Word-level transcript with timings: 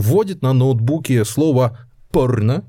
вводит 0.00 0.42
на 0.42 0.52
ноутбуке 0.52 1.24
слово 1.24 1.78
«порно», 2.10 2.64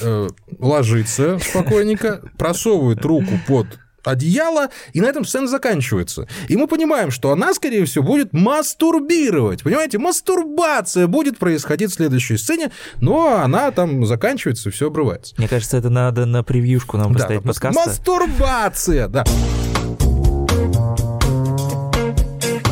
э, 0.00 0.28
ложится 0.58 1.38
спокойненько, 1.38 2.22
просовывает 2.36 3.04
руку 3.04 3.32
под 3.46 3.66
одеяло, 4.04 4.68
и 4.92 5.00
на 5.00 5.06
этом 5.06 5.24
сцена 5.24 5.46
заканчивается. 5.48 6.26
И 6.48 6.56
мы 6.56 6.66
понимаем, 6.66 7.10
что 7.10 7.30
она, 7.30 7.54
скорее 7.54 7.84
всего, 7.84 8.04
будет 8.04 8.32
мастурбировать. 8.32 9.62
Понимаете, 9.62 9.98
мастурбация 9.98 11.06
будет 11.06 11.38
происходить 11.38 11.90
в 11.90 11.94
следующей 11.94 12.36
сцене, 12.36 12.70
но 13.00 13.40
она 13.42 13.70
там 13.70 14.06
заканчивается, 14.06 14.68
и 14.68 14.72
все 14.72 14.88
обрывается. 14.88 15.34
Мне 15.38 15.48
кажется, 15.48 15.76
это 15.76 15.90
надо 15.90 16.26
на 16.26 16.42
превьюшку 16.42 16.96
нам 16.96 17.12
Да, 17.12 17.20
поставить 17.20 17.42
подкаста. 17.42 17.86
Мастурбация, 17.86 19.08
да. 19.08 19.24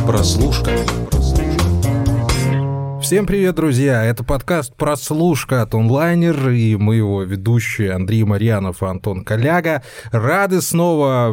Прослушка. 0.07 0.71
Всем 3.07 3.25
привет, 3.25 3.55
друзья! 3.55 4.03
Это 4.05 4.25
подкаст 4.25 4.75
«Прослушка» 4.75 5.63
от 5.63 5.77
онлайнер, 5.77 6.49
и 6.49 6.75
мы 6.75 6.97
его 6.97 7.23
ведущие 7.23 7.93
Андрей 7.93 8.25
Марьянов 8.25 8.83
и 8.83 8.87
Антон 8.87 9.23
Коляга. 9.23 9.85
Рады 10.11 10.61
снова 10.61 11.29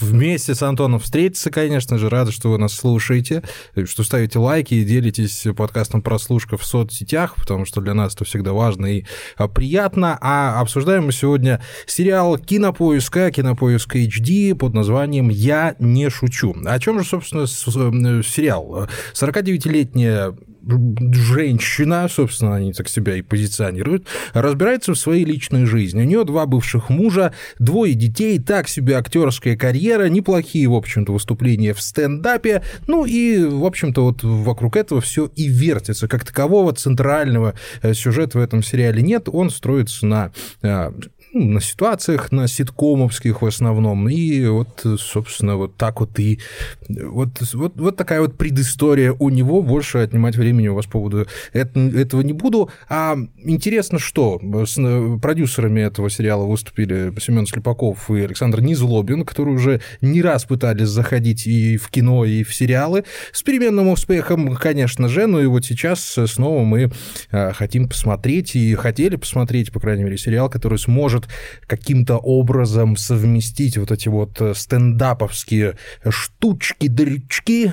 вместе 0.00 0.54
с 0.54 0.62
Антоном 0.62 1.00
встретиться, 1.00 1.50
конечно 1.50 1.98
же, 1.98 2.10
рады, 2.10 2.30
что 2.30 2.52
вы 2.52 2.58
нас 2.58 2.74
слушаете, 2.74 3.42
что 3.86 4.04
ставите 4.04 4.38
лайки 4.38 4.74
и 4.74 4.84
делитесь 4.84 5.48
подкастом 5.56 6.00
«Прослушка» 6.00 6.56
в 6.56 6.64
соцсетях, 6.64 7.34
потому 7.34 7.64
что 7.64 7.80
для 7.80 7.94
нас 7.94 8.14
это 8.14 8.24
всегда 8.24 8.52
важно 8.52 8.86
и 8.86 9.04
а, 9.36 9.48
приятно. 9.48 10.16
А 10.20 10.60
обсуждаем 10.60 11.06
мы 11.06 11.12
сегодня 11.12 11.60
сериал 11.86 12.38
«Кинопоиска», 12.38 13.32
«Кинопоиск 13.32 13.96
HD» 13.96 14.54
под 14.54 14.74
названием 14.74 15.28
«Я 15.30 15.74
не 15.80 16.08
шучу». 16.08 16.54
О 16.64 16.78
чем 16.78 17.00
же, 17.00 17.04
собственно, 17.04 17.46
с- 17.46 17.66
э, 17.66 18.22
сериал? 18.22 18.88
49-летняя 19.12 20.32
женщина, 20.66 22.08
собственно, 22.10 22.56
они 22.56 22.72
так 22.72 22.88
себя 22.88 23.16
и 23.16 23.22
позиционируют, 23.22 24.06
разбирается 24.32 24.92
в 24.92 24.98
своей 24.98 25.24
личной 25.24 25.66
жизни. 25.66 26.02
У 26.02 26.04
нее 26.04 26.24
два 26.24 26.46
бывших 26.46 26.90
мужа, 26.90 27.32
двое 27.58 27.94
детей, 27.94 28.38
так 28.38 28.68
себе 28.68 28.96
актерская 28.96 29.56
карьера, 29.56 30.08
неплохие, 30.08 30.68
в 30.68 30.74
общем-то, 30.74 31.12
выступления 31.12 31.74
в 31.74 31.80
стендапе. 31.80 32.62
Ну 32.86 33.04
и, 33.04 33.44
в 33.44 33.64
общем-то, 33.64 34.04
вот 34.04 34.22
вокруг 34.22 34.76
этого 34.76 35.00
все 35.00 35.26
и 35.36 35.48
вертится. 35.48 36.08
Как 36.08 36.24
такового 36.24 36.72
центрального 36.72 37.54
э, 37.82 37.94
сюжета 37.94 38.38
в 38.38 38.42
этом 38.42 38.62
сериале 38.62 39.02
нет. 39.02 39.28
Он 39.32 39.50
строится 39.50 40.06
на 40.06 40.32
э, 40.62 40.90
ну, 41.36 41.52
на 41.52 41.60
ситуациях, 41.60 42.32
на 42.32 42.48
ситкомовских 42.48 43.42
в 43.42 43.46
основном. 43.46 44.08
И 44.08 44.46
вот, 44.46 44.84
собственно, 44.98 45.56
вот 45.56 45.76
так 45.76 46.00
вот 46.00 46.18
и... 46.18 46.40
Вот, 46.88 47.28
вот, 47.52 47.76
вот 47.76 47.96
такая 47.96 48.20
вот 48.20 48.36
предыстория 48.36 49.12
у 49.12 49.28
него. 49.30 49.62
Больше 49.62 49.98
отнимать 49.98 50.36
времени 50.36 50.68
у 50.68 50.74
вас 50.74 50.86
по 50.86 50.92
поводу 50.92 51.26
эт- 51.52 51.96
этого 51.96 52.22
не 52.22 52.32
буду. 52.32 52.70
А 52.88 53.16
интересно, 53.42 53.98
что 53.98 54.40
с 54.66 54.78
э, 54.78 55.18
продюсерами 55.20 55.80
этого 55.80 56.08
сериала 56.10 56.44
выступили 56.44 57.12
Семен 57.20 57.46
Слепаков 57.46 58.10
и 58.10 58.20
Александр 58.20 58.60
Низлобин, 58.60 59.24
которые 59.24 59.56
уже 59.56 59.80
не 60.00 60.22
раз 60.22 60.44
пытались 60.44 60.88
заходить 60.88 61.46
и 61.46 61.76
в 61.76 61.90
кино, 61.90 62.24
и 62.24 62.42
в 62.44 62.54
сериалы. 62.54 63.04
С 63.32 63.42
переменным 63.42 63.88
успехом, 63.88 64.56
конечно 64.56 65.08
же, 65.08 65.26
но 65.26 65.40
и 65.40 65.46
вот 65.46 65.64
сейчас 65.64 66.18
снова 66.26 66.64
мы 66.64 66.90
э, 67.30 67.52
хотим 67.52 67.88
посмотреть 67.88 68.56
и 68.56 68.74
хотели 68.74 69.16
посмотреть, 69.16 69.72
по 69.72 69.80
крайней 69.80 70.04
мере, 70.04 70.16
сериал, 70.16 70.48
который 70.48 70.78
сможет 70.78 71.25
каким-то 71.66 72.16
образом 72.16 72.96
совместить 72.96 73.76
вот 73.78 73.90
эти 73.90 74.08
вот 74.08 74.40
э, 74.40 74.54
стендаповские 74.54 75.76
штучки-дрючки, 76.08 77.72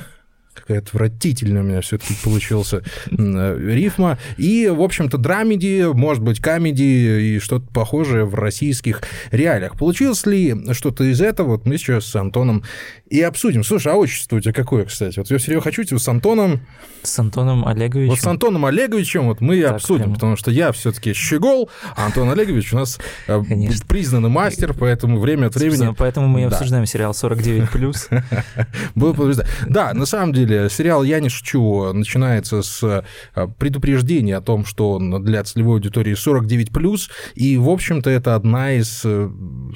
какая 0.54 0.80
отвратительная 0.80 1.62
у 1.62 1.66
меня 1.66 1.82
все-таки 1.82 2.14
получился 2.24 2.84
э, 3.12 3.58
рифма. 3.60 4.18
И, 4.38 4.68
в 4.68 4.82
общем-то, 4.82 5.18
драмеди, 5.18 5.86
может 5.94 6.24
быть, 6.24 6.40
камеди 6.40 6.84
и 6.84 7.40
что-то 7.40 7.68
похожее 7.74 8.26
в 8.26 8.36
российских 8.36 9.02
реалиях. 9.32 9.78
Получилось 9.78 10.26
ли 10.26 10.56
что-то 10.74 11.04
из 11.04 11.22
этого? 11.22 11.50
Вот 11.50 11.66
мы 11.66 11.78
сейчас 11.78 12.06
с 12.06 12.16
Антоном 12.16 12.64
и 13.14 13.22
обсудим. 13.22 13.64
Слушай, 13.64 13.94
а 13.94 13.96
отчество 13.96 14.38
у 14.38 14.40
тебя 14.40 14.54
какое, 14.54 14.86
кстати? 14.86 15.20
Вот 15.20 15.30
я 15.30 15.38
все 15.38 15.62
хочу 15.62 15.84
с 16.00 16.08
Антоном, 16.08 16.62
С 17.04 17.20
Антоном 17.20 17.68
Олеговичем. 17.68 18.10
вот 18.10 18.20
с 18.20 18.26
Антоном 18.26 18.66
Олеговичем 18.66 19.26
вот 19.28 19.40
мы 19.40 19.58
и 19.58 19.62
Так, 19.62 19.74
обсудим, 19.74 20.04
прям. 20.06 20.14
потому 20.16 20.36
что 20.36 20.50
я 20.50 20.72
все-таки 20.72 21.14
щегол, 21.14 21.70
а 21.96 22.08
Антон 22.08 22.30
Олегович 22.32 22.74
у 22.74 22.78
нас 22.78 23.00
э, 23.28 23.44
Конечно. 23.48 23.86
признанный 23.88 24.30
мастер, 24.30 24.74
поэтому 24.74 25.20
время 25.20 25.46
от 25.48 25.56
времени... 25.56 25.70
Собственно, 25.76 25.94
Поэтому 25.94 26.28
мы 26.28 26.42
и 26.42 26.44
Да. 26.48 26.56
обсуждаем 26.56 26.88
сериал 26.88 27.12
49+. 27.12 28.24
Было 28.96 29.14
побеждать. 29.14 29.48
Да, 29.68 29.94
на 29.94 30.08
самом 30.08 30.34
деле, 30.34 30.68
сериал 30.72 31.04
«Я 31.04 31.20
не 31.20 31.30
шучу» 31.30 31.94
начинается 31.94 32.64
с 32.64 32.82
э, 33.36 33.48
предупреждения 33.60 34.38
о 34.38 34.42
том, 34.42 34.66
что 34.66 34.94
он 34.94 35.24
для 35.24 35.44
целевой 35.44 35.76
аудитории 35.76 36.14
49+, 36.16 37.10
и, 37.36 37.58
в 37.58 37.70
общем-то, 37.70 38.10
это 38.10 38.34
одна 38.36 38.74
из 38.74 39.02
э, 39.06 39.30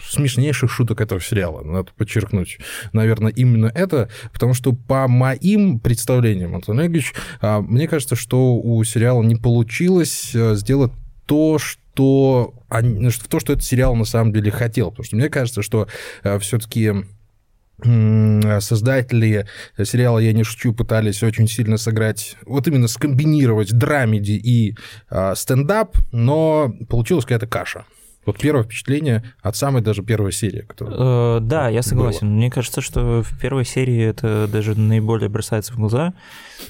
смешнейших 0.03 0.72
шуток 0.72 1.02
этого 1.02 1.22
сериала, 1.22 1.62
надо 1.64 1.90
подчеркнуть. 1.96 2.58
Наверное, 2.94 3.27
именно 3.28 3.72
это, 3.74 4.10
потому 4.34 4.54
что 4.54 4.74
по 4.74 5.08
моим 5.08 5.80
представлениям, 5.80 6.56
Антон 6.56 6.80
Олегович, 6.80 7.14
а, 7.42 7.62
мне 7.62 7.88
кажется, 7.88 8.16
что 8.16 8.56
у 8.56 8.84
сериала 8.84 9.24
не 9.24 9.36
получилось 9.36 10.32
э, 10.34 10.56
сделать 10.56 10.92
то, 11.26 11.58
что 11.60 12.54
они- 12.70 13.10
то, 13.30 13.40
что 13.40 13.54
этот 13.54 13.66
сериал 13.66 13.96
на 13.96 14.06
самом 14.06 14.34
деле 14.34 14.52
хотел. 14.52 14.92
Потому 14.92 15.06
что 15.06 15.16
мне 15.16 15.30
кажется, 15.30 15.62
что 15.62 15.88
все-таки 16.40 16.94
создатели 18.60 19.46
сериала 19.84 20.18
«Я 20.20 20.34
не 20.34 20.44
шучу» 20.44 20.74
пытались 20.74 21.22
очень 21.22 21.48
сильно 21.48 21.78
сыграть, 21.78 22.36
вот 22.46 22.68
именно 22.68 22.88
скомбинировать 22.88 23.72
драмеди 23.72 24.32
и 24.32 24.76
а, 25.09 25.36
стендап, 25.36 25.96
но 26.12 26.74
получилась 26.90 27.26
какая-то 27.26 27.46
каша. 27.46 27.86
Вот 28.28 28.38
первое 28.38 28.64
впечатление 28.64 29.24
от 29.42 29.56
самой 29.56 29.82
даже 29.82 30.04
первой 30.04 30.34
серии. 30.34 30.62
Которая... 30.62 31.38
Э, 31.38 31.40
Да, 31.40 31.70
я 31.70 31.82
согласен. 31.82 32.36
Мне 32.36 32.52
кажется, 32.52 32.82
что 32.82 33.24
в 33.24 33.40
первой 33.40 33.64
серии 33.64 34.04
это 34.04 34.48
даже 34.52 34.78
наиболее 34.78 35.30
бросается 35.30 35.74
в 35.74 35.78
глаза. 35.78 36.14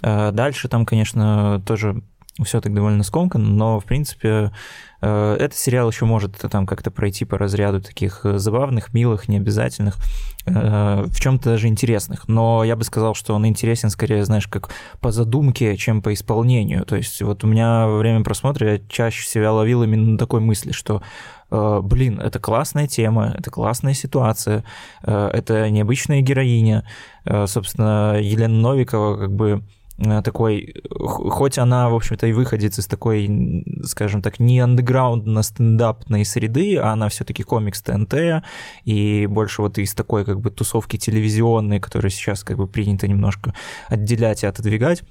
Э, 0.03 0.31
Дальше 0.31 0.67
там, 0.69 0.85
конечно, 0.85 1.61
тоже 1.65 2.03
все 2.43 2.61
так 2.61 2.73
довольно 2.73 3.03
скомкано, 3.03 3.45
но, 3.47 3.79
в 3.79 3.85
принципе, 3.85 4.51
э, 5.01 5.35
этот 5.39 5.57
сериал 5.57 5.89
еще 5.89 6.05
может 6.05 6.37
там 6.37 6.67
как-то 6.67 6.91
пройти 6.91 7.25
по 7.25 7.37
разряду 7.37 7.81
таких 7.81 8.21
забавных, 8.23 8.93
милых, 8.93 9.27
необязательных, 9.27 9.97
э, 10.45 11.05
в 11.07 11.19
чем-то 11.19 11.49
даже 11.49 11.67
интересных. 11.67 12.27
Но 12.27 12.63
я 12.63 12.75
бы 12.75 12.83
сказал, 12.83 13.15
что 13.15 13.33
он 13.33 13.47
интересен 13.47 13.89
скорее, 13.89 14.23
знаешь, 14.23 14.47
как 14.47 14.69
по 14.99 15.11
задумке, 15.11 15.75
чем 15.77 16.01
по 16.01 16.13
исполнению. 16.13 16.85
То 16.85 16.95
есть 16.95 17.21
вот 17.21 17.43
у 17.43 17.47
меня 17.47 17.87
во 17.87 17.97
время 17.97 18.23
просмотра 18.23 18.73
я 18.73 18.79
чаще 18.87 19.27
себя 19.27 19.51
ловил 19.51 19.81
именно 19.83 20.11
на 20.11 20.17
такой 20.17 20.39
мысли, 20.39 20.71
что 20.71 21.01
блин, 21.49 22.19
это 22.19 22.39
классная 22.39 22.87
тема, 22.87 23.33
это 23.37 23.49
классная 23.49 23.93
ситуация, 23.93 24.63
э, 25.03 25.29
это 25.33 25.69
необычная 25.69 26.21
героиня. 26.21 26.87
Э, 27.25 27.47
Собственно, 27.47 28.19
Елена 28.19 28.53
Новикова 28.53 29.17
как 29.17 29.33
бы 29.33 29.63
э, 29.97 30.21
такой, 30.23 30.75
хоть 30.89 31.57
она, 31.57 31.89
в 31.89 31.95
общем-то, 31.95 32.27
и 32.27 32.33
выходит 32.33 32.77
из 32.77 32.87
такой, 32.87 33.63
скажем 33.83 34.21
так, 34.21 34.39
не 34.39 34.59
андеграундно 34.59 35.41
стендапной 35.41 36.25
среды, 36.25 36.77
а 36.77 36.91
она 36.91 37.07
все-таки 37.09 37.43
комикс 37.43 37.81
ТНТ, 37.81 38.43
и 38.83 39.25
больше 39.27 39.61
вот 39.61 39.77
из 39.77 39.93
такой 39.93 40.25
как 40.25 40.41
бы 40.41 40.51
тусовки 40.51 40.97
телевизионной, 40.97 41.79
которая 41.79 42.09
сейчас 42.09 42.43
как 42.43 42.57
бы 42.57 42.67
принято 42.67 43.07
немножко 43.07 43.53
отделять 43.89 44.43
и 44.43 44.47
отодвигать 44.47 45.03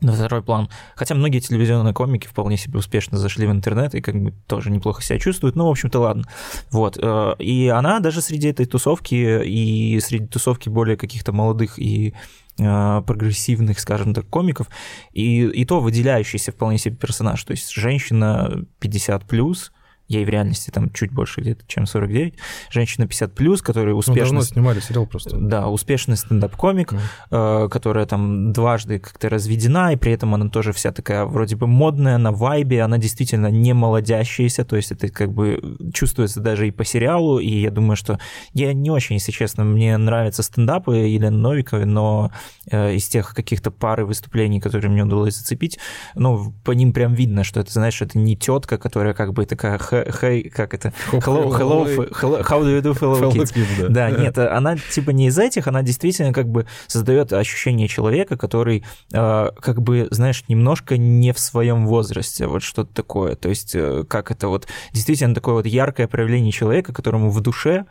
на 0.00 0.12
второй 0.12 0.42
план. 0.42 0.68
Хотя 0.94 1.14
многие 1.14 1.40
телевизионные 1.40 1.94
комики 1.94 2.26
вполне 2.26 2.56
себе 2.56 2.78
успешно 2.78 3.18
зашли 3.18 3.46
в 3.46 3.50
интернет 3.50 3.94
и 3.94 4.00
как 4.00 4.20
бы 4.20 4.32
тоже 4.46 4.70
неплохо 4.70 5.02
себя 5.02 5.18
чувствуют. 5.18 5.56
Ну, 5.56 5.66
в 5.66 5.70
общем-то, 5.70 6.00
ладно. 6.00 6.24
Вот. 6.70 6.98
э, 7.00 7.34
И 7.38 7.68
она 7.68 8.00
даже 8.00 8.20
среди 8.20 8.48
этой 8.48 8.66
тусовки 8.66 9.14
и 9.44 9.98
среди 10.00 10.26
тусовки 10.26 10.68
более 10.68 10.96
каких-то 10.96 11.32
молодых 11.32 11.78
и 11.78 12.14
э, 12.58 13.02
прогрессивных, 13.06 13.80
скажем 13.80 14.14
так, 14.14 14.26
комиков, 14.26 14.68
и, 15.12 15.46
и 15.46 15.64
то 15.64 15.80
выделяющийся 15.80 16.52
вполне 16.52 16.78
себе 16.78 16.96
персонаж. 16.96 17.42
То 17.44 17.52
есть 17.52 17.70
женщина 17.70 18.64
50 18.80 19.24
плюс, 19.24 19.72
ей 20.08 20.24
в 20.24 20.28
реальности 20.28 20.70
там 20.70 20.90
чуть 20.90 21.12
больше 21.12 21.40
где-то, 21.42 21.64
чем 21.66 21.86
49, 21.86 22.34
женщина 22.70 23.06
50 23.06 23.34
плюс, 23.34 23.62
которая 23.62 23.92
Ну, 23.92 23.98
успешно... 23.98 24.24
давно 24.24 24.40
снимали 24.42 24.80
сериал 24.80 25.06
просто. 25.06 25.36
Да, 25.36 25.68
успешный 25.68 26.16
стендап-комик, 26.16 26.92
Мгм. 26.92 27.00
э, 27.30 27.68
которая 27.70 28.06
там 28.06 28.52
дважды 28.52 28.98
как-то 28.98 29.28
разведена, 29.28 29.92
и 29.92 29.96
при 29.96 30.12
этом 30.12 30.34
она 30.34 30.48
тоже 30.48 30.72
вся 30.72 30.92
такая 30.92 31.24
вроде 31.26 31.56
бы 31.56 31.66
модная, 31.66 32.18
на 32.18 32.32
вайбе, 32.32 32.82
она 32.82 32.98
действительно 32.98 33.48
не 33.48 33.74
молодящаяся, 33.74 34.64
то 34.64 34.76
есть 34.76 34.92
это 34.92 35.08
как 35.08 35.32
бы 35.32 35.60
чувствуется 35.92 36.40
даже 36.40 36.66
и 36.68 36.70
по 36.70 36.84
сериалу, 36.84 37.38
и 37.38 37.48
я 37.60 37.70
думаю, 37.70 37.96
что 37.96 38.18
я 38.54 38.72
не 38.72 38.90
очень, 38.90 39.16
если 39.16 39.32
честно, 39.32 39.64
мне 39.64 39.96
нравятся 39.98 40.42
стендапы 40.42 40.96
Елены 40.96 41.36
Новиковой, 41.36 41.84
но 41.84 42.30
э, 42.70 42.94
из 42.94 43.06
тех 43.08 43.34
каких-то 43.34 43.70
пары 43.70 44.06
выступлений, 44.06 44.60
которые 44.60 44.90
мне 44.90 45.02
удалось 45.04 45.36
зацепить, 45.36 45.78
ну, 46.14 46.52
по 46.64 46.70
ним 46.72 46.92
прям 46.92 47.12
видно, 47.14 47.44
что 47.44 47.60
это, 47.60 47.72
знаешь, 47.72 48.00
это 48.00 48.18
не 48.18 48.36
тетка, 48.36 48.78
которая 48.78 49.12
как 49.14 49.32
бы 49.34 49.44
такая 49.44 49.78
hey, 50.06 50.48
как 50.48 50.74
это? 50.74 50.92
Hello, 51.12 51.50
hello, 51.50 51.84
hello, 52.12 52.42
how 52.42 52.62
do 52.62 52.68
you 52.68 52.82
do, 52.82 52.94
fellow 52.94 53.32
kids? 53.32 53.52
kids 53.52 53.88
да. 53.88 53.88
да, 53.88 54.10
нет, 54.10 54.38
она 54.38 54.76
типа 54.76 55.10
не 55.10 55.28
из 55.28 55.38
этих, 55.38 55.66
она 55.66 55.82
действительно 55.82 56.32
как 56.32 56.48
бы 56.48 56.66
создает 56.86 57.32
ощущение 57.32 57.88
человека, 57.88 58.36
который 58.36 58.84
э, 59.12 59.50
как 59.60 59.82
бы, 59.82 60.08
знаешь, 60.10 60.44
немножко 60.48 60.96
не 60.96 61.32
в 61.32 61.38
своем 61.38 61.86
возрасте, 61.86 62.46
вот 62.46 62.62
что-то 62.62 62.92
такое. 62.94 63.34
То 63.34 63.48
есть 63.48 63.74
э, 63.74 64.04
как 64.08 64.30
это 64.30 64.48
вот 64.48 64.66
действительно 64.92 65.34
такое 65.34 65.54
вот 65.54 65.66
яркое 65.66 66.08
проявление 66.08 66.52
человека, 66.52 66.92
которому 66.92 67.30
в 67.30 67.40
душе 67.40 67.86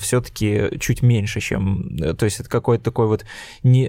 все-таки 0.00 0.78
чуть 0.80 1.02
меньше, 1.02 1.40
чем... 1.40 1.96
Э, 2.00 2.14
то 2.14 2.24
есть 2.24 2.40
это 2.40 2.48
какой-то 2.48 2.84
такой 2.84 3.06
вот... 3.06 3.24
Не, 3.62 3.84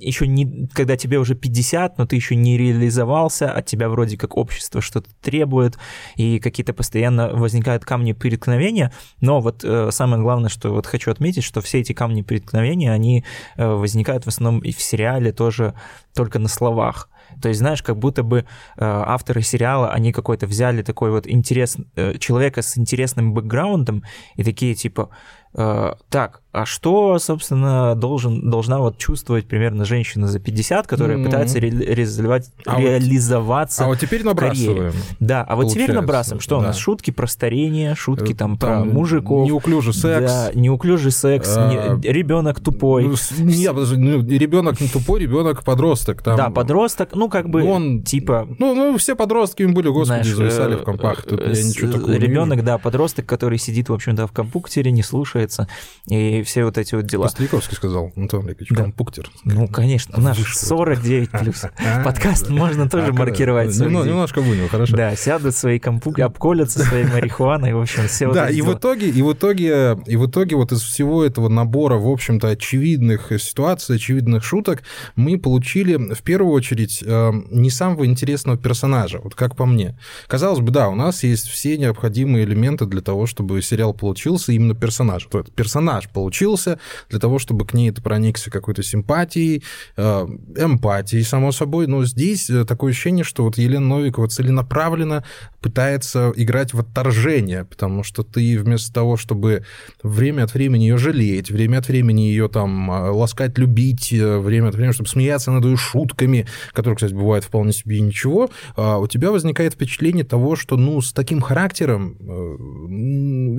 еще 0.00 0.26
не... 0.26 0.68
Когда 0.72 0.96
тебе 0.96 1.18
уже 1.18 1.34
50, 1.34 1.98
но 1.98 2.06
ты 2.06 2.16
еще 2.16 2.36
не 2.36 2.56
реализовался, 2.56 3.50
от 3.50 3.66
тебя 3.66 3.88
вроде 3.88 4.16
как 4.16 4.36
общество 4.36 4.80
что-то 4.80 5.10
требует, 5.20 5.78
и 6.16 6.38
какие-то 6.38 6.72
постоянно 6.72 7.28
возникают 7.28 7.84
камни 7.84 8.12
преткновения, 8.12 8.92
но 9.20 9.40
вот 9.40 9.64
э, 9.64 9.90
самое 9.90 10.22
главное, 10.22 10.48
что 10.48 10.72
вот 10.72 10.86
хочу 10.86 11.10
отметить, 11.10 11.44
что 11.44 11.60
все 11.60 11.80
эти 11.80 11.92
камни 11.92 12.22
преткновения, 12.22 12.92
они 12.92 13.24
возникают 13.56 14.24
в 14.24 14.28
основном 14.28 14.60
и 14.60 14.72
в 14.72 14.80
сериале 14.80 15.32
тоже 15.32 15.74
только 16.14 16.38
на 16.38 16.48
словах. 16.48 17.08
То 17.40 17.48
есть, 17.48 17.60
знаешь, 17.60 17.82
как 17.82 17.98
будто 17.98 18.22
бы 18.22 18.38
э, 18.38 18.44
авторы 18.76 19.42
сериала, 19.42 19.90
они 19.90 20.12
какой-то 20.12 20.46
взяли 20.46 20.82
такой 20.82 21.10
вот 21.10 21.26
интерес, 21.26 21.76
э, 21.96 22.18
человека 22.18 22.62
с 22.62 22.78
интересным 22.78 23.34
бэкграундом 23.34 24.02
и 24.36 24.44
такие 24.44 24.74
типа, 24.74 25.10
так, 25.54 26.40
а 26.54 26.66
что, 26.66 27.18
собственно, 27.18 27.96
должен, 27.96 28.48
должна 28.48 28.78
вот 28.78 28.96
чувствовать 28.96 29.44
примерно 29.44 29.84
женщина 29.84 30.28
за 30.28 30.38
50, 30.38 30.86
которая 30.86 31.18
mm-hmm. 31.18 31.24
пытается 31.24 31.58
ре- 31.58 31.68
реализовать, 31.68 32.52
а 32.64 32.80
реализоваться 32.80 33.82
вот, 33.82 33.86
А 33.86 33.90
вот 33.90 33.98
теперь 33.98 34.22
набрасываем. 34.22 34.92
Да, 35.18 35.40
а 35.40 35.56
вот 35.56 35.62
получается. 35.62 35.74
теперь 35.74 35.96
набрасываем. 35.96 36.40
Что 36.40 36.54
да. 36.54 36.58
у 36.58 36.62
нас? 36.68 36.76
Шутки 36.76 37.10
про 37.10 37.26
старение, 37.26 37.96
шутки 37.96 38.34
там, 38.34 38.56
там 38.56 38.84
про 38.84 38.84
мужиков. 38.84 39.48
Неуклюжий 39.48 39.92
секс. 39.92 40.30
Да, 40.30 40.50
неуклюжий 40.54 41.10
секс, 41.10 41.56
а, 41.56 41.96
не, 41.96 42.08
ребенок 42.08 42.60
тупой. 42.60 43.02
Ну, 43.02 43.16
нет, 43.38 43.74
ну, 43.74 44.22
ребенок 44.22 44.80
не 44.80 44.86
тупой, 44.86 45.18
ребенок 45.18 45.64
подросток. 45.64 46.22
Там, 46.22 46.36
да, 46.36 46.50
подросток, 46.50 47.16
ну 47.16 47.28
как 47.28 47.48
бы 47.48 47.64
он, 47.64 48.02
типа... 48.02 48.46
Ну, 48.60 48.76
ну 48.76 48.96
все 48.96 49.16
подростки 49.16 49.64
были, 49.64 49.88
господи, 49.88 50.06
знаешь, 50.06 50.28
зависали 50.28 50.76
в 50.76 50.82
э, 50.82 50.84
компах. 50.84 51.24
Тут 51.24 51.40
я 51.40 51.48
ничего 51.48 51.90
такого 51.90 52.12
Ребенок, 52.12 52.62
да, 52.62 52.78
подросток, 52.78 53.26
который 53.26 53.58
сидит, 53.58 53.88
в 53.88 53.92
общем-то, 53.92 54.28
в 54.28 54.32
компьютере, 54.32 54.92
не 54.92 55.02
слушается, 55.44 55.68
и 56.06 56.42
все 56.42 56.64
вот 56.64 56.78
эти 56.78 56.94
вот 56.94 57.06
дела. 57.06 57.24
Костриковский 57.24 57.76
сказал, 57.76 58.12
Антон 58.16 58.46
Олегович, 58.46 58.68
да. 58.70 58.82
компуктер. 58.82 59.30
Ну, 59.44 59.68
конечно, 59.68 60.20
наш 60.20 60.38
49 60.38 61.30
плюс. 61.30 61.64
Подкаст 62.04 62.48
можно 62.48 62.88
тоже 62.88 63.12
маркировать. 63.12 63.78
Немножко 63.78 64.40
вынул, 64.40 64.68
хорошо. 64.68 64.96
Да, 64.96 65.16
сядут 65.16 65.54
свои 65.54 65.78
компьютеры, 65.78 66.24
обколятся 66.24 66.80
своей 66.80 67.04
марихуаной, 67.04 67.72
в 67.74 67.80
общем, 67.80 68.06
все 68.08 68.32
Да, 68.32 68.48
и 68.48 68.60
в 68.60 68.72
итоге, 68.74 69.08
и 69.08 69.22
в 69.22 69.32
итоге, 69.32 69.98
и 70.06 70.16
в 70.16 70.26
итоге 70.26 70.56
вот 70.56 70.72
из 70.72 70.82
всего 70.82 71.24
этого 71.24 71.48
набора, 71.48 71.96
в 71.96 72.08
общем-то, 72.08 72.48
очевидных 72.48 73.32
ситуаций, 73.38 73.96
очевидных 73.96 74.44
шуток, 74.44 74.82
мы 75.16 75.38
получили 75.38 76.14
в 76.14 76.22
первую 76.22 76.52
очередь 76.52 77.02
э, 77.04 77.32
не 77.50 77.70
самого 77.70 78.06
интересного 78.06 78.58
персонажа, 78.58 79.20
вот 79.22 79.34
как 79.34 79.56
по 79.56 79.66
мне. 79.66 79.98
Казалось 80.26 80.60
бы, 80.60 80.70
да, 80.70 80.88
у 80.88 80.94
нас 80.94 81.22
есть 81.22 81.48
все 81.48 81.76
необходимые 81.76 82.44
элементы 82.44 82.86
для 82.86 83.00
того, 83.00 83.26
чтобы 83.26 83.60
сериал 83.62 83.94
получился 83.94 84.52
именно 84.52 84.74
персонаж. 84.74 85.28
Вот 85.38 85.52
персонаж 85.52 86.08
получился, 86.08 86.78
для 87.08 87.18
того, 87.18 87.38
чтобы 87.38 87.66
к 87.66 87.74
ней 87.74 87.90
это 87.90 88.02
проникся 88.02 88.50
какой-то 88.50 88.82
симпатией, 88.82 89.62
э, 89.96 90.26
эмпатией, 90.56 91.24
само 91.24 91.52
собой. 91.52 91.86
Но 91.86 92.04
здесь 92.04 92.50
э, 92.50 92.64
такое 92.64 92.92
ощущение, 92.92 93.24
что 93.24 93.44
вот 93.44 93.58
Елена 93.58 93.86
Новикова 93.86 94.28
целенаправленно 94.28 95.24
пытается 95.60 96.32
играть 96.36 96.74
в 96.74 96.80
отторжение, 96.80 97.64
потому 97.64 98.02
что 98.02 98.22
ты 98.22 98.58
вместо 98.58 98.92
того, 98.92 99.16
чтобы 99.16 99.64
время 100.02 100.44
от 100.44 100.54
времени 100.54 100.84
ее 100.84 100.98
жалеть, 100.98 101.50
время 101.50 101.78
от 101.78 101.88
времени 101.88 102.22
ее 102.22 102.48
там 102.48 102.90
э, 102.90 103.10
ласкать, 103.10 103.58
любить, 103.58 104.12
время 104.12 104.68
от 104.68 104.74
времени, 104.74 104.92
чтобы 104.92 105.08
смеяться 105.08 105.50
над 105.50 105.64
ее 105.64 105.76
шутками, 105.76 106.46
которые, 106.72 106.96
кстати, 106.96 107.14
бывают 107.14 107.44
вполне 107.44 107.72
себе 107.72 108.00
ничего, 108.00 108.50
у 108.76 109.06
тебя 109.06 109.30
возникает 109.30 109.74
впечатление 109.74 110.24
того, 110.24 110.56
что, 110.56 110.76
ну, 110.76 111.00
с 111.00 111.12
таким 111.12 111.40
характером, 111.40 112.16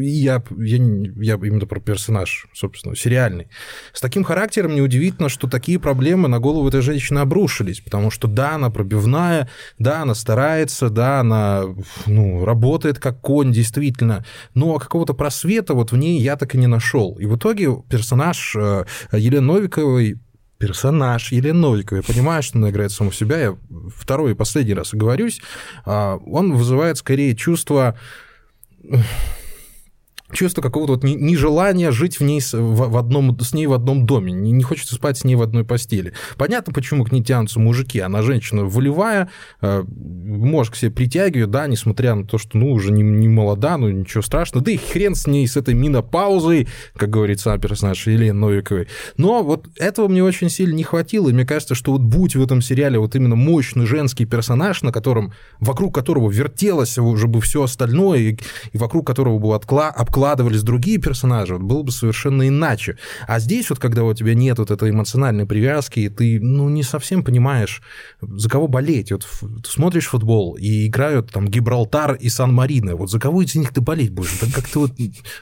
я, 0.02 0.44
я, 0.58 0.76
я 0.78 1.36
именно 1.36 1.65
про 1.66 1.80
персонаж, 1.80 2.48
собственно, 2.54 2.96
сериальный. 2.96 3.48
С 3.94 4.02
таким 4.02 4.24
характером 4.24 4.76
неудивительно, 4.76 5.30
что 5.30 5.48
такие 5.48 5.80
проблемы 5.80 6.28
на 6.28 6.40
голову 6.40 6.68
этой 6.68 6.82
женщины 6.82 7.20
обрушились, 7.20 7.80
потому 7.80 8.12
что 8.12 8.28
да, 8.28 8.56
она 8.56 8.70
пробивная, 8.70 9.50
да, 9.80 10.02
она 10.02 10.16
старается, 10.16 10.90
да, 10.90 11.20
она 11.20 11.64
ну, 12.06 12.46
работает 12.46 13.00
как 13.00 13.22
конь, 13.22 13.52
действительно, 13.52 14.26
но 14.54 14.78
какого-то 14.78 15.14
просвета 15.14 15.74
вот 15.74 15.92
в 15.92 15.98
ней 15.98 16.20
я 16.20 16.36
так 16.36 16.56
и 16.56 16.58
не 16.58 16.68
нашел. 16.68 17.16
И 17.20 17.26
в 17.26 17.38
итоге 17.38 17.70
персонаж 17.90 18.56
э, 18.56 18.86
Елены 19.12 19.46
Новиковой 19.46 20.20
персонаж 20.58 21.32
Елены 21.32 21.60
Новиковой, 21.60 22.04
я 22.08 22.14
понимаю, 22.14 22.42
что 22.42 22.58
она 22.58 22.70
играет 22.70 22.92
саму 22.92 23.12
себя, 23.12 23.38
я 23.38 23.58
второй 23.96 24.32
и 24.32 24.36
последний 24.36 24.74
раз 24.74 24.94
оговорюсь, 24.94 25.42
а, 25.86 26.18
он 26.26 26.54
вызывает 26.54 26.98
скорее 26.98 27.36
чувство 27.36 27.98
чувство 30.32 30.62
какого-то 30.62 30.94
вот 30.94 31.04
нежелания 31.04 31.92
жить 31.92 32.20
в 32.20 32.24
ней 32.24 32.42
в 32.52 32.98
одном, 32.98 33.40
с 33.40 33.54
ней 33.54 33.68
в 33.68 33.74
одном 33.74 34.06
доме, 34.06 34.34
не, 34.34 34.52
не 34.52 34.64
хочется 34.64 34.96
спать 34.96 35.18
с 35.18 35.24
ней 35.24 35.36
в 35.36 35.42
одной 35.42 35.64
постели. 35.64 36.14
Понятно, 36.38 36.74
почему 36.74 37.06
к 37.06 37.12
ней 37.12 37.24
тянутся 37.24 37.60
мужики. 37.60 38.00
Она 38.00 38.22
женщина 38.22 38.66
волевая, 38.66 39.30
э, 39.62 39.84
может 39.88 40.74
к 40.74 40.76
себе 40.76 40.92
притягивает, 40.92 41.52
да, 41.52 41.68
несмотря 41.68 42.16
на 42.16 42.26
то, 42.26 42.38
что, 42.38 42.58
ну, 42.58 42.72
уже 42.72 42.92
не, 42.92 43.04
не 43.04 43.28
молода, 43.28 43.78
ну, 43.78 43.90
ничего 43.90 44.22
страшного. 44.22 44.66
Да 44.66 44.72
и 44.72 44.78
хрен 44.78 45.16
с 45.16 45.28
ней, 45.28 45.48
с 45.48 45.58
этой 45.58 45.74
минопаузой, 45.74 46.68
как 46.96 47.10
говорит 47.10 47.40
сам 47.40 47.60
персонаж 47.60 48.08
Елены 48.08 48.40
Новиковой. 48.40 48.88
Но 49.18 49.44
вот 49.44 49.68
этого 49.78 50.08
мне 50.08 50.24
очень 50.24 50.50
сильно 50.50 50.74
не 50.74 50.84
хватило, 50.84 51.30
и 51.30 51.34
мне 51.34 51.46
кажется, 51.46 51.76
что 51.76 51.92
вот 51.92 52.02
будь 52.02 52.36
в 52.36 52.44
этом 52.44 52.62
сериале 52.62 53.00
вот 53.00 53.16
именно 53.16 53.36
мощный 53.36 53.86
женский 53.86 54.26
персонаж, 54.26 54.82
на 54.82 54.92
котором, 54.92 55.34
вокруг 55.60 55.94
которого 55.94 56.32
вертелось 56.32 56.98
уже 56.98 57.28
бы 57.28 57.42
все 57.42 57.64
остальное, 57.64 58.20
и, 58.20 58.38
и 58.74 58.78
вокруг 58.78 59.06
которого 59.06 59.38
бы 59.38 59.56
откла, 59.56 59.90
обкладывались 60.16 60.64
другие 60.64 60.98
персонажи, 60.98 61.54
вот 61.54 61.64
было 61.64 61.84
бы 61.84 61.92
совершенно 61.92 62.48
иначе. 62.48 62.98
А 63.28 63.40
здесь 63.40 63.70
вот, 63.70 63.80
когда 63.80 64.06
у 64.06 64.14
тебя 64.14 64.34
нет 64.34 64.58
вот 64.60 64.72
этой 64.72 64.90
эмоциональной 64.90 65.46
привязки, 65.46 66.00
и 66.00 66.10
ты, 66.10 66.40
ну, 66.40 66.70
не 66.70 66.84
совсем 66.84 67.22
понимаешь, 67.22 67.82
за 68.22 68.50
кого 68.50 68.70
болеть. 68.70 69.12
Вот 69.12 69.28
ты 69.42 69.70
смотришь 69.70 70.08
футбол, 70.08 70.56
и 70.56 70.88
играют 70.88 71.32
там 71.32 71.50
Гибралтар 71.50 72.14
и 72.14 72.30
Сан-Марино. 72.30 72.96
Вот 72.96 73.12
за 73.12 73.20
кого 73.20 73.42
из 73.42 73.56
них 73.56 73.74
ты 73.74 73.82
болеть 73.82 74.14
будешь? 74.14 74.38
Так 74.40 74.54
как 74.54 74.70
ты 74.70 74.80
вот 74.80 74.92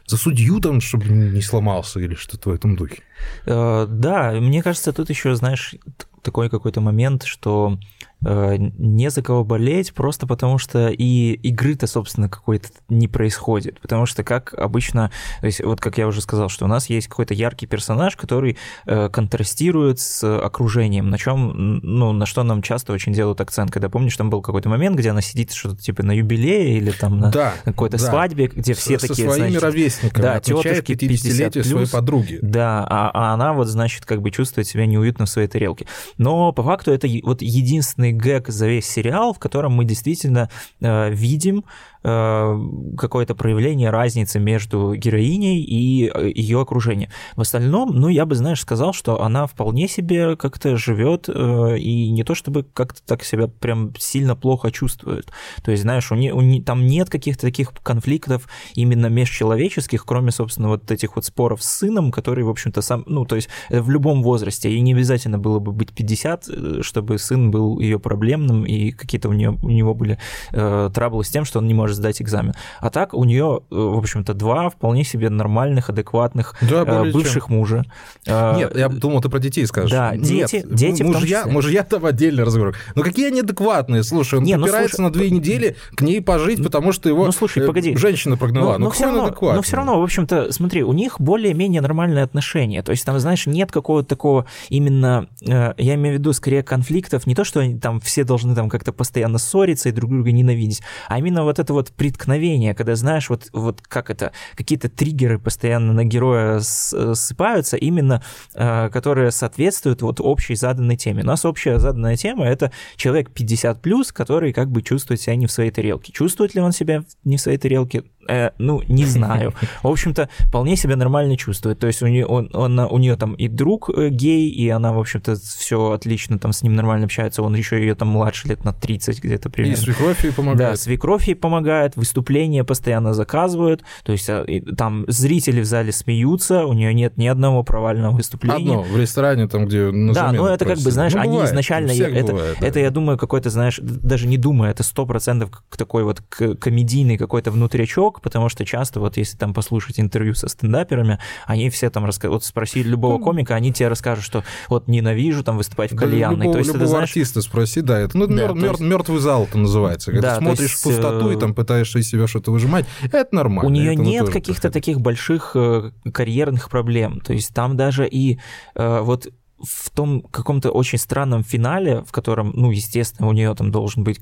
за 0.07 0.17
судью 0.17 0.59
там, 0.59 0.81
чтобы 0.81 1.05
не 1.05 1.41
сломался 1.41 1.99
или 1.99 2.15
что-то 2.15 2.49
в 2.49 2.53
этом 2.53 2.75
духе. 2.75 3.03
Э, 3.45 3.85
да, 3.87 4.31
мне 4.31 4.63
кажется, 4.63 4.91
тут 4.91 5.11
еще, 5.11 5.35
знаешь, 5.35 5.75
такой 6.23 6.49
какой-то 6.49 6.81
момент, 6.81 7.23
что 7.23 7.77
Э, 8.25 8.55
не 8.57 9.09
за 9.09 9.21
кого 9.21 9.43
болеть, 9.43 9.93
просто 9.93 10.27
потому 10.27 10.57
что 10.57 10.87
и 10.89 11.33
игры-то, 11.33 11.87
собственно, 11.87 12.29
какой-то 12.29 12.69
не 12.89 13.07
происходит. 13.07 13.81
Потому 13.81 14.05
что, 14.05 14.23
как 14.23 14.53
обычно, 14.53 15.11
то 15.41 15.45
есть, 15.45 15.63
вот 15.63 15.81
как 15.81 15.97
я 15.97 16.07
уже 16.07 16.21
сказал, 16.21 16.49
что 16.49 16.65
у 16.65 16.67
нас 16.67 16.89
есть 16.89 17.07
какой-то 17.07 17.33
яркий 17.33 17.65
персонаж, 17.65 18.15
который 18.15 18.57
э, 18.85 19.09
контрастирует 19.09 19.99
с 19.99 20.23
окружением, 20.37 21.09
на 21.09 21.17
чем, 21.17 21.79
ну, 21.83 22.13
на 22.13 22.25
что 22.25 22.43
нам 22.43 22.61
часто 22.61 22.93
очень 22.93 23.13
делают 23.13 23.41
акцент. 23.41 23.71
Когда 23.71 23.89
помнишь, 23.89 24.15
там 24.15 24.29
был 24.29 24.41
какой-то 24.41 24.69
момент, 24.69 24.97
где 24.97 25.09
она 25.09 25.21
сидит 25.21 25.51
что-то 25.51 25.81
типа 25.81 26.03
на 26.03 26.11
юбилее 26.11 26.77
или 26.77 26.91
там 26.91 27.19
на 27.19 27.29
да, 27.29 27.53
какой-то 27.65 27.97
да. 27.97 28.03
свадьбе, 28.03 28.47
где 28.47 28.73
все 28.73 28.99
со 28.99 29.07
такие, 29.07 29.27
своими 29.27 29.49
значит, 29.49 29.63
ровесниками, 29.63 30.23
да, 30.23 30.39
тетушки 30.39 30.95
50 30.95 31.65
своей 31.65 31.87
подруги. 31.87 32.39
Да, 32.41 32.85
а, 32.89 33.11
а 33.13 33.33
она 33.33 33.53
вот, 33.53 33.67
значит, 33.67 34.05
как 34.05 34.21
бы 34.21 34.31
чувствует 34.31 34.67
себя 34.67 34.85
неуютно 34.85 35.25
в 35.25 35.29
своей 35.29 35.47
тарелке. 35.47 35.87
Но 36.17 36.51
по 36.53 36.63
факту 36.63 36.91
это 36.91 37.07
вот 37.23 37.41
единственный 37.41 38.12
гэг 38.13 38.49
за 38.49 38.67
весь 38.67 38.87
сериал, 38.87 39.33
в 39.33 39.39
котором 39.39 39.73
мы 39.73 39.85
действительно 39.85 40.49
э, 40.81 41.11
видим 41.11 41.65
Э, 42.05 42.59
какое-то 42.97 43.33
проявление 43.33 43.89
разницы 43.89 44.37
между 44.37 44.93
героиней 44.93 45.63
и 45.63 46.11
э, 46.13 46.31
ее 46.35 46.59
окружением. 46.59 47.09
В 47.37 47.41
остальном, 47.41 47.91
ну, 47.97 48.09
я 48.09 48.25
бы, 48.25 48.35
знаешь, 48.35 48.59
сказал, 48.59 48.91
что 48.91 49.21
она 49.21 49.47
вполне 49.47 49.87
себе 49.87 50.35
как-то 50.35 50.75
живет 50.75 51.29
э, 51.29 51.77
и 51.77 52.11
не 52.11 52.25
то 52.25 52.35
чтобы 52.35 52.63
как-то 52.63 53.01
так 53.05 53.23
себя 53.23 53.47
прям 53.47 53.93
сильно 53.97 54.35
плохо 54.35 54.69
чувствует. 54.69 55.31
То 55.63 55.71
есть, 55.71 55.83
знаешь, 55.83 56.11
у 56.11 56.15
не, 56.15 56.33
у 56.33 56.41
не, 56.41 56.61
там 56.61 56.85
нет 56.85 57.09
каких-то 57.09 57.43
таких 57.43 57.71
конфликтов 57.83 58.49
именно 58.75 59.07
межчеловеческих, 59.07 60.05
кроме, 60.05 60.31
собственно, 60.31 60.67
вот 60.67 60.91
этих 60.91 61.15
вот 61.15 61.23
споров 61.23 61.63
с 61.63 61.69
сыном, 61.69 62.11
который, 62.11 62.43
в 62.43 62.49
общем-то, 62.49 62.81
сам, 62.81 63.05
ну, 63.05 63.23
то 63.23 63.37
есть 63.37 63.47
в 63.69 63.89
любом 63.89 64.23
возрасте, 64.23 64.69
и 64.69 64.81
не 64.81 64.91
обязательно 64.91 65.39
было 65.39 65.59
бы 65.59 65.71
быть 65.71 65.93
50, 65.93 66.49
чтобы 66.81 67.17
сын 67.17 67.49
был 67.49 67.79
ее 67.79 67.92
ее 67.93 67.99
проблемным, 67.99 68.65
и 68.65 68.91
какие-то 68.91 69.29
у, 69.29 69.33
нее, 69.33 69.57
у 69.61 69.69
него 69.69 69.93
были 69.93 70.17
э, 70.51 70.89
траблы 70.93 71.23
с 71.23 71.29
тем, 71.29 71.45
что 71.45 71.59
он 71.59 71.67
не 71.67 71.73
может 71.73 71.95
сдать 71.97 72.21
экзамен. 72.21 72.53
А 72.79 72.89
так 72.89 73.13
у 73.13 73.23
нее, 73.23 73.61
э, 73.71 73.75
в 73.75 73.97
общем-то, 73.97 74.33
два 74.33 74.69
вполне 74.69 75.03
себе 75.03 75.29
нормальных, 75.29 75.89
адекватных 75.89 76.55
да, 76.61 76.83
э, 76.85 77.11
бывших 77.11 77.47
чем. 77.47 77.55
мужа. 77.55 77.85
Э, 78.25 78.55
Нет, 78.55 78.75
я 78.75 78.89
думал, 78.89 79.21
ты 79.21 79.29
про 79.29 79.39
детей 79.39 79.65
скажешь. 79.65 79.91
Да, 79.91 80.15
дети, 80.15 80.55
Нет, 80.55 80.73
дети 80.73 81.03
мужья, 81.03 81.45
мужья 81.45 81.83
там 81.83 82.05
отдельный 82.05 82.43
разговор. 82.43 82.75
Но 82.95 83.03
какие 83.03 83.27
они 83.27 83.41
адекватные? 83.41 84.03
Слушай, 84.03 84.39
он 84.39 84.45
не, 84.45 84.55
ну, 84.55 84.67
слушай, 84.67 85.01
на 85.01 85.11
две 85.11 85.29
недели 85.29 85.75
к 85.95 86.01
ней 86.01 86.21
пожить, 86.21 86.63
потому 86.63 86.91
что 86.91 87.09
его 87.09 87.25
ну, 87.25 87.31
слушай, 87.31 87.65
погоди. 87.65 87.95
женщина 87.95 88.37
прогнала. 88.37 88.73
Но, 88.73 88.77
но, 88.77 88.85
но 88.85 88.91
все 88.91 89.05
равно, 89.05 89.35
но 89.41 89.61
все 89.61 89.75
равно, 89.75 89.99
в 89.99 90.03
общем-то, 90.03 90.51
смотри, 90.51 90.83
у 90.83 90.93
них 90.93 91.19
более-менее 91.19 91.81
нормальные 91.81 92.23
отношения. 92.23 92.81
То 92.83 92.91
есть 92.91 93.05
там, 93.05 93.19
знаешь, 93.19 93.45
нет 93.45 93.71
какого-то 93.71 94.07
такого 94.07 94.45
именно, 94.69 95.27
э, 95.41 95.73
я 95.77 95.95
имею 95.95 96.15
в 96.15 96.19
виду 96.19 96.33
скорее 96.33 96.63
конфликтов, 96.63 97.27
не 97.27 97.35
то, 97.35 97.43
что 97.43 97.59
они 97.59 97.79
там 97.83 97.99
все 97.99 98.23
должны 98.23 98.55
там 98.55 98.69
как-то 98.69 98.93
постоянно 98.93 99.37
ссориться 99.37 99.89
и 99.89 99.91
друг 99.91 100.09
друга 100.09 100.31
ненавидеть, 100.31 100.81
а 101.09 101.19
именно 101.19 101.43
вот 101.43 101.59
это 101.59 101.73
вот 101.73 101.91
преткновение, 101.91 102.73
когда, 102.73 102.95
знаешь, 102.95 103.29
вот, 103.29 103.49
вот 103.51 103.81
как 103.81 104.09
это, 104.09 104.31
какие-то 104.55 104.87
триггеры 104.89 105.37
постоянно 105.37 105.91
на 105.91 106.05
героя 106.05 106.61
ссыпаются, 106.61 107.75
именно 107.75 108.23
э, 108.55 108.89
которые 108.89 109.31
соответствуют 109.31 110.01
вот 110.01 110.21
общей 110.21 110.55
заданной 110.55 110.95
теме. 110.95 111.23
У 111.23 111.25
нас 111.25 111.43
общая 111.43 111.77
заданная 111.77 112.15
тема— 112.15 112.45
это 112.47 112.71
человек 112.95 113.31
50+, 113.35 114.13
который 114.13 114.53
как 114.53 114.71
бы 114.71 114.81
чувствует 114.81 115.19
себя 115.19 115.35
не 115.35 115.47
в 115.47 115.51
своей 115.51 115.71
тарелке. 115.71 116.13
Чувствует 116.13 116.55
ли 116.55 116.61
он 116.61 116.71
себя 116.71 117.03
не 117.25 117.35
в 117.35 117.41
своей 117.41 117.57
тарелке? 117.57 118.03
Э, 118.29 118.51
ну, 118.57 118.81
не 118.87 119.05
знаю. 119.05 119.53
В 119.81 119.87
общем-то, 119.87 120.29
вполне 120.39 120.75
себя 120.75 120.95
нормально 120.95 121.37
чувствует. 121.37 121.79
То 121.79 121.87
есть 121.87 122.01
у 122.01 122.07
нее, 122.07 122.25
он, 122.25 122.49
он, 122.53 122.79
у 122.79 122.97
нее 122.97 123.15
там 123.15 123.33
и 123.33 123.47
друг 123.47 123.89
э, 123.89 124.09
гей, 124.09 124.49
и 124.49 124.69
она, 124.69 124.93
в 124.93 124.99
общем-то, 124.99 125.35
все 125.35 125.91
отлично 125.91 126.39
там 126.39 126.53
с 126.53 126.63
ним 126.63 126.75
нормально 126.75 127.05
общается. 127.05 127.43
Он 127.43 127.55
еще 127.55 127.72
ее 127.77 127.95
там 127.95 128.09
младше 128.09 128.47
лет 128.47 128.63
на 128.63 128.73
30 128.73 129.23
где-то 129.23 129.49
примерно. 129.49 129.73
И 129.73 129.77
свекровь 129.77 130.23
ей 130.23 130.33
помогает. 130.33 130.71
Да, 130.71 130.75
свекровь 130.75 131.27
ей 131.27 131.35
помогает, 131.35 131.95
выступления 131.95 132.63
постоянно 132.63 133.13
заказывают. 133.13 133.83
То 134.03 134.11
есть 134.11 134.29
а, 134.29 134.45
там 134.77 135.05
зрители 135.07 135.61
в 135.61 135.65
зале 135.65 135.91
смеются, 135.91 136.65
у 136.65 136.73
нее 136.73 136.93
нет 136.93 137.17
ни 137.17 137.27
одного 137.27 137.63
провального 137.63 138.15
выступления. 138.15 138.79
Одно, 138.79 138.81
в 138.83 138.97
ресторане 138.97 139.47
там, 139.47 139.65
где 139.65 139.91
на 139.91 140.13
Да, 140.13 140.31
ну 140.31 140.45
это 140.45 140.65
как 140.65 140.79
бы, 140.79 140.91
знаешь, 140.91 141.13
ну, 141.13 141.21
они 141.21 141.31
бывает, 141.33 141.49
изначально... 141.49 141.91
Это, 141.91 142.33
бывает, 142.33 142.57
да. 142.59 142.67
это, 142.67 142.79
я 142.79 142.89
думаю, 142.89 143.17
какой-то, 143.17 143.49
знаешь, 143.49 143.79
даже 143.81 144.27
не 144.27 144.37
думаю, 144.37 144.71
это 144.71 144.83
сто 144.83 145.05
процентов 145.05 145.63
такой 145.75 146.03
вот 146.03 146.21
комедийный 146.21 147.17
какой-то 147.17 147.51
внутрячок, 147.51 148.21
потому 148.21 148.49
что 148.49 148.65
часто 148.65 148.99
вот 148.99 149.17
если 149.17 149.37
там 149.37 149.53
послушать 149.53 149.99
интервью 149.99 150.33
со 150.35 150.47
стендаперами, 150.47 151.19
они 151.45 151.69
все 151.69 151.89
там 151.89 152.05
рассказывают, 152.05 152.43
вот 152.43 152.47
спроси 152.47 152.83
любого 152.83 153.17
ну, 153.17 153.23
комика, 153.23 153.55
они 153.55 153.71
тебе 153.71 153.87
расскажут, 153.87 154.23
что 154.23 154.43
вот 154.69 154.87
ненавижу 154.87 155.43
там 155.43 155.57
выступать 155.57 155.91
в 155.91 155.95
кальянной. 155.95 156.47
Любого, 156.47 156.53
то 156.53 156.59
есть, 156.59 156.67
любого 156.69 156.83
это, 156.83 156.89
знаешь... 156.89 157.09
артиста 157.09 157.41
спроси, 157.41 157.62
да, 157.81 157.99
это 157.99 158.17
ну, 158.17 158.27
да, 158.27 158.33
мер, 158.53 158.71
есть... 158.71 158.79
мертвый 158.79 159.19
зал 159.19 159.43
это 159.43 159.57
называется. 159.57 160.11
Когда 160.11 160.31
да, 160.31 160.37
ты 160.37 160.45
смотришь 160.45 160.71
есть... 160.71 160.81
в 160.81 160.83
пустоту 160.83 161.31
и 161.31 161.35
э, 161.35 161.39
там 161.39 161.53
пытаешься 161.53 161.99
из 161.99 162.09
себя 162.09 162.27
что-то 162.27 162.51
выжимать, 162.51 162.85
это 163.01 163.27
нормально. 163.31 163.69
У 163.69 163.73
нее 163.73 163.95
нет 163.95 164.29
каких-то 164.29 164.69
таких 164.69 165.01
больших 165.01 165.51
э, 165.55 165.91
карьерных 166.13 166.69
проблем. 166.69 167.19
То 167.21 167.33
есть 167.33 167.53
там 167.53 167.75
даже 167.77 168.07
и 168.07 168.39
э, 168.75 168.99
вот 169.01 169.27
в 169.63 169.89
том 169.91 170.21
каком-то 170.21 170.71
очень 170.71 170.97
странном 170.97 171.43
финале, 171.43 172.03
в 172.03 172.11
котором, 172.11 172.51
ну, 172.53 172.71
естественно, 172.71 173.29
у 173.29 173.31
нее 173.31 173.53
там 173.55 173.71
должен 173.71 174.03
быть 174.03 174.19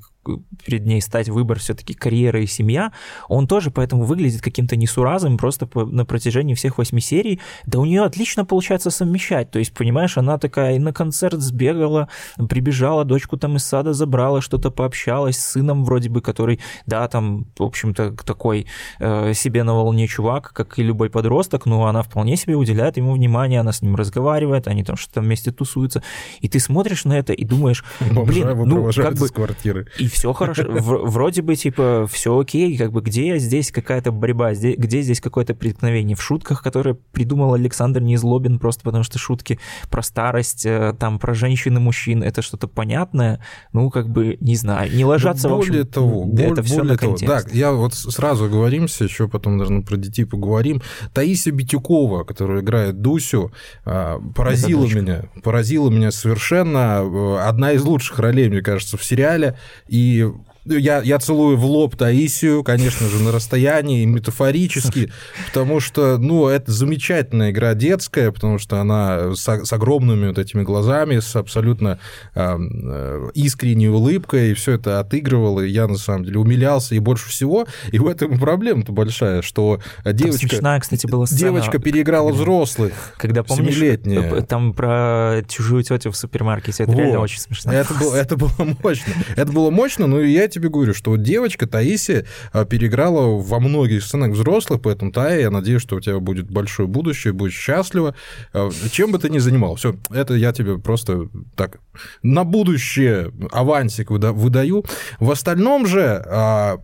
перед 0.66 0.86
ней 0.86 1.02
стать 1.02 1.30
выбор 1.30 1.60
все-таки 1.60 1.94
карьера 1.94 2.42
и 2.42 2.48
семья, 2.48 2.92
он 3.28 3.48
тоже 3.48 3.72
поэтому 3.72 4.04
выглядит 4.04 4.42
каким-то 4.42 4.76
несуразом 4.76 5.38
просто 5.38 5.66
по, 5.66 5.86
на 5.86 6.06
протяжении 6.06 6.54
всех 6.54 6.78
восьми 6.78 7.02
серий. 7.02 7.40
Да 7.66 7.80
у 7.80 7.86
нее 7.86 8.04
отлично 8.04 8.46
получается 8.46 8.92
совмещать. 8.92 9.52
То 9.52 9.60
есть, 9.60 9.74
понимаешь, 9.74 10.18
она 10.18 10.38
такая 10.38 10.76
и 10.76 10.80
на 10.80 10.94
концерт 10.94 11.40
сбегала, 11.40 12.10
прибежала, 12.50 13.04
дочку 13.04 13.38
там 13.38 13.56
из 13.56 13.64
сада 13.64 13.94
забрала, 13.94 14.42
что-то 14.42 14.72
пообщалась 14.72 15.38
с 15.38 15.52
сыном 15.52 15.84
вроде 15.86 16.10
бы, 16.10 16.22
который, 16.22 16.60
да, 16.86 17.08
там, 17.08 17.48
в 17.58 17.64
общем-то, 17.64 18.16
такой 18.24 18.68
э, 19.00 19.34
себе 19.34 19.64
на 19.64 19.74
волне 19.74 20.08
чувак, 20.08 20.52
как 20.54 20.78
и 20.80 20.84
любой 20.84 21.10
подросток, 21.10 21.66
но 21.66 21.88
она 21.88 22.04
вполне 22.04 22.38
себе 22.38 22.56
уделяет 22.56 22.98
ему 22.98 23.14
внимание, 23.14 23.60
она 23.60 23.72
с 23.72 23.82
ним 23.82 23.96
разговаривает, 23.96 24.68
они 24.68 24.84
там 24.84 24.98
что-то 24.98 25.22
вместе 25.22 25.52
тусуются. 25.52 26.04
И 26.42 26.48
ты 26.48 26.60
смотришь 26.60 27.06
на 27.06 27.18
это 27.18 27.34
и 27.34 27.44
думаешь, 27.44 27.84
блин, 28.00 28.50
ну, 28.66 28.92
как 28.94 29.16
бы... 29.16 29.28
квартиры. 29.30 29.88
И 29.98 30.11
все 30.12 30.34
хорошо. 30.34 30.64
Вроде 30.68 31.42
бы, 31.42 31.56
типа, 31.56 32.08
все 32.12 32.38
окей, 32.38 32.78
как 32.78 32.92
бы 32.92 33.02
где 33.02 33.38
здесь 33.38 33.72
какая-то 33.72 34.12
борьба, 34.12 34.54
где 34.54 35.02
здесь 35.02 35.22
какое-то 35.22 35.56
преткновение 35.56 36.16
в 36.16 36.22
шутках, 36.22 36.62
которые 36.62 36.96
придумал 36.96 37.54
Александр 37.54 38.02
Незлобин, 38.02 38.60
просто 38.60 38.84
потому 38.84 39.04
что 39.04 39.18
шутки 39.18 39.60
про 39.90 40.02
старость, 40.02 40.66
э, 40.66 40.94
там, 41.00 41.20
про 41.20 41.34
женщин 41.34 41.78
и 41.78 41.80
мужчин, 41.80 42.24
это 42.24 42.42
что-то 42.42 42.68
понятное, 42.68 43.42
ну, 43.74 43.90
как 43.90 44.10
бы, 44.10 44.38
не 44.42 44.56
знаю, 44.56 44.94
не 44.94 45.06
ложатся, 45.06 45.50
более 45.50 45.84
в 45.84 45.88
общем, 45.88 45.92
того, 45.92 46.30
это 46.38 46.64
все 46.64 46.84
на 46.84 46.98
того, 46.98 47.18
Да, 47.22 47.42
я 47.52 47.72
вот 47.72 47.94
сразу 47.94 48.50
говоримся, 48.50 49.04
еще 49.04 49.28
потом, 49.28 49.58
наверное, 49.58 49.84
про 49.84 49.98
детей 49.98 50.26
поговорим. 50.26 50.82
Таисия 51.14 51.52
Битюкова, 51.52 52.24
которая 52.24 52.62
играет 52.62 53.02
Дусю, 53.02 53.52
а, 53.86 54.20
поразила 54.36 54.86
меня, 54.86 55.24
поразила 55.44 55.90
меня 55.90 56.12
совершенно. 56.12 57.02
Э, 57.04 57.48
одна 57.48 57.72
из 57.74 57.84
лучших 57.84 58.20
ролей, 58.20 58.50
мне 58.50 58.62
кажется, 58.62 58.98
в 58.98 59.04
сериале. 59.04 59.58
И 59.88 59.98
и 60.02 60.32
я, 60.66 61.02
я 61.02 61.20
целую 61.20 61.58
в 61.58 61.66
лоб 61.66 61.96
Таисию, 61.96 62.64
конечно 62.64 63.08
же, 63.08 63.22
на 63.22 63.32
расстоянии, 63.32 64.06
метафорически, 64.06 65.12
потому 65.48 65.80
что, 65.80 66.18
ну, 66.18 66.48
это 66.48 66.72
замечательная 66.72 67.52
игра 67.52 67.74
детская, 67.74 68.32
потому 68.32 68.60
что 68.60 68.80
она 68.80 69.34
с, 69.36 69.48
с 69.66 69.74
огромными 69.74 70.28
вот 70.28 70.38
этими 70.38 70.64
глазами, 70.64 71.20
с 71.20 71.36
абсолютно 71.36 72.00
э, 72.36 73.30
искренней 73.34 73.90
улыбкой, 73.90 74.52
и 74.52 74.54
все 74.54 74.74
это 74.74 75.00
отыгрывала, 75.00 75.62
и 75.62 75.70
я, 75.70 75.88
на 75.88 75.98
самом 75.98 76.26
деле, 76.26 76.40
умилялся, 76.40 76.94
и 76.94 77.00
больше 77.00 77.30
всего, 77.30 77.66
и 77.92 77.98
в 77.98 78.08
этом 78.08 78.40
проблема-то 78.40 78.92
большая, 78.92 79.42
что 79.42 79.80
девочка... 80.06 80.42
Там 80.42 80.50
смешная, 80.50 80.80
кстати, 80.80 81.08
была 81.08 81.26
сцена. 81.26 81.40
Девочка 81.40 81.80
переиграла 81.80 82.30
когда, 82.30 82.42
взрослых, 82.42 82.94
Когда, 83.18 83.44
помнишь, 83.44 84.46
там 84.48 84.74
про 84.74 85.42
чужую 85.48 85.84
тетю 85.84 86.12
в 86.12 86.18
супермаркете, 86.18 86.84
это 86.84 86.92
вот. 86.92 87.00
реально 87.00 87.20
очень 87.20 87.40
смешно. 87.40 87.74
Это 87.74 87.94
было, 87.96 88.16
это 88.16 88.38
было 88.38 88.52
мощно. 88.84 89.14
Это 89.36 89.52
было 89.52 89.72
мощно, 89.72 90.08
но 90.08 90.22
я 90.22 90.48
тебе 90.52 90.70
говорю, 90.70 90.94
что 90.94 91.12
вот 91.12 91.24
девочка 91.24 91.68
Таисия 91.68 92.26
а, 92.54 92.66
переиграла 92.66 93.42
во 93.42 93.60
многих 93.60 94.04
сценах 94.04 94.32
взрослых, 94.32 94.82
поэтому, 94.82 95.12
Тая, 95.12 95.42
я 95.42 95.50
надеюсь, 95.50 95.82
что 95.82 95.96
у 95.96 96.00
тебя 96.00 96.20
будет 96.20 96.50
большое 96.50 96.88
будущее, 96.88 97.34
будешь 97.34 97.58
счастлива, 97.58 98.16
а, 98.54 98.70
чем 98.92 99.12
бы 99.12 99.20
ты 99.20 99.30
ни 99.30 99.40
занимал. 99.40 99.76
Все, 99.76 99.96
это 100.12 100.36
я 100.36 100.54
тебе 100.54 100.78
просто 100.78 101.30
так 101.56 101.80
на 102.22 102.44
будущее 102.44 103.32
авансик 103.52 104.12
выдаю. 104.12 104.86
В 105.20 105.32
остальном 105.32 105.88
же 105.88 106.24
а, 106.28 106.80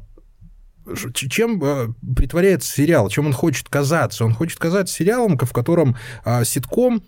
чем 1.14 1.96
притворяется 2.16 2.72
сериал, 2.72 3.10
чем 3.10 3.28
он 3.28 3.34
хочет 3.34 3.68
казаться? 3.68 4.24
Он 4.24 4.34
хочет 4.34 4.58
казаться 4.58 4.96
сериалом, 4.96 5.38
в 5.38 5.52
котором 5.52 5.98
ситком 6.46 7.04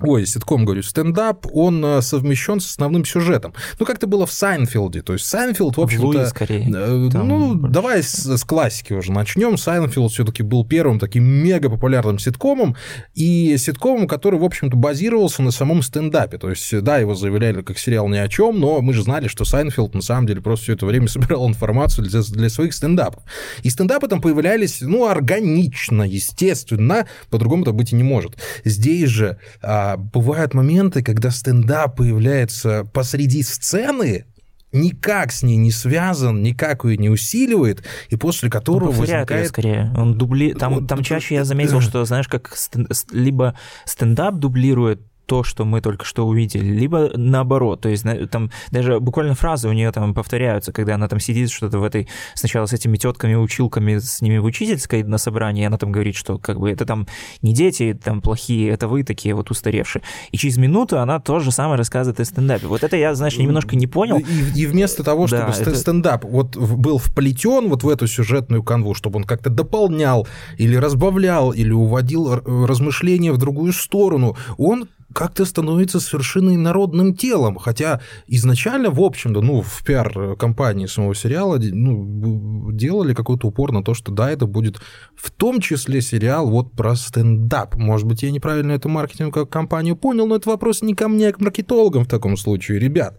Ой, 0.00 0.26
ситком, 0.26 0.66
говорю, 0.66 0.82
стендап, 0.82 1.46
он 1.54 1.82
э, 1.82 2.02
совмещен 2.02 2.60
с 2.60 2.66
основным 2.66 3.06
сюжетом. 3.06 3.54
Ну, 3.78 3.86
как 3.86 3.96
это 3.96 4.06
было 4.06 4.26
в 4.26 4.32
Сайнфилде. 4.32 5.00
То 5.00 5.14
есть 5.14 5.24
Сайнфилд, 5.24 5.78
в 5.78 5.80
общем-то... 5.80 6.06
Луи, 6.06 6.26
скорее. 6.26 6.68
Э, 6.68 7.08
Там 7.10 7.28
ну, 7.28 7.54
больше. 7.54 7.72
давай 7.72 8.02
с, 8.02 8.26
с 8.26 8.44
классики 8.44 8.92
уже 8.92 9.10
начнем. 9.10 9.56
Сайнфилд 9.56 10.12
все-таки 10.12 10.42
был 10.42 10.66
первым 10.66 10.98
таким 10.98 11.24
мега 11.24 11.70
популярным 11.70 12.18
ситкомом, 12.18 12.76
и 13.14 13.56
ситкомом, 13.56 14.06
который, 14.06 14.38
в 14.38 14.44
общем-то, 14.44 14.76
базировался 14.76 15.40
на 15.40 15.50
самом 15.50 15.80
стендапе. 15.80 16.36
То 16.36 16.50
есть, 16.50 16.78
да, 16.82 16.98
его 16.98 17.14
заявляли 17.14 17.62
как 17.62 17.78
сериал 17.78 18.06
ни 18.08 18.18
о 18.18 18.28
чем, 18.28 18.60
но 18.60 18.82
мы 18.82 18.92
же 18.92 19.02
знали, 19.02 19.28
что 19.28 19.46
Сайнфилд 19.46 19.94
на 19.94 20.02
самом 20.02 20.26
деле 20.26 20.42
просто 20.42 20.64
все 20.64 20.72
это 20.74 20.84
время 20.84 21.08
собирал 21.08 21.48
информацию 21.48 22.06
для, 22.06 22.20
для 22.20 22.50
своих 22.50 22.74
стендапов. 22.74 23.22
И 23.62 23.70
стендапы 23.70 24.08
там 24.08 24.20
появлялись, 24.20 24.82
ну, 24.82 25.08
органично, 25.08 26.02
естественно, 26.02 27.06
по-другому 27.30 27.62
это 27.62 27.72
быть 27.72 27.94
и 27.94 27.96
не 27.96 28.02
может. 28.02 28.36
Здесь 28.62 29.08
же 29.08 29.38
а, 29.62 29.85
а 29.86 29.96
бывают 29.96 30.52
моменты, 30.52 31.02
когда 31.02 31.30
стендап 31.30 31.96
появляется 31.96 32.84
посреди 32.92 33.42
сцены, 33.42 34.24
никак 34.72 35.30
с 35.30 35.44
ней 35.44 35.56
не 35.56 35.70
связан, 35.70 36.42
никак 36.42 36.84
ее 36.84 36.96
не 36.96 37.08
усиливает, 37.08 37.84
и 38.08 38.16
после 38.16 38.50
которого 38.50 38.90
Он 38.90 38.96
возникает... 38.96 39.44
Ее 39.44 39.48
скорее. 39.48 39.92
Он 39.96 40.18
дубли... 40.18 40.54
там, 40.54 40.86
там 40.86 41.04
чаще 41.04 41.36
я 41.36 41.44
заметил, 41.44 41.80
что, 41.80 42.04
знаешь, 42.04 42.26
как 42.26 42.52
стен... 42.56 42.88
либо 43.12 43.56
стендап 43.84 44.36
дублирует 44.36 45.02
то, 45.26 45.42
что 45.42 45.64
мы 45.64 45.80
только 45.80 46.04
что 46.04 46.26
увидели, 46.26 46.64
либо 46.64 47.10
наоборот, 47.14 47.80
то 47.80 47.88
есть 47.88 48.04
там 48.30 48.50
даже 48.70 49.00
буквально 49.00 49.34
фразы 49.34 49.68
у 49.68 49.72
нее 49.72 49.90
там 49.92 50.14
повторяются, 50.14 50.72
когда 50.72 50.94
она 50.94 51.08
там 51.08 51.20
сидит 51.20 51.50
что-то 51.50 51.78
в 51.78 51.84
этой, 51.84 52.08
сначала 52.34 52.66
с 52.66 52.72
этими 52.72 52.96
тетками, 52.96 53.34
училками, 53.34 53.98
с 53.98 54.22
ними 54.22 54.38
в 54.38 54.44
учительской 54.44 55.02
на 55.02 55.18
собрании, 55.18 55.66
она 55.66 55.78
там 55.78 55.92
говорит, 55.92 56.16
что 56.16 56.38
как 56.38 56.58
бы 56.58 56.70
это 56.70 56.86
там 56.86 57.06
не 57.42 57.52
дети 57.52 57.98
там 58.02 58.20
плохие, 58.20 58.70
это 58.70 58.88
вы 58.88 59.02
такие 59.02 59.34
вот 59.34 59.50
устаревшие. 59.50 60.02
И 60.30 60.36
через 60.36 60.56
минуту 60.56 60.98
она 61.00 61.18
то 61.18 61.40
же 61.40 61.50
самое 61.50 61.76
рассказывает 61.76 62.20
о 62.20 62.24
стендапе. 62.24 62.66
Вот 62.66 62.84
это 62.84 62.96
я, 62.96 63.14
знаешь, 63.14 63.36
немножко 63.36 63.76
не 63.76 63.86
понял. 63.86 64.18
И, 64.18 64.62
и 64.62 64.66
вместо 64.66 65.02
того, 65.02 65.26
чтобы 65.26 65.52
да, 65.52 65.62
это... 65.62 65.74
стендап 65.74 66.24
вот 66.24 66.56
был 66.56 66.98
вплетен 66.98 67.68
вот 67.68 67.82
в 67.82 67.88
эту 67.88 68.06
сюжетную 68.06 68.62
канву, 68.62 68.94
чтобы 68.94 69.18
он 69.18 69.24
как-то 69.24 69.50
дополнял 69.50 70.26
или 70.56 70.76
разбавлял, 70.76 71.50
или 71.50 71.72
уводил 71.72 72.34
размышления 72.44 73.32
в 73.32 73.38
другую 73.38 73.72
сторону, 73.72 74.36
он 74.56 74.88
как-то 75.16 75.46
становится 75.46 75.98
совершенно 75.98 76.52
народным 76.58 77.14
телом, 77.14 77.56
хотя 77.56 78.02
изначально, 78.26 78.90
в 78.90 79.00
общем-то, 79.00 79.40
ну, 79.40 79.62
в 79.62 79.82
пиар-компании 79.82 80.84
самого 80.84 81.14
сериала 81.14 81.58
ну, 81.58 82.70
делали 82.70 83.14
какой-то 83.14 83.48
упор 83.48 83.72
на 83.72 83.82
то, 83.82 83.94
что 83.94 84.12
да, 84.12 84.30
это 84.30 84.44
будет 84.44 84.76
в 85.16 85.30
том 85.30 85.62
числе 85.62 86.02
сериал 86.02 86.50
вот 86.50 86.72
про 86.72 86.94
стендап. 86.96 87.76
Может 87.76 88.06
быть, 88.06 88.22
я 88.24 88.30
неправильно 88.30 88.72
эту 88.72 88.90
маркетинговую 88.90 89.46
компанию 89.46 89.96
понял, 89.96 90.26
но 90.26 90.36
это 90.36 90.50
вопрос 90.50 90.82
не 90.82 90.92
ко 90.94 91.08
мне, 91.08 91.28
а 91.28 91.32
к 91.32 91.40
маркетологам 91.40 92.04
в 92.04 92.08
таком 92.08 92.36
случае. 92.36 92.78
Ребят, 92.78 93.18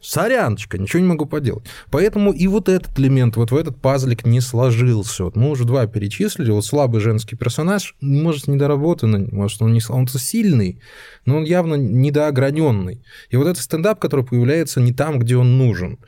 соряночка, 0.00 0.78
ничего 0.78 1.00
не 1.00 1.08
могу 1.08 1.26
поделать. 1.26 1.64
Поэтому 1.90 2.32
и 2.32 2.46
вот 2.46 2.68
этот 2.68 2.98
элемент, 2.98 3.36
вот 3.36 3.50
в 3.50 3.56
этот 3.56 3.80
пазлик 3.80 4.24
не 4.24 4.40
сложился. 4.40 5.24
Вот 5.24 5.36
мы 5.36 5.50
уже 5.50 5.64
два 5.64 5.86
перечислили, 5.86 6.50
вот 6.50 6.64
слабый 6.64 7.00
женский 7.00 7.36
персонаж, 7.36 7.94
может, 8.00 8.48
недоработанный, 8.48 9.28
может, 9.30 9.62
он, 9.62 9.72
не, 9.72 9.80
он 9.88 10.06
сильный, 10.08 10.80
но 11.24 11.38
он 11.38 11.44
явно 11.44 11.74
недоограненный. 11.74 13.02
И 13.30 13.36
вот 13.36 13.46
этот 13.46 13.62
стендап, 13.62 13.98
который 13.98 14.24
появляется 14.24 14.80
не 14.80 14.92
там, 14.92 15.18
где 15.18 15.36
он 15.36 15.58
нужен. 15.58 15.98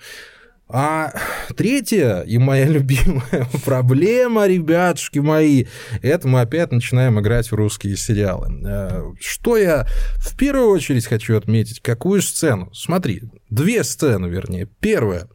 А 0.73 1.13
третья 1.57 2.21
и 2.21 2.39
моя 2.39 2.67
любимая 2.69 3.49
проблема, 3.65 4.47
ребятушки 4.47 5.19
мои, 5.19 5.67
это 6.03 6.29
мы 6.29 6.41
опять 6.41 6.71
начинаем 6.73 7.19
играть 7.21 7.51
в 7.51 7.55
русские 7.55 7.97
сериалы. 7.97 8.49
Э, 8.65 9.13
что 9.21 9.57
я 9.57 9.87
в 10.17 10.37
первую 10.37 10.69
очередь 10.69 11.07
хочу 11.07 11.37
отметить? 11.37 11.81
Какую 11.81 12.23
сцену? 12.23 12.71
Смотри, 12.73 13.23
две 13.49 13.83
сцены, 13.83 14.27
вернее. 14.27 14.69
Первая. 14.81 15.29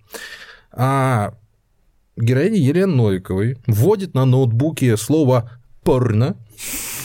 А 0.71 1.33
героиня 2.15 2.57
Елены 2.57 2.95
Новиковой 2.95 3.57
вводит 3.67 4.13
на 4.13 4.25
ноутбуке 4.25 4.95
слово 4.95 5.51
«порно», 5.83 6.37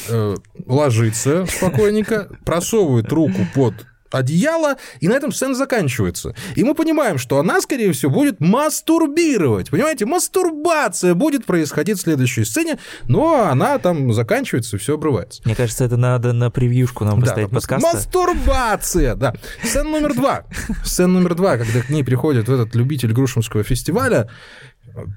э, 0.09 0.37
ложится 0.67 1.47
спокойненько, 1.47 2.29
просовывает 2.45 3.13
руку 3.13 3.41
под 3.55 3.75
одеяло, 4.11 4.77
и 5.01 5.09
на 5.09 5.15
этом 5.15 5.33
сцена 5.33 5.55
заканчивается. 5.55 6.35
И 6.57 6.65
мы 6.65 6.75
понимаем, 6.75 7.19
что 7.19 7.39
она, 7.39 7.61
скорее 7.61 7.93
всего, 7.93 8.13
будет 8.13 8.41
мастурбировать. 8.41 9.71
Понимаете, 9.71 10.07
мастурбация 10.07 11.15
будет 11.15 11.47
происходить 11.47 11.99
в 11.99 12.03
следующей 12.03 12.45
сцене, 12.45 12.79
но 13.09 13.49
она 13.49 13.79
там 13.79 14.13
заканчивается, 14.13 14.77
и 14.77 14.79
все 14.79 14.95
обрывается. 14.95 15.43
Мне 15.45 15.55
кажется, 15.55 15.85
это 15.85 15.97
надо 15.97 16.33
на 16.33 16.51
превьюшку 16.51 17.05
нам 17.05 17.21
поставить 17.21 17.51
да, 17.51 17.55
подкаста. 17.57 17.87
Мастурбация, 17.95 19.15
да. 19.15 19.35
Сцена 19.63 19.91
номер 19.91 20.15
два. 20.15 20.45
Сцена 20.85 21.13
номер 21.15 21.35
два, 21.35 21.57
когда 21.57 21.81
к 21.81 21.91
ней 21.91 22.05
приходит 22.05 22.49
этот 22.49 22.75
любитель 22.75 23.13
Грушинского 23.13 23.63
фестиваля, 23.63 24.29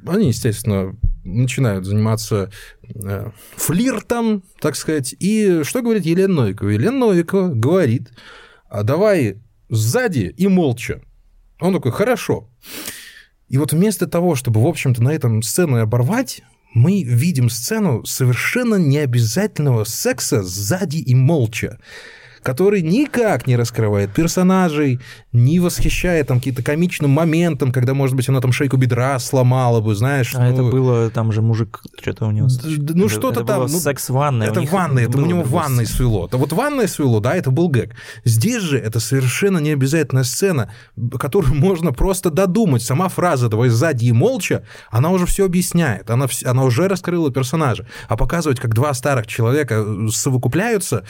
они, 0.06 0.28
естественно, 0.28 0.96
начинают 1.24 1.86
заниматься 1.86 2.52
э, 2.84 3.32
флиртом, 3.56 4.44
так 4.60 4.76
сказать. 4.76 5.16
И 5.20 5.64
что 5.64 5.82
говорит 5.82 6.06
Елена 6.06 6.34
Новикова? 6.44 6.70
Елена 6.70 7.08
Новикова 7.08 7.50
говорит, 7.50 8.10
а 8.74 8.82
давай 8.82 9.38
сзади 9.70 10.34
и 10.36 10.48
молча. 10.48 11.04
Он 11.60 11.74
такой, 11.74 11.92
хорошо. 11.92 12.50
И 13.48 13.60
вот 13.60 13.72
вместо 13.72 14.08
того, 14.08 14.34
чтобы, 14.34 14.64
в 14.64 14.66
общем-то, 14.66 15.04
на 15.04 15.14
этом 15.14 15.44
сцену 15.44 15.80
оборвать, 15.80 16.42
мы 16.74 17.04
видим 17.04 17.52
сцену 17.52 18.04
совершенно 18.04 18.76
необязательного 18.76 19.84
секса 19.84 20.42
сзади 20.42 20.98
и 20.98 21.14
молча 21.14 21.80
который 22.44 22.82
никак 22.82 23.48
не 23.48 23.56
раскрывает 23.56 24.14
персонажей, 24.14 25.00
не 25.32 25.60
восхищает 25.60 26.28
там 26.28 26.38
какие-то 26.38 26.62
комичным 26.62 27.10
моментом, 27.12 27.72
когда, 27.72 27.94
может 27.94 28.16
быть, 28.16 28.30
она 28.30 28.42
там 28.42 28.52
шейку 28.52 28.78
бедра 28.78 29.18
сломала 29.20 29.82
бы, 29.82 29.96
знаешь. 29.96 30.36
А 30.36 30.40
ну... 30.40 30.54
это 30.54 30.64
было, 30.64 31.10
там 31.10 31.32
же 31.32 31.42
мужик, 31.42 31.82
что-то 32.00 32.26
у 32.26 32.32
него... 32.32 32.48
Ну, 32.64 33.10
что-то 33.10 33.44
там... 33.44 33.62
Ну, 33.62 33.68
секс 33.68 34.10
ванной. 34.10 34.48
Это 34.48 34.62
в 34.62 34.70
ванной, 34.70 35.06
это 35.06 35.18
у 35.18 35.26
него 35.26 35.42
ванной 35.42 35.86
свело. 35.86 36.30
А 36.32 36.38
вот 36.38 36.52
ванной 36.54 36.88
свело, 36.88 37.20
да, 37.20 37.36
это 37.36 37.50
был 37.50 37.70
гэг. 37.70 37.96
Здесь 38.26 38.62
же 38.62 38.78
это 38.78 39.00
совершенно 39.00 39.58
необязательная 39.58 40.24
сцена, 40.24 40.72
которую 41.18 41.56
можно 41.56 41.94
просто 41.94 42.30
додумать. 42.30 42.84
Сама 42.84 43.08
фраза 43.08 43.50
«давай 43.50 43.70
сзади 43.70 44.06
и 44.06 44.12
молча», 44.12 44.64
она 44.92 45.10
уже 45.10 45.26
все 45.26 45.46
объясняет, 45.46 46.10
она, 46.10 46.28
она 46.46 46.64
уже 46.64 46.88
раскрыла 46.88 47.32
персонажа. 47.32 47.88
А 48.08 48.18
показывать, 48.18 48.60
как 48.60 48.74
два 48.74 48.94
старых 48.94 49.28
человека 49.28 49.86
совокупляются, 50.12 51.06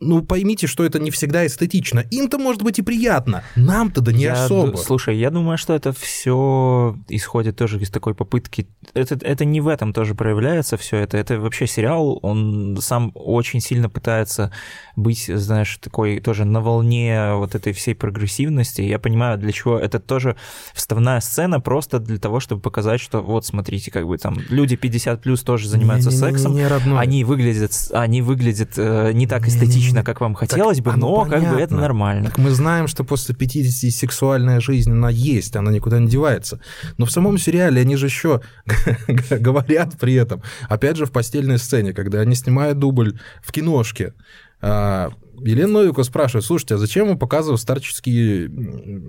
ну, 0.00 0.22
поймите, 0.22 0.66
что 0.66 0.77
что 0.78 0.84
это 0.84 1.00
не 1.00 1.10
всегда 1.10 1.44
эстетично. 1.44 2.04
Им-то 2.12 2.38
может 2.38 2.62
быть 2.62 2.78
и 2.78 2.82
приятно, 2.82 3.42
нам-то 3.56 4.00
да 4.00 4.12
не 4.12 4.22
я, 4.22 4.44
особо. 4.44 4.76
Слушай, 4.76 5.16
я 5.16 5.30
думаю, 5.30 5.58
что 5.58 5.74
это 5.74 5.92
все 5.92 6.96
исходит 7.08 7.56
тоже 7.56 7.80
из 7.80 7.90
такой 7.90 8.14
попытки. 8.14 8.68
Это, 8.94 9.18
это 9.20 9.44
не 9.44 9.60
в 9.60 9.66
этом 9.66 9.92
тоже 9.92 10.14
проявляется 10.14 10.76
все 10.76 10.98
это. 10.98 11.16
Это 11.16 11.40
вообще 11.40 11.66
сериал, 11.66 12.20
он 12.22 12.78
сам 12.80 13.10
очень 13.14 13.60
сильно 13.60 13.90
пытается 13.90 14.52
быть, 14.94 15.26
знаешь, 15.26 15.78
такой 15.78 16.20
тоже 16.20 16.44
на 16.44 16.60
волне 16.60 17.32
вот 17.34 17.56
этой 17.56 17.72
всей 17.72 17.96
прогрессивности. 17.96 18.82
Я 18.82 19.00
понимаю, 19.00 19.36
для 19.36 19.50
чего 19.50 19.80
это 19.80 19.98
тоже 19.98 20.36
вставная 20.74 21.18
сцена 21.18 21.60
просто 21.60 21.98
для 21.98 22.18
того, 22.18 22.38
чтобы 22.38 22.60
показать, 22.60 23.00
что 23.00 23.20
вот 23.20 23.44
смотрите, 23.44 23.90
как 23.90 24.06
бы 24.06 24.16
там 24.16 24.38
люди 24.48 24.76
50 24.76 25.22
плюс 25.22 25.42
тоже 25.42 25.68
занимаются 25.68 26.10
не, 26.10 26.14
не, 26.14 26.20
сексом, 26.20 26.52
не, 26.52 26.62
не, 26.62 26.92
не 26.92 26.98
они 26.98 27.24
выглядят, 27.24 27.72
они 27.92 28.22
выглядят 28.22 28.74
э, 28.76 29.10
не 29.12 29.26
так 29.26 29.48
эстетично, 29.48 29.96
не, 29.96 29.98
не, 29.98 30.04
как 30.04 30.20
вам 30.20 30.34
хотелось 30.34 30.67
хотелось 30.68 30.80
бы, 30.80 30.96
но 30.96 31.24
понятно. 31.24 31.46
как 31.46 31.54
бы 31.54 31.60
это 31.60 31.74
нормально. 31.74 32.24
Так 32.26 32.38
мы 32.38 32.50
знаем, 32.50 32.88
что 32.88 33.04
после 33.04 33.34
50 33.34 33.92
сексуальная 33.92 34.60
жизнь, 34.60 34.90
она 34.90 35.10
есть, 35.10 35.56
она 35.56 35.70
никуда 35.70 35.98
не 35.98 36.08
девается. 36.08 36.60
Но 36.96 37.06
в 37.06 37.10
самом 37.10 37.38
сериале 37.38 37.80
они 37.80 37.96
же 37.96 38.06
еще 38.06 38.40
говорят 39.30 39.98
при 39.98 40.14
этом, 40.14 40.42
опять 40.68 40.96
же, 40.96 41.06
в 41.06 41.12
постельной 41.12 41.58
сцене, 41.58 41.92
когда 41.92 42.20
они 42.20 42.34
снимают 42.34 42.78
дубль 42.78 43.18
в 43.42 43.52
киношке, 43.52 44.14
а, 44.60 45.12
Елена 45.42 45.80
Новикова 45.80 46.04
спрашивает, 46.04 46.44
слушайте, 46.44 46.74
а 46.74 46.78
зачем 46.78 47.10
он 47.10 47.18
показывал 47.18 47.58
старческие, 47.58 48.50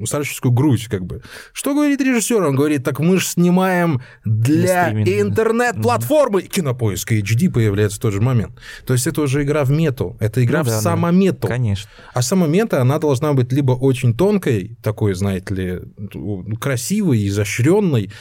старческую 0.06 0.52
грудь, 0.52 0.88
как 0.88 1.06
бы? 1.06 1.22
Что 1.54 1.74
говорит 1.74 2.02
режиссер? 2.02 2.42
Он 2.44 2.56
говорит, 2.56 2.84
так 2.84 3.00
мы 3.00 3.18
же 3.18 3.26
снимаем 3.26 4.02
для, 4.26 4.92
интернет-платформы. 4.92 6.42
Mm-hmm. 6.42 6.48
Кинопоиск 6.48 7.12
HD 7.12 7.50
появляется 7.50 7.98
в 7.98 8.02
тот 8.02 8.14
же 8.14 8.22
момент. 8.22 8.54
То 8.86 8.94
есть 8.94 9.08
это 9.08 9.22
уже 9.22 9.44
игра 9.44 9.64
в 9.64 9.72
мету, 9.72 10.18
это 10.20 10.44
игра 10.44 10.60
ну, 10.60 10.66
в 10.66 10.68
да, 10.68 10.82
самомету. 10.82 11.42
Да. 11.42 11.48
Конечно. 11.48 11.90
А 12.14 12.22
самомета, 12.22 12.82
она 12.82 13.00
должна 13.00 13.34
быть 13.34 13.52
либо 13.52 13.72
очень 13.72 14.16
тонкой, 14.16 14.78
такой, 14.82 15.14
знаете 15.14 15.54
ли, 15.54 15.80
красивой, 16.60 17.28
изощренной, 17.28 18.12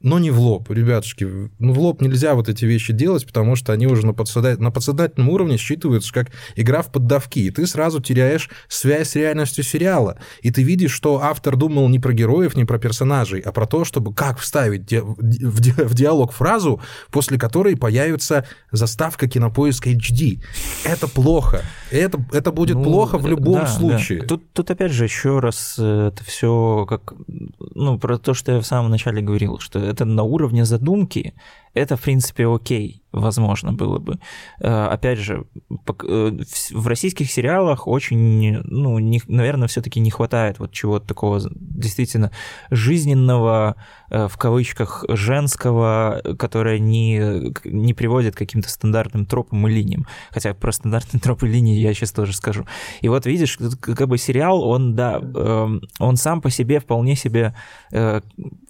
но 0.00 0.18
не 0.18 0.30
в 0.30 0.38
лоб, 0.38 0.70
ребятушки. 0.70 1.50
Ну, 1.58 1.72
в 1.72 1.78
лоб 1.78 2.00
нельзя 2.00 2.34
вот 2.34 2.48
эти 2.48 2.64
вещи 2.64 2.92
делать, 2.92 3.26
потому 3.26 3.56
что 3.56 3.72
они 3.72 3.86
уже 3.86 4.06
на, 4.06 4.12
подсознатель... 4.12 4.62
на 4.62 4.70
подсознательном 4.70 5.28
уровне 5.28 5.56
считываются 5.56 6.12
как 6.12 6.28
игра 6.54 6.82
в 6.82 6.92
поддавки, 6.92 7.40
и 7.40 7.50
ты 7.50 7.66
сразу 7.66 8.00
теряешь 8.00 8.48
связь 8.68 9.10
с 9.10 9.16
реальностью 9.16 9.64
сериала. 9.64 10.18
И 10.42 10.50
ты 10.50 10.62
видишь, 10.62 10.92
что 10.92 11.20
автор 11.20 11.56
думал 11.56 11.88
не 11.88 11.98
про 11.98 12.12
героев, 12.12 12.56
не 12.56 12.64
про 12.64 12.78
персонажей, 12.78 13.40
а 13.40 13.50
про 13.50 13.66
то, 13.66 13.84
чтобы 13.84 14.14
как 14.14 14.38
вставить 14.38 14.86
ди... 14.86 15.00
в, 15.00 15.60
ди... 15.60 15.72
в 15.72 15.94
диалог 15.94 16.32
фразу, 16.32 16.80
после 17.10 17.38
которой 17.38 17.76
появится 17.76 18.46
заставка 18.70 19.28
кинопоиска 19.28 19.90
HD. 19.90 20.40
Это 20.84 21.08
плохо. 21.08 21.62
Это, 21.90 22.24
это 22.32 22.52
будет 22.52 22.76
ну, 22.76 22.84
плохо 22.84 23.18
в 23.18 23.26
любом 23.26 23.60
да, 23.60 23.66
случае. 23.66 24.20
Да. 24.20 24.26
Тут, 24.26 24.52
тут 24.52 24.70
опять 24.70 24.92
же 24.92 25.04
еще 25.04 25.40
раз 25.40 25.76
э, 25.78 26.10
это 26.12 26.22
все 26.24 26.86
как 26.88 27.14
ну 27.74 27.98
про 27.98 28.18
то, 28.18 28.34
что 28.34 28.52
я 28.52 28.60
в 28.60 28.66
самом 28.66 28.90
начале 28.90 29.22
говорил, 29.22 29.58
что 29.58 29.87
это 29.88 30.04
на 30.04 30.22
уровне 30.22 30.64
задумки, 30.64 31.34
это, 31.78 31.96
в 31.96 32.02
принципе, 32.02 32.46
окей, 32.46 33.02
возможно 33.12 33.72
было 33.72 33.98
бы. 33.98 34.18
Э, 34.60 34.86
опять 34.86 35.18
же, 35.18 35.46
э, 35.70 36.38
в 36.70 36.86
российских 36.86 37.30
сериалах 37.30 37.86
очень, 37.86 38.58
ну, 38.64 38.98
не, 38.98 39.22
наверное, 39.26 39.68
все-таки 39.68 40.00
не 40.00 40.10
хватает 40.10 40.58
вот 40.58 40.72
чего-то 40.72 41.06
такого 41.06 41.40
действительно 41.54 42.30
жизненного, 42.70 43.76
э, 44.10 44.28
в 44.28 44.36
кавычках, 44.36 45.04
женского, 45.08 46.22
которое 46.38 46.78
не, 46.78 47.52
не 47.64 47.94
приводит 47.94 48.34
к 48.34 48.38
каким-то 48.38 48.68
стандартным 48.68 49.26
тропам 49.26 49.66
и 49.68 49.70
линиям. 49.72 50.06
Хотя 50.30 50.54
про 50.54 50.72
стандартные 50.72 51.20
тропы 51.22 51.48
и 51.48 51.52
линии 51.52 51.78
я 51.78 51.94
сейчас 51.94 52.12
тоже 52.12 52.34
скажу. 52.34 52.66
И 53.00 53.08
вот 53.08 53.26
видишь, 53.26 53.58
как 53.80 54.08
бы 54.08 54.18
сериал, 54.18 54.62
он, 54.62 54.94
да, 54.94 55.18
эм, 55.18 55.82
он 55.98 56.16
сам 56.16 56.40
по 56.40 56.50
себе 56.50 56.80
вполне 56.80 57.16
себе 57.16 57.54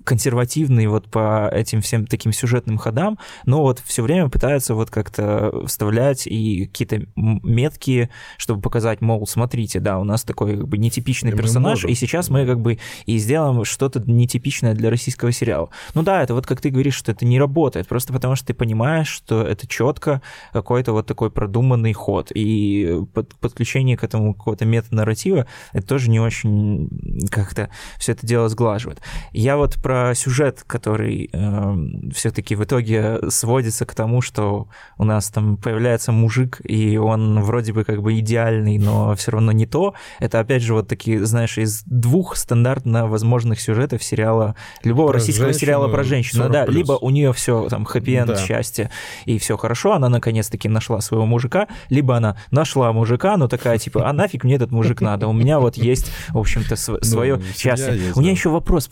консервативный 0.08 0.86
вот 0.86 1.10
по 1.10 1.50
этим 1.52 1.82
всем 1.82 2.06
таким 2.06 2.32
сюжетным 2.32 2.78
ходам, 2.78 2.97
но 3.46 3.62
вот 3.62 3.80
все 3.84 4.02
время 4.02 4.28
пытаются 4.28 4.74
вот 4.74 4.90
как-то 4.90 5.64
вставлять 5.66 6.26
и 6.26 6.66
какие-то 6.66 7.02
метки, 7.16 8.10
чтобы 8.36 8.60
показать, 8.60 9.00
мол, 9.00 9.26
смотрите, 9.26 9.80
да, 9.80 9.98
у 9.98 10.04
нас 10.04 10.24
такой 10.24 10.56
как 10.56 10.68
бы 10.68 10.78
нетипичный 10.78 11.32
и 11.32 11.36
персонаж, 11.36 11.84
и 11.84 11.94
сейчас 11.94 12.30
мы 12.30 12.46
как 12.46 12.60
бы 12.60 12.78
и 13.06 13.18
сделаем 13.18 13.64
что-то 13.64 14.00
нетипичное 14.00 14.74
для 14.74 14.90
российского 14.90 15.32
сериала. 15.32 15.70
Ну 15.94 16.02
да, 16.02 16.22
это 16.22 16.34
вот 16.34 16.46
как 16.46 16.60
ты 16.60 16.70
говоришь, 16.70 16.94
что 16.94 17.12
это 17.12 17.24
не 17.24 17.38
работает, 17.38 17.88
просто 17.88 18.12
потому 18.12 18.36
что 18.36 18.46
ты 18.46 18.54
понимаешь, 18.54 19.08
что 19.08 19.42
это 19.42 19.66
четко 19.66 20.22
какой-то 20.52 20.92
вот 20.92 21.06
такой 21.06 21.30
продуманный 21.30 21.92
ход, 21.92 22.30
и 22.34 23.00
под, 23.14 23.34
подключение 23.36 23.96
к 23.96 24.04
этому 24.04 24.34
какого-то 24.34 24.64
метанарратива, 24.64 25.46
это 25.72 25.86
тоже 25.86 26.10
не 26.10 26.20
очень 26.20 26.88
как-то 27.30 27.70
все 27.98 28.12
это 28.12 28.26
дело 28.26 28.48
сглаживает. 28.48 29.00
Я 29.32 29.56
вот 29.56 29.76
про 29.82 30.14
сюжет, 30.14 30.64
который 30.66 31.30
э, 31.32 32.12
все-таки 32.12 32.54
в 32.54 32.64
итоге 32.64 32.77
итоге 32.78 33.30
сводится 33.30 33.84
к 33.86 33.94
тому, 33.94 34.20
что 34.20 34.68
у 34.96 35.04
нас 35.04 35.30
там 35.30 35.56
появляется 35.56 36.12
мужик, 36.12 36.60
и 36.64 36.96
он 36.96 37.40
вроде 37.42 37.72
бы 37.72 37.84
как 37.84 38.02
бы 38.02 38.18
идеальный, 38.18 38.78
но 38.78 39.14
все 39.16 39.32
равно 39.32 39.52
не 39.52 39.66
то. 39.66 39.94
Это 40.20 40.40
опять 40.40 40.62
же 40.62 40.74
вот 40.74 40.88
такие, 40.88 41.24
знаешь, 41.24 41.58
из 41.58 41.82
двух 41.84 42.36
стандартно 42.36 43.06
возможных 43.06 43.60
сюжетов 43.60 44.02
сериала, 44.02 44.54
любого 44.84 45.08
про 45.08 45.14
российского 45.14 45.48
женщину, 45.48 45.60
сериала 45.60 45.88
про 45.88 46.02
женщину. 46.04 46.48
Да, 46.48 46.66
либо 46.66 46.92
у 46.92 47.10
нее 47.10 47.32
все 47.32 47.68
там 47.68 47.84
хэппи-энд, 47.84 48.28
да. 48.28 48.36
счастье, 48.36 48.90
и 49.24 49.38
все 49.38 49.56
хорошо, 49.56 49.94
она 49.94 50.08
наконец-таки 50.08 50.68
нашла 50.68 51.00
своего 51.00 51.26
мужика, 51.26 51.68
либо 51.88 52.16
она 52.16 52.36
нашла 52.50 52.92
мужика, 52.92 53.36
но 53.36 53.48
такая 53.48 53.78
типа, 53.78 54.08
а 54.08 54.12
нафиг 54.12 54.44
мне 54.44 54.54
этот 54.54 54.70
мужик 54.70 55.00
надо, 55.00 55.26
у 55.26 55.32
меня 55.32 55.58
вот 55.58 55.76
есть, 55.76 56.12
в 56.28 56.38
общем-то, 56.38 56.76
свое 56.76 57.36
ну, 57.36 57.42
счастье. 57.56 58.12
У 58.14 58.20
меня 58.20 58.30
еще 58.30 58.50
вопрос, 58.50 58.88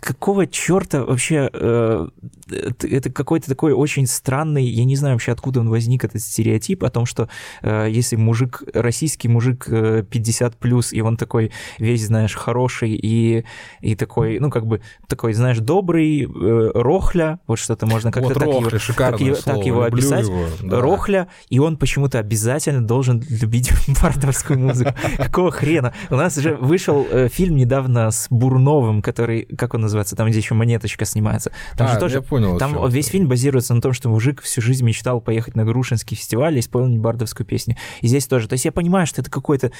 какого 0.00 0.46
черта 0.46 1.04
вообще 1.04 1.48
э, 1.52 2.08
это 2.50 3.10
какой-то 3.10 3.48
такой 3.48 3.72
очень 3.72 4.06
странный, 4.06 4.64
я 4.64 4.84
не 4.84 4.96
знаю 4.96 5.14
вообще 5.14 5.32
откуда 5.32 5.60
он 5.60 5.70
возник 5.70 6.04
этот 6.04 6.20
стереотип 6.20 6.84
о 6.84 6.90
том, 6.90 7.06
что 7.06 7.28
э, 7.62 7.86
если 7.90 8.16
мужик 8.16 8.62
российский 8.74 9.28
мужик 9.28 9.66
э, 9.68 10.04
50 10.08 10.56
плюс 10.56 10.92
и 10.92 11.00
он 11.00 11.16
такой 11.16 11.52
весь 11.78 12.06
знаешь 12.06 12.34
хороший 12.34 12.90
и 12.90 13.44
и 13.80 13.94
такой 13.94 14.38
ну 14.40 14.50
как 14.50 14.66
бы 14.66 14.82
такой 15.06 15.32
знаешь 15.32 15.58
добрый 15.58 16.22
э, 16.22 16.70
рохля 16.74 17.40
вот 17.46 17.58
что-то 17.58 17.86
можно 17.86 18.10
как-то 18.12 18.28
вот 18.28 18.34
так, 18.34 18.42
рохля, 18.42 18.78
его, 18.78 18.94
так, 18.94 19.20
его, 19.20 19.36
так 19.36 19.66
его 19.66 19.82
описать. 19.82 20.26
его, 20.26 20.46
да. 20.62 20.80
рохля 20.80 21.28
и 21.48 21.58
он 21.58 21.76
почему-то 21.76 22.18
обязательно 22.18 22.86
должен 22.86 23.22
любить 23.28 23.72
бардовскую 24.02 24.58
музыку. 24.58 24.92
Какого 25.16 25.50
хрена? 25.50 25.94
У 26.10 26.16
нас 26.16 26.36
уже 26.36 26.56
вышел 26.56 27.06
э, 27.08 27.28
фильм 27.28 27.56
недавно 27.56 28.10
с 28.10 28.26
Бурновым 28.28 29.02
который 29.02 29.44
как 29.62 29.74
он 29.74 29.82
называется, 29.82 30.16
там, 30.16 30.28
где 30.28 30.38
еще 30.38 30.54
монеточка 30.54 31.04
снимается. 31.04 31.52
Там 31.76 31.86
а, 31.86 31.92
же 31.92 32.00
тоже, 32.00 32.16
я 32.16 32.22
понял. 32.22 32.58
Там 32.58 32.88
весь 32.88 33.06
фильм 33.06 33.28
базируется 33.28 33.74
на 33.74 33.80
том, 33.80 33.92
что 33.92 34.08
мужик 34.08 34.42
всю 34.42 34.60
жизнь 34.60 34.84
мечтал 34.84 35.20
поехать 35.20 35.54
на 35.54 35.64
Грушинский 35.64 36.16
фестиваль 36.16 36.56
и 36.56 36.60
исполнить 36.60 36.98
бардовскую 36.98 37.46
песню. 37.46 37.76
И 38.00 38.08
здесь 38.08 38.26
тоже. 38.26 38.48
То 38.48 38.54
есть 38.54 38.64
я 38.64 38.72
понимаю, 38.72 39.06
что 39.06 39.20
это 39.20 39.30
какой-то 39.30 39.70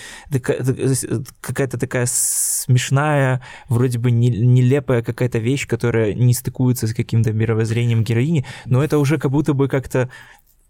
какая-то 1.41 1.79
такая 1.79 2.07
смешная, 2.07 3.43
вроде 3.69 3.99
бы 3.99 4.13
нелепая 4.13 5.03
какая-то 5.03 5.39
вещь, 5.39 5.67
которая 5.67 6.15
не 6.15 6.33
стыкуется 6.33 6.87
с 6.87 6.95
каким-то 6.95 7.33
мировоззрением 7.33 8.05
героини, 8.05 8.47
но 8.65 8.85
это 8.85 8.99
уже 8.99 9.19
как 9.19 9.33
будто 9.33 9.53
бы 9.53 9.67
как-то 9.67 10.11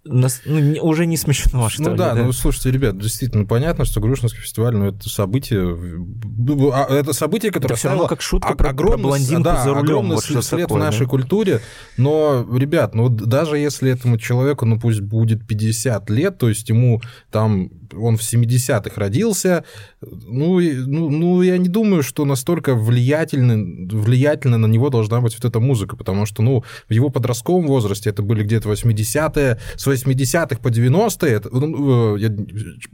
нас, 0.05 0.43
ну, 0.45 0.83
уже 0.83 1.07
не 1.07 1.17
смешно, 1.17 1.69
что 1.69 1.83
Ну 1.83 1.91
ли, 1.91 1.97
да, 1.97 2.15
да, 2.15 2.25
ну 2.25 2.33
слушайте, 2.33 2.71
ребят, 2.71 2.99
действительно 2.99 3.47
понятно, 3.47 3.85
что 3.85 4.01
Грушинский 4.01 4.41
фестиваль, 4.41 4.75
ну 4.77 4.87
это 4.87 5.09
событие, 5.09 5.77
а, 6.73 6.93
это 6.93 7.13
событие, 7.13 7.53
которое 7.53 7.75
это 7.75 7.79
все 7.79 7.89
равно 7.89 8.09
как 8.09 8.21
шутка 8.21 8.55
про, 8.55 8.71
огромный, 8.71 9.03
про 9.03 9.09
блондинку 9.09 9.43
да, 9.45 9.63
за 9.63 9.71
рулем, 9.71 9.83
огромный 9.83 10.15
вот 10.17 10.25
след, 10.25 10.45
след 10.45 10.63
такое, 10.63 10.81
в 10.81 10.85
нашей 10.85 11.07
да? 11.07 11.11
культуре, 11.11 11.61
но, 11.97 12.45
ребят, 12.53 12.95
ну 12.95 13.09
даже 13.09 13.59
если 13.59 13.93
этому 13.93 14.19
человеку, 14.19 14.67
ну 14.67 14.81
пусть 14.81 15.01
будет 15.01 15.47
50 15.47 16.11
лет, 16.11 16.39
то 16.39 16.49
есть 16.49 16.69
ему 16.69 17.01
там 17.31 17.71
он 17.95 18.17
в 18.17 18.21
70-х 18.21 19.01
родился. 19.01 19.65
Ну, 20.01 20.61
ну, 20.61 21.11
ну, 21.11 21.43
я 21.43 21.59
не 21.59 21.69
думаю, 21.69 22.03
что 22.03 22.25
настолько 22.25 22.75
влиятельно, 22.75 23.55
влиятельно 23.97 24.59
на 24.59 24.67
него 24.67 24.91
должна 24.91 25.21
быть 25.21 25.35
вот 25.35 25.45
эта 25.45 25.61
музыка, 25.61 25.97
потому 25.97 26.27
что, 26.27 26.43
ну, 26.43 26.65
в 26.89 26.93
его 26.93 27.11
подростковом 27.11 27.67
возрасте 27.67 28.11
это 28.11 28.23
были 28.23 28.43
где-то 28.43 28.71
80-е, 28.71 29.59
с 29.77 29.87
80-х 29.87 30.61
по 30.61 30.69
90-е, 30.69 31.33
это, 31.33 31.49
ну, 31.51 32.17
я 32.17 32.29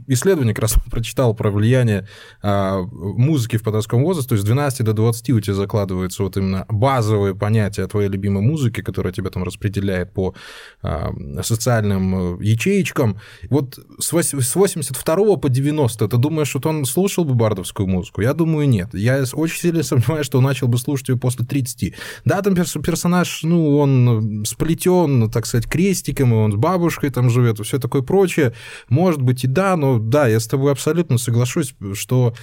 исследование 0.07 0.53
как 0.53 0.63
раз 0.63 0.75
прочитал 0.91 1.33
про 1.33 1.51
влияние 1.51 2.07
а, 2.41 2.81
музыки 2.81 3.57
в 3.57 3.63
подростковом 3.63 4.03
возрасте, 4.03 4.29
то 4.29 4.35
есть 4.35 4.43
с 4.43 4.45
12 4.45 4.83
до 4.83 4.93
20 4.93 5.29
у 5.31 5.39
тебя 5.39 5.55
закладываются 5.55 6.23
вот 6.23 6.37
именно 6.37 6.65
базовые 6.69 7.35
понятия 7.35 7.87
твоей 7.87 8.09
любимой 8.09 8.41
музыки, 8.41 8.81
которая 8.81 9.13
тебя 9.13 9.29
там 9.29 9.43
распределяет 9.43 10.13
по 10.13 10.33
а, 10.81 11.11
социальным 11.43 12.39
э, 12.39 12.43
ячеечкам. 12.43 13.19
Вот 13.49 13.79
с 13.99 14.11
80 14.55 14.88
82 14.89 15.37
по 15.37 15.49
90 15.49 16.07
ты 16.07 16.17
думаешь, 16.17 16.49
что 16.49 16.69
он 16.69 16.85
слушал 16.85 17.25
бы 17.25 17.35
бардовскую 17.35 17.87
музыку? 17.87 18.21
Я 18.21 18.33
думаю, 18.33 18.67
нет. 18.67 18.89
Я 18.93 19.23
очень 19.33 19.59
сильно 19.59 19.83
сомневаюсь, 19.83 20.25
что 20.25 20.39
он 20.39 20.43
начал 20.43 20.67
бы 20.67 20.77
слушать 20.77 21.09
ее 21.09 21.17
после 21.17 21.45
30. 21.45 21.93
Да, 22.25 22.41
там 22.41 22.55
персонаж, 22.55 23.43
ну, 23.43 23.77
он 23.77 24.43
сплетен, 24.45 25.29
так 25.29 25.45
сказать, 25.45 25.67
крестиком, 25.67 26.33
и 26.33 26.37
он 26.37 26.53
с 26.53 26.55
бабушкой 26.55 27.09
там 27.09 27.29
живет, 27.29 27.59
и 27.59 27.63
все 27.63 27.79
такое 27.79 28.01
прочее. 28.01 28.53
Может 28.89 29.21
быть 29.21 29.43
и 29.43 29.47
да, 29.47 29.75
но 29.75 29.99
да, 29.99 30.27
я 30.27 30.39
с 30.39 30.47
тобой 30.47 30.71
абсолютно 30.71 31.17
соглашусь, 31.17 31.75
что, 31.93 32.33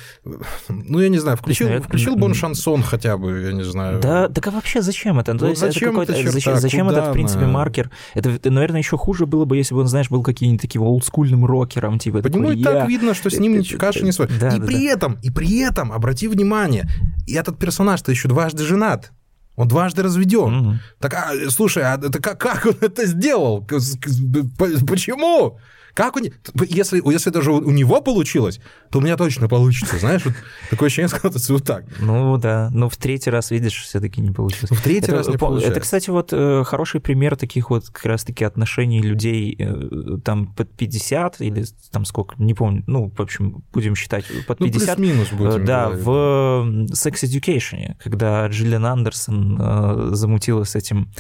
ну, 0.69 1.01
я 1.01 1.09
не 1.09 1.19
знаю, 1.19 1.37
включил, 1.37 1.69
есть, 1.69 1.87
включил 1.87 2.17
бы 2.17 2.27
он 2.27 2.35
шансон 2.35 2.83
хотя 2.83 3.17
бы, 3.17 3.43
я 3.43 3.53
не 3.53 3.65
знаю. 3.65 4.01
Да, 4.01 4.29
так 4.29 4.47
а 4.47 4.51
вообще 4.51 4.83
зачем 4.83 5.19
это? 5.19 5.33
Ну, 5.35 5.55
зачем 5.55 6.01
это, 6.01 6.13
это 6.13 6.31
зачем, 6.31 6.57
зачем 6.57 6.89
это, 6.89 7.11
в 7.11 7.13
принципе, 7.13 7.45
она... 7.45 7.53
маркер? 7.53 7.91
Это, 8.15 8.51
наверное, 8.51 8.81
еще 8.81 8.97
хуже 8.97 9.27
было 9.27 9.45
бы, 9.45 9.57
если 9.57 9.75
бы 9.75 9.81
он, 9.81 9.89
знаешь, 9.89 10.11
был 10.11 10.23
каким-нибудь 10.23 10.61
таким 10.61 10.83
олдскульным 10.83 11.45
рокером, 11.45 11.99
типа, 11.99 12.23
нему 12.39 12.53
и 12.53 12.63
так 12.63 12.89
видно, 12.89 13.15
что 13.15 13.31
с 13.31 13.39
ним 13.39 13.63
каша 13.79 14.05
не 14.05 14.13
свой. 14.13 14.29
Да, 14.29 14.49
и 14.49 14.59
да, 14.59 14.67
при 14.67 14.87
да. 14.87 14.93
этом, 14.93 15.19
и 15.23 15.31
при 15.31 15.59
этом, 15.61 15.93
обрати 15.93 16.29
внимание, 16.29 16.89
и 17.27 17.35
этот 17.35 17.59
персонаж-то 17.59 18.11
еще 18.11 18.29
дважды 18.29 18.65
женат. 18.65 19.13
Он 19.57 19.69
дважды 19.69 20.03
разведен. 20.03 20.55
Угу. 20.55 20.75
Так, 21.01 21.15
а, 21.15 21.51
слушай, 21.51 21.83
а 21.83 21.97
это 21.97 22.21
как, 22.21 22.39
как 22.39 22.67
он 22.67 22.77
это 22.81 23.07
сделал? 23.07 23.65
Почему? 23.67 25.59
Как 25.97 26.15
у 26.15 26.19
него... 26.19 26.35
Если, 26.69 27.01
если 27.11 27.31
даже 27.31 27.51
у 27.51 27.71
него 27.71 28.03
получилось, 28.03 28.61
то 28.91 28.99
у 28.99 29.01
меня 29.01 29.17
точно 29.17 29.49
получится, 29.49 29.97
знаешь? 29.99 30.27
Вот 30.27 30.35
такое 30.69 30.89
ощущение 30.89 31.09
складывается 31.09 31.55
вот 31.55 31.65
так. 31.65 31.85
Ну 32.01 32.37
да, 32.37 32.69
но 32.71 32.91
в 32.91 32.99
третий 32.99 33.31
раз, 33.31 33.51
видишь, 33.51 33.83
все 33.83 33.99
таки 33.99 34.21
не 34.21 34.31
получилось. 34.31 34.71
В 34.71 34.83
третий 34.83 35.07
это, 35.07 35.17
раз 35.17 35.29
не 35.29 35.39
получилось. 35.39 35.71
Это, 35.71 35.81
кстати, 35.81 36.11
вот 36.11 36.35
э, 36.35 36.65
хороший 36.67 37.01
пример 37.01 37.37
таких 37.37 37.71
вот 37.71 37.89
как 37.89 38.05
раз-таки 38.05 38.45
отношений 38.45 39.01
людей 39.01 39.57
э, 39.59 40.19
там 40.23 40.53
под 40.55 40.71
50 40.77 41.41
или 41.41 41.65
там 41.91 42.05
сколько, 42.05 42.35
не 42.37 42.53
помню, 42.53 42.85
ну, 42.87 43.11
в 43.17 43.19
общем, 43.23 43.65
будем 43.73 43.97
считать 43.97 44.27
под 44.47 44.59
50. 44.59 44.99
Ну, 44.99 45.05
плюс-минус 45.05 45.33
будем 45.33 45.65
Да, 45.65 45.87
говорить. 45.87 46.05
в 46.05 46.93
Sex 46.93 47.25
Education, 47.25 47.95
когда 48.05 48.47
Джиллиан 48.49 48.85
Андерсон 48.85 49.57
э, 49.59 50.09
замутила 50.13 50.65
с 50.65 50.75
этим 50.77 51.11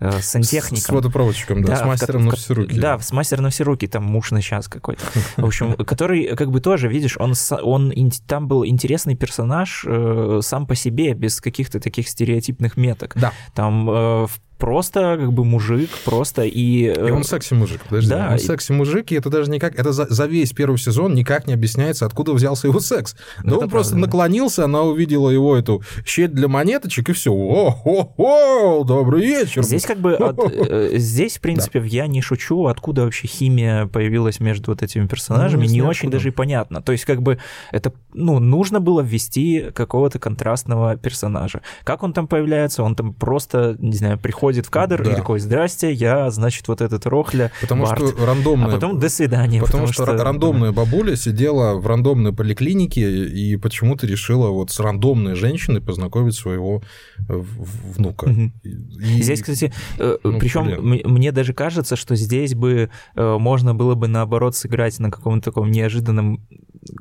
э, 0.00 0.20
сантехником. 0.20 0.78
С, 0.78 0.84
с 0.84 0.88
водопроводчиком, 0.88 1.62
да, 1.62 1.68
да 1.68 1.76
с 1.76 1.84
мастером 1.84 2.22
в, 2.22 2.24
на 2.26 2.36
все 2.36 2.54
руки. 2.54 2.78
Да, 2.78 2.98
с 2.98 3.12
мастером 3.12 3.44
на 3.44 3.50
все 3.50 3.64
руки, 3.64 3.86
там 3.86 4.04
муж 4.04 4.30
на 4.30 4.42
час 4.42 4.68
какой-то. 4.68 5.02
В 5.36 5.44
общем, 5.44 5.74
который 5.84 6.36
как 6.36 6.50
бы 6.50 6.60
тоже, 6.60 6.88
видишь, 6.88 7.16
он, 7.18 7.34
он 7.62 7.92
там 8.26 8.48
был 8.48 8.66
интересный 8.66 9.16
персонаж 9.16 9.84
э, 9.86 10.40
сам 10.42 10.66
по 10.66 10.74
себе, 10.74 11.14
без 11.14 11.40
каких-то 11.40 11.80
таких 11.80 12.08
стереотипных 12.08 12.76
меток. 12.76 13.14
Да. 13.16 13.32
Там 13.54 13.88
э, 13.90 14.26
просто 14.58 15.16
как 15.18 15.32
бы 15.32 15.44
мужик, 15.44 15.90
просто 16.04 16.42
и... 16.42 16.92
И 16.92 17.10
он 17.10 17.24
секси-мужик, 17.24 17.82
подожди. 17.88 18.10
Да. 18.10 18.30
Он 18.32 18.38
секси-мужик, 18.38 19.12
и 19.12 19.16
это 19.16 19.28
даже 19.30 19.50
никак... 19.50 19.74
Это 19.78 19.92
за, 19.92 20.06
за 20.08 20.26
весь 20.26 20.52
первый 20.52 20.78
сезон 20.78 21.14
никак 21.14 21.46
не 21.46 21.54
объясняется, 21.54 22.06
откуда 22.06 22.32
взялся 22.32 22.68
его 22.68 22.80
секс. 22.80 23.16
Ну, 23.42 23.50
да 23.50 23.58
он 23.58 23.70
просто 23.70 23.92
правда, 23.92 24.06
наклонился, 24.06 24.64
она 24.64 24.82
увидела 24.82 25.30
его 25.30 25.56
эту 25.56 25.82
щель 26.06 26.28
для 26.28 26.48
монеточек, 26.48 27.10
и 27.10 27.12
все. 27.12 27.32
О-хо-хо, 27.32 28.84
добрый 28.84 29.22
вечер. 29.22 29.62
Здесь 29.64 29.84
как 29.84 29.98
бы... 29.98 30.14
От, 30.24 30.38
э, 30.38 30.98
здесь, 30.98 31.38
в 31.38 31.40
принципе, 31.40 31.80
да. 31.80 31.86
я 31.86 32.06
не 32.06 32.22
шучу, 32.22 32.66
откуда 32.66 33.02
вообще 33.02 33.26
химия 33.26 33.86
появилась 33.86 34.40
между 34.40 34.70
вот 34.70 34.82
этими 34.82 35.06
персонажами, 35.06 35.66
ну, 35.66 35.72
не 35.72 35.82
очень 35.82 36.10
даже 36.10 36.28
и 36.28 36.32
понятно. 36.32 36.80
То 36.80 36.92
есть 36.92 37.04
как 37.04 37.22
бы 37.22 37.38
это, 37.72 37.92
ну, 38.12 38.38
нужно 38.38 38.80
было 38.80 39.00
ввести 39.00 39.70
какого-то 39.74 40.18
контрастного 40.18 40.96
персонажа. 40.96 41.62
Как 41.82 42.02
он 42.02 42.12
там 42.12 42.28
появляется? 42.28 42.82
Он 42.82 42.94
там 42.94 43.12
просто, 43.12 43.76
не 43.78 43.96
знаю, 43.96 44.18
приходит 44.18 44.43
входит 44.44 44.66
в 44.66 44.70
кадр 44.70 45.02
да. 45.02 45.12
и 45.12 45.16
такой, 45.16 45.40
здрасте, 45.40 45.90
я, 45.90 46.30
значит, 46.30 46.68
вот 46.68 46.82
этот 46.82 47.06
Рохля, 47.06 47.50
Потому 47.62 47.86
Барт. 47.86 48.10
что 48.10 48.26
рандомная... 48.26 48.68
А 48.68 48.72
потом 48.72 48.98
до 48.98 49.08
свидания. 49.08 49.58
Потому, 49.58 49.86
потому 49.86 49.92
что, 49.94 50.04
что 50.04 50.22
рандомная 50.22 50.70
бабуля 50.70 51.16
сидела 51.16 51.78
в 51.78 51.86
рандомной 51.86 52.34
поликлинике 52.34 53.26
и 53.26 53.56
почему-то 53.56 54.06
решила 54.06 54.50
вот 54.50 54.70
с 54.70 54.78
рандомной 54.80 55.34
женщиной 55.34 55.80
познакомить 55.80 56.34
своего 56.34 56.82
э, 57.26 57.42
внука. 57.96 58.26
Угу. 58.26 58.52
И... 58.64 59.22
Здесь, 59.22 59.40
кстати, 59.40 59.72
э, 59.98 60.18
ну, 60.22 60.38
причем 60.38 60.66
мне 60.82 61.32
даже 61.32 61.54
кажется, 61.54 61.96
что 61.96 62.14
здесь 62.14 62.54
бы 62.54 62.90
э, 63.16 63.36
можно 63.38 63.74
было 63.74 63.94
бы 63.94 64.08
наоборот 64.08 64.56
сыграть 64.56 64.98
на 64.98 65.10
каком-то 65.10 65.50
таком 65.50 65.70
неожиданном 65.70 66.46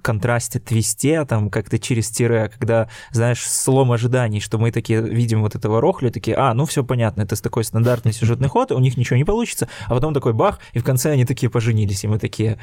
контрасте, 0.01 0.59
твисте, 0.59 1.25
там 1.25 1.49
как-то 1.49 1.79
через 1.79 2.09
тире, 2.09 2.51
когда, 2.57 2.89
знаешь, 3.11 3.43
слом 3.45 3.91
ожиданий, 3.91 4.39
что 4.39 4.57
мы 4.57 4.71
такие 4.71 5.01
видим 5.01 5.41
вот 5.41 5.55
этого 5.55 5.81
Рохля, 5.81 6.09
такие, 6.09 6.35
а, 6.35 6.53
ну 6.53 6.65
все 6.65 6.83
понятно, 6.83 7.21
это 7.21 7.41
такой 7.41 7.63
стандартный 7.63 8.13
сюжетный 8.13 8.49
ход, 8.49 8.71
у 8.71 8.79
них 8.79 8.97
ничего 8.97 9.17
не 9.17 9.25
получится, 9.25 9.67
а 9.87 9.95
потом 9.95 10.13
такой 10.13 10.33
бах, 10.33 10.59
и 10.73 10.79
в 10.79 10.83
конце 10.83 11.11
они 11.11 11.25
такие 11.25 11.49
поженились, 11.49 12.03
и 12.03 12.07
мы 12.07 12.19
такие, 12.19 12.59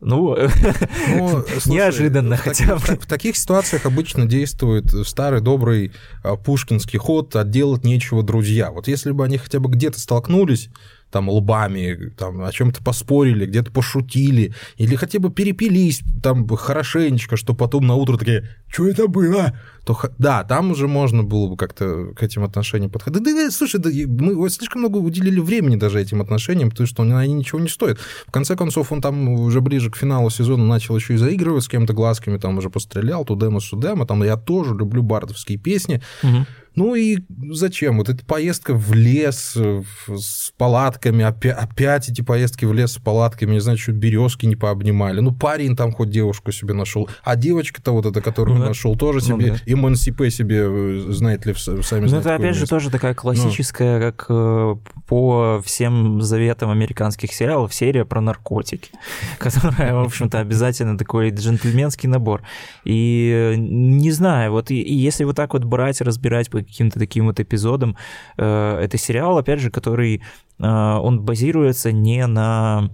ну, 0.00 0.36
ну 1.08 1.44
слушай, 1.46 1.68
неожиданно 1.68 2.36
хотя 2.36 2.74
бы. 2.74 2.78
В, 2.78 2.88
в 2.88 3.06
таких 3.06 3.36
ситуациях 3.36 3.86
обычно 3.86 4.26
действует 4.26 4.90
старый 5.06 5.40
добрый 5.40 5.92
а, 6.22 6.36
пушкинский 6.36 6.98
ход 6.98 7.34
«отделать 7.36 7.84
нечего, 7.84 8.22
друзья». 8.22 8.70
Вот 8.70 8.88
если 8.88 9.12
бы 9.12 9.24
они 9.24 9.38
хотя 9.38 9.60
бы 9.60 9.70
где-то 9.70 9.98
столкнулись, 9.98 10.68
там 11.14 11.28
лбами, 11.28 12.12
там 12.18 12.42
о 12.42 12.50
чем-то 12.50 12.82
поспорили, 12.82 13.46
где-то 13.46 13.70
пошутили, 13.70 14.52
или 14.78 14.96
хотя 14.96 15.20
бы 15.20 15.30
перепились 15.30 16.02
там 16.24 16.48
хорошенечко, 16.48 17.36
что 17.36 17.54
потом 17.54 17.86
на 17.86 17.94
утро 17.94 18.16
такие, 18.16 18.48
что 18.66 18.88
это 18.88 19.06
было? 19.06 19.56
То, 19.84 19.96
да, 20.18 20.42
там 20.42 20.72
уже 20.72 20.88
можно 20.88 21.22
было 21.22 21.50
бы 21.50 21.56
как-то 21.56 22.06
к 22.16 22.22
этим 22.24 22.42
отношениям 22.42 22.90
подходить. 22.90 23.22
Да, 23.22 23.30
да, 23.32 23.50
слушай, 23.52 23.78
да, 23.78 23.90
мы 23.90 24.50
слишком 24.50 24.80
много 24.80 24.96
уделили 24.96 25.38
времени 25.38 25.76
даже 25.76 26.00
этим 26.00 26.20
отношениям, 26.20 26.70
потому 26.70 26.88
что 26.88 27.04
они 27.04 27.32
ничего 27.32 27.60
не 27.60 27.68
стоят. 27.68 28.00
В 28.26 28.32
конце 28.32 28.56
концов, 28.56 28.90
он 28.90 29.00
там 29.00 29.28
уже 29.28 29.60
ближе 29.60 29.92
к 29.92 29.96
финалу 29.96 30.30
сезона 30.30 30.66
начал 30.66 30.96
еще 30.96 31.14
и 31.14 31.16
заигрывать 31.16 31.62
с 31.62 31.68
кем-то 31.68 31.92
глазками, 31.92 32.38
там 32.38 32.58
уже 32.58 32.70
пострелял, 32.70 33.24
тудема, 33.24 33.60
судема, 33.60 34.04
там 34.04 34.24
я 34.24 34.36
тоже 34.36 34.74
люблю 34.74 35.04
бардовские 35.04 35.58
песни. 35.58 36.02
Угу. 36.24 36.46
Ну 36.76 36.94
и 36.96 37.18
зачем? 37.50 37.98
Вот 37.98 38.08
эта 38.08 38.24
поездка 38.24 38.74
в 38.74 38.92
лес 38.92 39.56
с 39.56 40.52
палатками, 40.58 41.24
опять, 41.24 41.56
опять 41.56 42.08
эти 42.08 42.20
поездки 42.20 42.64
в 42.64 42.72
лес 42.72 42.92
с 42.92 42.98
палатками, 42.98 43.52
не 43.52 43.60
знаю, 43.60 43.78
чуть 43.78 43.94
березки 43.94 44.46
не 44.46 44.56
пообнимали. 44.56 45.20
Ну, 45.20 45.32
парень 45.32 45.76
там 45.76 45.92
хоть 45.92 46.10
девушку 46.10 46.50
себе 46.50 46.74
нашел, 46.74 47.08
а 47.22 47.36
девочка-то 47.36 47.92
вот 47.92 48.06
эта, 48.06 48.20
которую 48.20 48.58
ну, 48.58 48.66
нашел, 48.66 48.96
тоже 48.96 49.20
ну, 49.28 49.40
себе, 49.40 49.50
да. 49.52 49.58
эмансипе 49.66 50.30
себе, 50.30 50.64
э, 50.66 51.04
знаете 51.10 51.50
ли, 51.50 51.54
сами 51.54 52.08
Ну, 52.08 52.16
это 52.18 52.34
опять 52.34 52.56
же 52.56 52.66
тоже 52.66 52.90
такая 52.90 53.14
классическая, 53.14 53.98
ну. 53.98 54.00
как 54.00 54.26
э, 54.28 54.76
по 55.06 55.62
всем 55.64 56.22
заветам 56.22 56.70
американских 56.70 57.32
сериалов, 57.32 57.72
серия 57.72 58.04
про 58.04 58.20
наркотики, 58.20 58.90
которая, 59.38 59.94
в 59.94 60.00
общем-то, 60.00 60.40
обязательно 60.40 60.98
такой 60.98 61.30
джентльменский 61.30 62.08
набор. 62.08 62.42
И 62.84 63.30
э, 63.32 63.54
не 63.56 64.10
знаю, 64.10 64.52
вот 64.52 64.72
и, 64.72 64.80
и 64.80 64.94
если 64.94 65.22
вот 65.22 65.36
так 65.36 65.52
вот 65.52 65.64
брать, 65.64 66.00
разбирать 66.00 66.50
по 66.50 66.63
каким-то 66.64 66.98
таким 66.98 67.26
вот 67.26 67.40
эпизодам, 67.40 67.96
э, 68.36 68.78
это 68.82 68.98
сериал, 68.98 69.38
опять 69.38 69.60
же, 69.60 69.70
который, 69.70 70.22
э, 70.58 70.64
он 70.64 71.20
базируется 71.22 71.92
не 71.92 72.26
на 72.26 72.90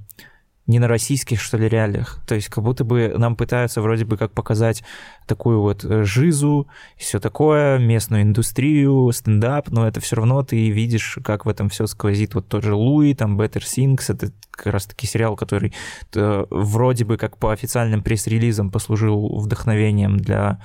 не 0.67 0.79
на 0.79 0.87
российских, 0.87 1.41
что 1.41 1.59
ли, 1.59 1.69
реалиях. 1.69 2.21
То 2.29 2.37
есть 2.37 2.49
как 2.49 2.63
будто 2.63 2.85
бы 2.85 3.13
нам 3.19 3.35
пытаются 3.35 3.83
вроде 3.83 4.05
бы 4.05 4.17
как 4.17 4.31
показать 4.31 4.85
такую 5.27 5.61
вот 5.61 5.85
э, 5.85 6.05
жизу 6.05 6.69
все 6.97 7.19
такое, 7.19 7.79
местную 7.79 8.23
индустрию, 8.23 9.11
стендап, 9.13 9.69
но 9.71 9.89
это 9.89 9.99
все 9.99 10.15
равно 10.15 10.45
ты 10.45 10.71
видишь, 10.71 11.19
как 11.25 11.45
в 11.45 11.49
этом 11.49 11.71
все 11.71 11.87
сквозит. 11.87 12.37
Вот 12.37 12.47
тот 12.47 12.63
же 12.63 12.75
Луи, 12.75 13.15
там 13.15 13.41
Better 13.41 13.63
Things, 13.63 14.05
это 14.15 14.33
как 14.53 14.73
раз-таки 14.73 15.09
сериал, 15.09 15.35
который 15.35 15.75
вроде 16.15 17.05
бы 17.05 17.17
как 17.17 17.37
по 17.37 17.53
официальным 17.53 18.03
пресс-релизам 18.03 18.71
послужил 18.71 19.41
вдохновением 19.41 20.19
для 20.19 20.61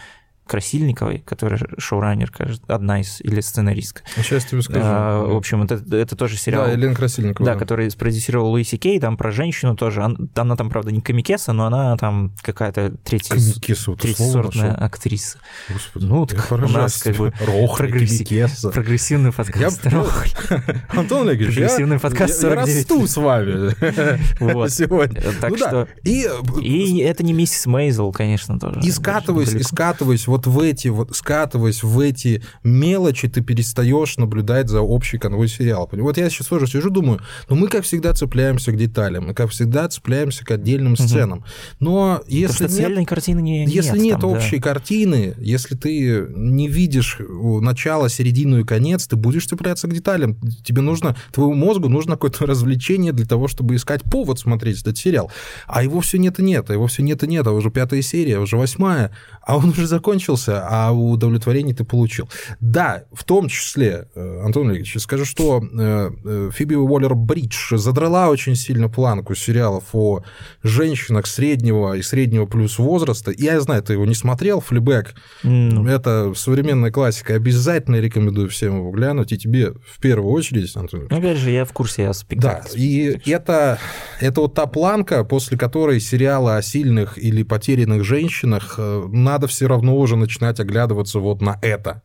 Красильниковой, 0.47 1.19
которая 1.25 1.59
шоураннер, 1.77 2.31
кажется, 2.31 2.63
одна 2.67 3.01
из, 3.01 3.19
или 3.21 3.41
сценаристка. 3.41 4.03
Сейчас 4.17 4.45
тебе 4.45 4.61
скажу. 4.61 4.81
А, 4.83 5.25
в 5.25 5.35
общем, 5.35 5.63
это, 5.63 5.81
это 5.95 6.15
тоже 6.15 6.37
сериал. 6.37 6.65
Да, 6.65 6.71
Елена 6.71 6.93
Красильникова. 6.93 7.45
Да, 7.45 7.53
да. 7.53 7.59
который 7.59 7.89
спродюсировал 7.89 8.51
Луиси 8.51 8.77
Кей, 8.77 8.99
там 8.99 9.17
про 9.17 9.31
женщину 9.31 9.75
тоже. 9.75 10.03
Она, 10.03 10.17
она 10.35 10.55
там, 10.55 10.69
правда, 10.69 10.91
не 10.91 11.01
комикеса, 11.01 11.53
но 11.53 11.65
она 11.65 11.97
там 11.97 12.31
какая-то 12.41 12.93
третья, 13.03 13.35
Комикесу, 13.35 13.95
третьесортная 13.95 14.71
нашел. 14.71 14.85
актриса. 14.85 15.39
Господи, 15.69 16.05
ну, 16.05 16.25
так 16.25 16.51
у 16.51 16.57
нас 16.57 17.01
как 17.01 17.15
бы 17.15 17.33
Рох, 17.45 17.77
прогресси... 17.77 18.25
прогрессивный 18.73 19.31
подкаст. 19.31 19.85
Я... 19.85 20.05
Антон 20.89 21.27
Олегович, 21.27 21.55
прогрессивный 21.55 21.99
подкаст 21.99 22.41
49. 22.41 22.67
я 22.67 22.75
расту 22.77 23.07
с 23.07 23.17
вами 23.17 24.69
сегодня. 24.69 25.21
Так 25.41 25.51
ну 25.51 25.57
что... 25.57 25.87
И 26.03 26.99
это 26.99 27.23
не 27.23 27.33
миссис 27.33 27.65
Мейзел, 27.65 28.11
конечно, 28.11 28.59
тоже. 28.59 28.79
И 28.81 28.91
скатываясь, 28.91 29.53
и 29.53 29.63
скатываясь 29.63 30.27
вот 30.35 30.47
в 30.47 30.59
эти, 30.59 30.89
вот 30.89 31.15
скатываясь 31.15 31.81
в 31.81 31.97
эти 31.99 32.43
мелочи, 32.63 33.29
ты 33.29 33.41
перестаешь 33.41 34.17
наблюдать 34.17 34.67
за 34.67 34.81
общий 34.81 35.17
конвой 35.17 35.47
сериала. 35.47 35.87
Вот 35.91 36.17
я 36.17 36.29
сейчас 36.29 36.47
тоже 36.47 36.67
сижу, 36.67 36.89
думаю, 36.89 37.21
ну 37.49 37.55
мы, 37.55 37.67
как 37.69 37.85
всегда, 37.85 38.13
цепляемся 38.13 38.73
к 38.73 38.77
деталям, 38.77 39.27
мы, 39.27 39.33
как 39.33 39.51
всегда, 39.51 39.87
цепляемся 39.87 40.43
к 40.43 40.51
отдельным 40.51 40.97
сценам. 40.97 41.45
Но 41.79 42.21
если 42.27 42.67
Потому 42.67 42.99
нет... 42.99 43.07
картины 43.07 43.39
не, 43.39 43.65
если 43.65 43.93
нет, 43.93 44.03
нет 44.03 44.21
там, 44.21 44.31
общей 44.31 44.57
да. 44.57 44.63
картины, 44.63 45.35
если 45.37 45.75
ты 45.75 46.27
не 46.35 46.67
видишь 46.67 47.17
начало, 47.19 48.09
середину 48.09 48.59
и 48.59 48.63
конец, 48.65 49.07
ты 49.07 49.15
будешь 49.15 49.47
цепляться 49.47 49.87
к 49.87 49.93
деталям. 49.93 50.37
Тебе 50.65 50.81
нужно, 50.81 51.15
твоему 51.31 51.53
мозгу 51.53 51.87
нужно 51.87 52.13
какое-то 52.13 52.45
развлечение 52.45 53.13
для 53.13 53.25
того, 53.25 53.47
чтобы 53.47 53.75
искать 53.75 54.03
повод 54.03 54.39
смотреть 54.39 54.81
этот 54.81 54.97
сериал. 54.97 55.31
А 55.65 55.81
его 55.81 56.01
все 56.01 56.17
нет 56.17 56.39
и 56.39 56.43
нет, 56.43 56.69
а 56.69 56.73
его 56.73 56.87
все 56.87 57.03
нет 57.03 57.23
и 57.23 57.27
нет, 57.27 57.47
а 57.47 57.53
уже 57.53 57.69
пятая 57.69 58.01
серия, 58.01 58.39
уже 58.39 58.57
восьмая, 58.57 59.11
а 59.41 59.57
он 59.57 59.69
уже 59.69 59.87
закончился 59.87 60.24
закончился, 60.25 60.65
а 60.67 60.91
удовлетворение 60.91 61.75
ты 61.75 61.83
получил. 61.83 62.29
Да, 62.59 63.03
в 63.13 63.23
том 63.23 63.47
числе, 63.47 64.07
э, 64.15 64.41
Антон 64.43 64.71
Ильич, 64.71 64.95
скажу, 64.99 65.25
что 65.25 65.61
э, 65.61 66.11
э, 66.23 66.49
Фиби 66.53 66.75
Уоллер-Бридж 66.75 67.77
задрала 67.77 68.29
очень 68.29 68.55
сильно 68.55 68.89
планку 68.89 69.35
сериалов 69.35 69.83
о 69.93 70.23
женщинах 70.63 71.27
среднего 71.27 71.95
и 71.95 72.01
среднего 72.01 72.45
плюс 72.45 72.79
возраста. 72.79 73.31
Я 73.37 73.59
знаю, 73.61 73.83
ты 73.83 73.93
его 73.93 74.05
не 74.05 74.15
смотрел, 74.15 74.61
Флибэк. 74.61 75.15
Mm. 75.43 75.89
Это 75.89 76.33
современная 76.35 76.91
классика. 76.91 77.35
Обязательно 77.35 77.97
рекомендую 77.97 78.49
всем 78.49 78.77
его 78.77 78.91
глянуть. 78.91 79.31
И 79.31 79.37
тебе 79.37 79.71
в 79.71 79.99
первую 79.99 80.31
очередь, 80.33 80.75
Антон 80.75 81.01
Ильич. 81.01 81.11
Опять 81.11 81.37
же, 81.37 81.51
я 81.51 81.65
в 81.65 81.73
курсе 81.73 82.07
о 82.07 82.13
спектакле. 82.13 82.71
Да, 82.73 82.79
и 82.79 83.31
это, 83.31 83.79
это 84.19 84.41
вот 84.41 84.53
та 84.53 84.65
планка, 84.65 85.23
после 85.23 85.57
которой 85.57 85.99
сериалы 85.99 86.55
о 86.55 86.61
сильных 86.61 87.17
или 87.17 87.43
потерянных 87.43 88.03
женщинах 88.03 88.79
надо 88.79 89.47
все 89.47 89.67
равно 89.67 89.97
уже 89.97 90.14
начинать 90.15 90.59
оглядываться 90.59 91.19
вот 91.19 91.41
на 91.41 91.59
это. 91.61 92.03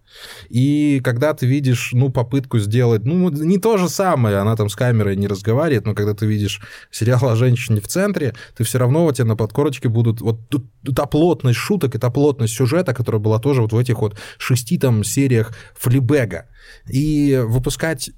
И 0.49 1.01
когда 1.05 1.35
ты 1.35 1.46
видишь, 1.46 1.90
ну, 1.92 2.11
попытку 2.11 2.59
сделать, 2.59 3.05
ну, 3.05 3.31
не 3.31 3.59
то 3.59 3.77
же 3.77 3.88
самое, 3.88 4.38
она 4.38 4.57
там 4.57 4.68
с 4.68 4.77
камерой 4.77 5.16
не 5.16 5.27
разговаривает, 5.27 5.87
но 5.87 5.94
когда 5.94 6.14
ты 6.14 6.27
видишь 6.27 6.61
сериал 6.90 7.29
о 7.29 7.37
женщине 7.37 7.81
в 7.81 7.88
центре, 7.88 8.35
ты 8.57 8.64
все 8.64 8.79
равно 8.79 9.07
у 9.07 9.12
тебя 9.12 9.27
на 9.27 9.37
подкорочке 9.37 9.88
будут 9.88 10.20
вот 10.20 10.40
та 10.94 11.07
плотность 11.07 11.59
шуток 11.59 11.94
и 11.94 11.99
та 11.99 12.11
плотность 12.11 12.55
сюжета, 12.55 12.94
которая 12.94 13.20
была 13.20 13.38
тоже 13.38 13.62
вот 13.62 13.73
в 13.73 13.79
этих 13.79 14.01
вот 14.01 14.18
шести 14.38 14.79
там 14.79 15.05
сериях 15.05 15.53
Флибега. 15.77 16.46
И 16.88 17.40
выпускать 17.44 18.11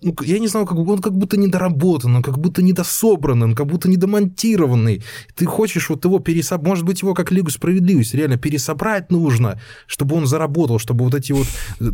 ну, 0.00 0.14
я 0.22 0.38
не 0.38 0.46
знаю, 0.46 0.64
как, 0.66 0.78
он 0.78 1.00
как 1.00 1.12
будто 1.12 1.36
недоработан, 1.36 2.16
он 2.16 2.22
как 2.22 2.38
будто 2.38 2.62
недособранный, 2.62 3.46
он 3.46 3.54
как 3.54 3.66
будто 3.66 3.88
недомонтированный. 3.88 5.02
Ты 5.34 5.46
хочешь 5.46 5.90
вот 5.90 6.04
его 6.04 6.20
пересобрать, 6.20 6.68
может 6.68 6.84
быть, 6.84 7.02
его 7.02 7.14
как 7.14 7.32
Лигу 7.32 7.50
Справедливости 7.50 8.16
реально 8.16 8.36
пересобрать 8.36 9.10
нужно, 9.10 9.60
чтобы 9.86 10.14
он 10.14 10.26
заработал, 10.26 10.78
чтобы 10.78 11.04
вот 11.04 11.14
эти 11.14 11.32
вот 11.32 11.46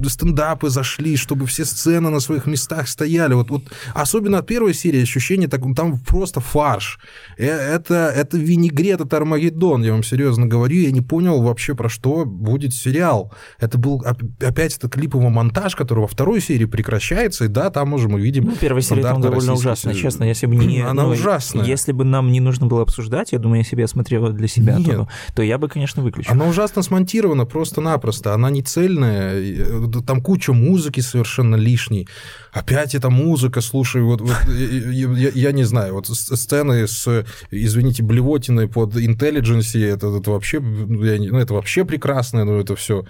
стендапы 0.09 0.69
зашли, 0.69 1.17
чтобы 1.17 1.47
все 1.47 1.65
сцены 1.65 2.11
на 2.11 2.21
своих 2.21 2.47
местах 2.47 2.89
стояли. 2.89 3.35
Вот, 3.35 3.51
вот 3.51 3.63
особенно 3.95 4.39
от 4.39 4.47
первой 4.47 4.75
серии 4.75 5.03
ощущение, 5.03 5.49
так, 5.49 5.63
там 5.75 5.99
просто 5.99 6.41
фарш. 6.41 6.99
Э, 7.39 7.47
это, 7.47 8.13
это 8.15 8.37
винегрет, 8.37 9.01
это 9.01 9.17
Армагеддон, 9.17 9.83
я 9.83 9.93
вам 9.93 10.03
серьезно 10.03 10.47
говорю. 10.47 10.77
Я 10.77 10.91
не 10.91 11.01
понял 11.01 11.41
вообще, 11.41 11.75
про 11.75 11.89
что 11.89 12.27
будет 12.27 12.75
сериал. 12.75 13.33
Это 13.59 13.79
был 13.79 14.05
опять 14.41 14.77
этот 14.77 14.93
клиповый 14.93 15.31
монтаж, 15.31 15.75
который 15.75 16.01
во 16.01 16.07
второй 16.07 16.43
серии 16.43 16.67
прекращается, 16.67 17.47
и 17.47 17.49
да, 17.49 17.71
там 17.71 17.94
уже 17.95 18.09
мы 18.09 18.21
видим... 18.21 18.45
Ну, 18.45 18.57
первая 18.61 18.83
серия 18.83 19.03
там 19.03 19.21
довольно 19.21 19.55
ужасная, 19.55 19.95
честно. 19.95 20.25
Если 20.25 20.47
бы 20.47 20.55
не... 20.57 20.81
Она 20.81 21.05
ну, 21.05 21.11
ужасная. 21.11 21.65
Если 21.65 21.93
бы 21.93 22.05
нам 22.05 22.31
не 22.31 22.41
нужно 22.41 22.67
было 22.67 22.83
обсуждать, 22.83 23.33
я 23.33 23.39
думаю, 23.39 23.59
я 23.59 23.65
себе 23.65 23.87
смотрела 23.87 24.31
для 24.31 24.49
себя, 24.49 24.79
то, 24.85 25.09
то 25.35 25.43
я 25.43 25.59
бы, 25.59 25.69
конечно, 25.69 26.03
выключил. 26.03 26.33
Она 26.33 26.47
ужасно 26.47 26.83
смонтирована 26.83 27.47
просто-напросто. 27.47 28.35
Она 28.35 28.51
не 28.51 28.63
цельная. 28.63 29.35
Э, 29.35 29.89
там 30.07 30.21
куча 30.21 30.53
музыки 30.53 31.01
совершенно 31.01 31.57
лишней. 31.57 32.09
Опять 32.53 32.95
эта 32.95 33.11
музыка, 33.11 33.61
слушай, 33.61 34.03
вот, 34.03 34.21
вот 34.21 34.37
я, 34.49 35.11
я, 35.11 35.31
я 35.35 35.53
не 35.53 35.65
знаю, 35.65 35.95
вот 35.95 36.07
сцены 36.07 36.87
с, 36.87 37.25
извините, 37.51 38.03
блевотиной 38.03 38.69
под 38.69 38.95
Intelligence, 38.97 39.79
это, 39.83 40.09
это 40.09 40.31
вообще, 40.31 40.61
ну, 40.61 41.05
я 41.05 41.19
не, 41.19 41.31
ну, 41.31 41.39
это 41.39 41.55
вообще 41.55 41.85
прекрасно, 41.85 42.45
но 42.45 42.61
это 42.61 42.77
все 42.77 43.05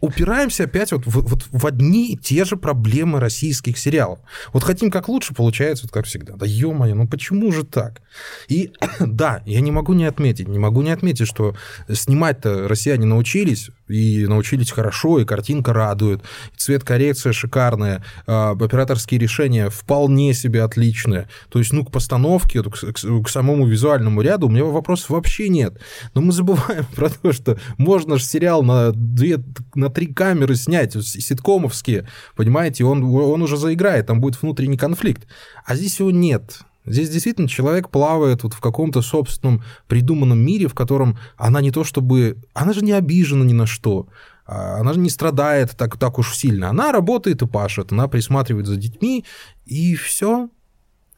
упираемся 0.00 0.64
опять 0.64 0.92
вот 0.92 1.06
в, 1.06 1.20
вот 1.20 1.46
в 1.50 1.66
одни 1.66 2.12
и 2.12 2.16
те 2.16 2.44
же 2.44 2.56
проблемы 2.56 3.20
российских 3.20 3.78
сериалов. 3.78 4.18
Вот 4.52 4.62
хотим 4.62 4.90
как 4.90 5.08
лучше, 5.08 5.34
получается 5.34 5.84
вот 5.84 5.92
как 5.92 6.06
всегда. 6.06 6.34
Да 6.36 6.46
ё-моё, 6.46 6.94
ну 6.94 7.08
почему 7.08 7.52
же 7.52 7.64
так? 7.64 8.02
И 8.48 8.72
да, 9.00 9.42
я 9.46 9.60
не 9.60 9.72
могу 9.72 9.92
не 9.92 10.04
отметить, 10.04 10.48
не 10.48 10.58
могу 10.58 10.82
не 10.82 10.90
отметить, 10.90 11.26
что 11.26 11.56
снимать-то 11.90 12.68
россияне 12.68 13.06
научились, 13.06 13.70
и 13.88 14.26
научились 14.26 14.70
хорошо, 14.70 15.18
и 15.18 15.24
картинка 15.24 15.72
радует, 15.72 16.22
и 16.54 16.56
цвет 16.56 16.84
коррекция 16.84 17.32
шикарная, 17.32 18.04
а, 18.26 18.52
операторские 18.52 19.20
решения 19.20 19.68
вполне 19.70 20.34
себе 20.34 20.62
отличные. 20.62 21.28
То 21.48 21.58
есть, 21.58 21.72
ну, 21.72 21.84
к 21.84 21.90
постановке, 21.90 22.62
к, 22.62 22.70
к, 22.70 23.22
к 23.24 23.28
самому 23.28 23.66
визуальному 23.66 24.20
ряду 24.22 24.46
у 24.46 24.50
меня 24.50 24.64
вопросов 24.64 25.10
вообще 25.10 25.48
нет. 25.48 25.78
Но 26.14 26.20
мы 26.20 26.32
забываем 26.32 26.86
про 26.94 27.10
то, 27.10 27.32
что 27.32 27.58
можно 27.76 28.18
же 28.18 28.24
сериал 28.24 28.62
на, 28.62 28.92
две, 28.92 29.42
на 29.74 29.90
три 29.90 30.06
камеры 30.06 30.54
снять, 30.56 30.92
ситкомовские, 30.94 32.08
понимаете, 32.36 32.84
он, 32.84 33.04
он 33.04 33.42
уже 33.42 33.56
заиграет, 33.56 34.06
там 34.06 34.20
будет 34.20 34.40
внутренний 34.40 34.78
конфликт. 34.78 35.26
А 35.64 35.76
здесь 35.76 35.98
его 36.00 36.10
нет. 36.10 36.60
Здесь 36.86 37.08
действительно 37.10 37.48
человек 37.48 37.88
плавает 37.90 38.42
вот 38.42 38.54
в 38.54 38.60
каком-то 38.60 39.02
собственном 39.02 39.62
придуманном 39.88 40.38
мире, 40.38 40.68
в 40.68 40.74
котором 40.74 41.18
она 41.36 41.60
не 41.60 41.70
то 41.70 41.84
чтобы... 41.84 42.36
Она 42.52 42.72
же 42.72 42.82
не 42.84 42.92
обижена 42.92 43.44
ни 43.44 43.54
на 43.54 43.66
что. 43.66 44.08
а, 44.46 44.80
она 44.80 44.92
же 44.92 45.00
не 45.00 45.10
страдает 45.10 45.74
так, 45.76 45.98
так 45.98 46.18
уж 46.18 46.36
сильно. 46.36 46.68
Она 46.68 46.92
работает 46.92 47.42
и 47.42 47.46
пашет, 47.46 47.92
она 47.92 48.08
присматривает 48.08 48.66
за 48.66 48.76
детьми, 48.76 49.24
и 49.64 49.94
все. 49.96 50.50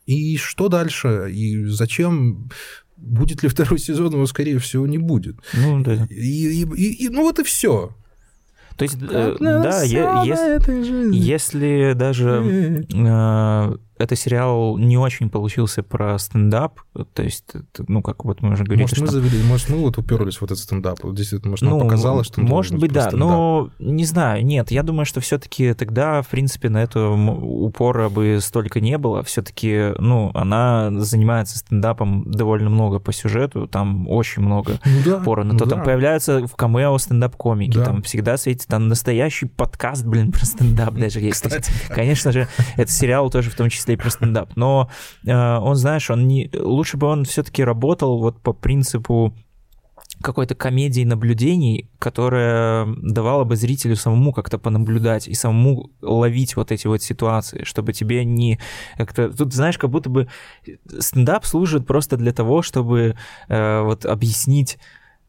И 0.06 0.36
что 0.36 0.68
дальше? 0.68 1.30
И 1.32 1.64
зачем 1.64 2.48
Будет 2.96 3.42
ли 3.42 3.48
второй 3.50 3.78
сезон, 3.78 4.14
его, 4.14 4.26
скорее 4.26 4.58
всего, 4.58 4.86
не 4.86 4.96
будет. 4.96 5.36
Ну, 5.52 5.82
да. 5.82 6.06
И, 6.08 6.62
и, 6.62 6.66
и, 6.76 7.04
и 7.04 7.08
ну 7.10 7.24
вот 7.24 7.38
и 7.38 7.44
все. 7.44 7.94
То 8.76 8.84
есть, 8.84 8.96
э, 9.02 9.36
да, 9.38 9.82
е- 9.82 10.26
если, 10.26 11.14
если 11.14 11.92
даже 11.94 12.84
э, 12.90 13.76
это 13.98 14.16
сериал 14.16 14.76
не 14.78 14.98
очень 14.98 15.30
получился 15.30 15.82
про 15.82 16.18
стендап, 16.18 16.80
то 17.14 17.22
есть, 17.22 17.44
ну, 17.88 18.02
как 18.02 18.24
вот 18.24 18.42
мы 18.42 18.52
уже 18.52 18.64
говорили, 18.64 18.82
может, 18.82 19.00
мы 19.00 19.06
завели, 19.06 19.42
может, 19.42 19.68
мы 19.68 19.78
вот 19.78 19.98
уперлись 19.98 20.40
в 20.40 20.44
этот 20.44 20.58
стендап, 20.58 21.02
вот 21.02 21.14
действительно, 21.14 21.50
может, 21.50 21.64
ну, 21.64 21.80
показалось, 21.80 22.26
что... 22.26 22.40
Может 22.40 22.78
быть, 22.78 22.92
да, 22.92 23.08
стендап. 23.08 23.28
но 23.28 23.70
не 23.78 24.04
знаю, 24.04 24.44
нет, 24.44 24.70
я 24.70 24.82
думаю, 24.82 25.06
что 25.06 25.20
все 25.20 25.38
таки 25.38 25.74
тогда, 25.74 26.22
в 26.22 26.28
принципе, 26.28 26.68
на 26.68 26.82
это 26.82 27.08
упора 27.08 28.08
бы 28.08 28.38
столько 28.40 28.80
не 28.80 28.98
было, 28.98 29.22
все 29.22 29.42
таки 29.42 29.92
ну, 29.98 30.30
она 30.34 30.90
занимается 31.00 31.58
стендапом 31.58 32.30
довольно 32.30 32.70
много 32.70 32.98
по 32.98 33.12
сюжету, 33.12 33.66
там 33.66 34.08
очень 34.08 34.42
много 34.42 34.78
ну, 34.84 35.00
да, 35.04 35.16
упора 35.18 35.44
на 35.44 35.52
ну, 35.54 35.58
то, 35.58 35.64
да. 35.64 35.76
там 35.76 35.84
появляются 35.84 36.46
в 36.46 36.54
камео 36.54 36.96
стендап-комики, 36.98 37.76
да. 37.76 37.84
там 37.84 38.02
всегда 38.02 38.36
светит, 38.36 38.66
там 38.66 38.88
настоящий 38.88 39.46
подкаст, 39.46 40.04
блин, 40.04 40.32
про 40.32 40.44
стендап 40.44 40.94
даже 40.98 41.20
есть. 41.20 41.40
Кстати, 41.40 41.70
Конечно 41.88 42.32
же, 42.32 42.48
это 42.76 42.90
сериал 42.90 43.30
тоже 43.30 43.50
в 43.50 43.54
том 43.54 43.68
числе 43.68 43.85
и 43.92 43.96
про 43.96 44.10
стендап, 44.10 44.56
но 44.56 44.90
э, 45.24 45.32
он, 45.32 45.76
знаешь, 45.76 46.10
он 46.10 46.26
не... 46.26 46.50
лучше 46.54 46.96
бы 46.96 47.06
он 47.06 47.24
все-таки 47.24 47.64
работал 47.64 48.18
вот 48.18 48.40
по 48.40 48.52
принципу 48.52 49.34
какой-то 50.22 50.54
комедии 50.54 51.04
наблюдений, 51.04 51.90
которая 51.98 52.86
давала 53.02 53.44
бы 53.44 53.56
зрителю 53.56 53.96
самому 53.96 54.32
как-то 54.32 54.58
понаблюдать 54.58 55.28
и 55.28 55.34
самому 55.34 55.90
ловить 56.00 56.56
вот 56.56 56.72
эти 56.72 56.86
вот 56.86 57.02
ситуации, 57.02 57.64
чтобы 57.64 57.92
тебе 57.92 58.24
не 58.24 58.58
как-то... 58.96 59.30
Тут, 59.30 59.52
знаешь, 59.52 59.78
как 59.78 59.90
будто 59.90 60.08
бы 60.08 60.28
стендап 60.98 61.44
служит 61.44 61.86
просто 61.86 62.16
для 62.16 62.32
того, 62.32 62.62
чтобы 62.62 63.16
э, 63.48 63.80
вот 63.82 64.06
объяснить 64.06 64.78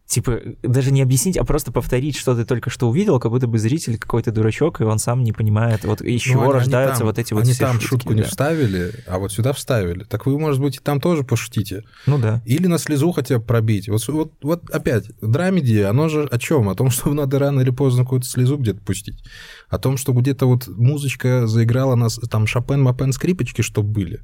типа, 0.07 0.39
даже 0.63 0.91
не 0.91 1.01
объяснить, 1.01 1.37
а 1.37 1.43
просто 1.43 1.71
повторить, 1.71 2.15
что 2.15 2.35
ты 2.35 2.45
только 2.45 2.69
что 2.69 2.89
увидел, 2.89 3.19
как 3.19 3.31
будто 3.31 3.47
бы 3.47 3.59
зритель 3.59 3.97
какой-то 3.97 4.31
дурачок, 4.31 4.79
и 4.79 4.85
он 4.85 4.99
сам 4.99 5.23
не 5.23 5.33
понимает, 5.33 5.83
вот 5.83 6.01
из 6.01 6.21
чего 6.21 6.45
ну, 6.45 6.51
рождаются 6.53 6.99
там, 6.99 7.07
вот 7.07 7.19
эти 7.19 7.33
вот 7.33 7.43
Они 7.43 7.53
там 7.53 7.73
шутки, 7.73 7.87
шутку 7.87 8.09
да. 8.09 8.15
не 8.15 8.23
вставили, 8.23 8.93
а 9.05 9.19
вот 9.19 9.33
сюда 9.33 9.51
вставили. 9.51 10.05
Так 10.05 10.25
вы, 10.25 10.39
может 10.39 10.61
быть, 10.61 10.77
и 10.77 10.79
там 10.79 11.01
тоже 11.01 11.23
пошутите. 11.23 11.83
Ну 12.05 12.17
да. 12.17 12.41
Или 12.45 12.67
на 12.67 12.77
слезу 12.77 13.11
хотя 13.11 13.39
бы 13.39 13.45
пробить. 13.45 13.89
Вот, 13.89 14.07
вот, 14.07 14.33
вот 14.41 14.69
опять, 14.69 15.11
драмеди, 15.21 15.79
оно 15.79 16.07
же 16.07 16.23
о 16.23 16.39
чем? 16.39 16.69
О 16.69 16.75
том, 16.75 16.89
что 16.89 17.13
надо 17.13 17.37
рано 17.37 17.59
или 17.59 17.71
поздно 17.71 18.03
какую-то 18.03 18.27
слезу 18.27 18.57
где-то 18.57 18.79
пустить. 18.81 19.21
О 19.67 19.77
том, 19.77 19.97
что 19.97 20.13
где-то 20.13 20.45
вот 20.45 20.67
музычка 20.67 21.47
заиграла 21.47 21.95
нас, 21.95 22.17
там 22.29 22.47
Шопен, 22.47 22.81
Мопен, 22.81 23.11
скрипочки, 23.11 23.61
чтобы 23.61 23.89
были. 23.89 24.21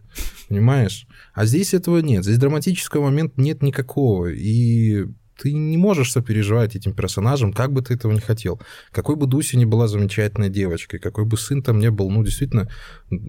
Понимаешь? 0.47 1.07
А 1.33 1.45
здесь 1.45 1.73
этого 1.73 1.97
нет. 1.99 2.23
Здесь 2.23 2.37
драматического 2.37 3.03
момента 3.03 3.41
нет 3.41 3.61
никакого. 3.61 4.27
И 4.27 5.07
ты 5.37 5.53
не 5.53 5.77
можешь 5.77 6.11
сопереживать 6.11 6.75
этим 6.75 6.93
персонажам, 6.93 7.53
как 7.53 7.71
бы 7.71 7.81
ты 7.81 7.93
этого 7.93 8.11
не 8.11 8.19
хотел. 8.19 8.61
Какой 8.91 9.15
бы 9.15 9.27
Дуся 9.27 9.57
ни 9.57 9.65
была 9.65 9.87
замечательной 9.87 10.49
девочкой, 10.49 10.99
какой 10.99 11.25
бы 11.25 11.37
сын 11.37 11.61
там 11.61 11.79
не 11.79 11.91
был, 11.91 12.09
ну, 12.09 12.23
действительно, 12.23 12.69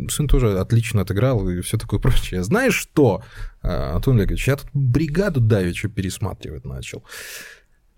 сын 0.09 0.29
тоже 0.29 0.59
отлично 0.59 1.03
отыграл 1.03 1.49
и 1.49 1.61
все 1.61 1.79
такое 1.79 2.01
прочее. 2.01 2.43
Знаешь 2.43 2.75
что, 2.75 3.23
а, 3.63 3.95
Антон 3.95 4.19
Олегович, 4.19 4.49
я 4.49 4.57
тут 4.57 4.69
бригаду 4.73 5.41
давеча 5.41 5.89
пересматривать 5.89 6.65
начал. 6.65 7.05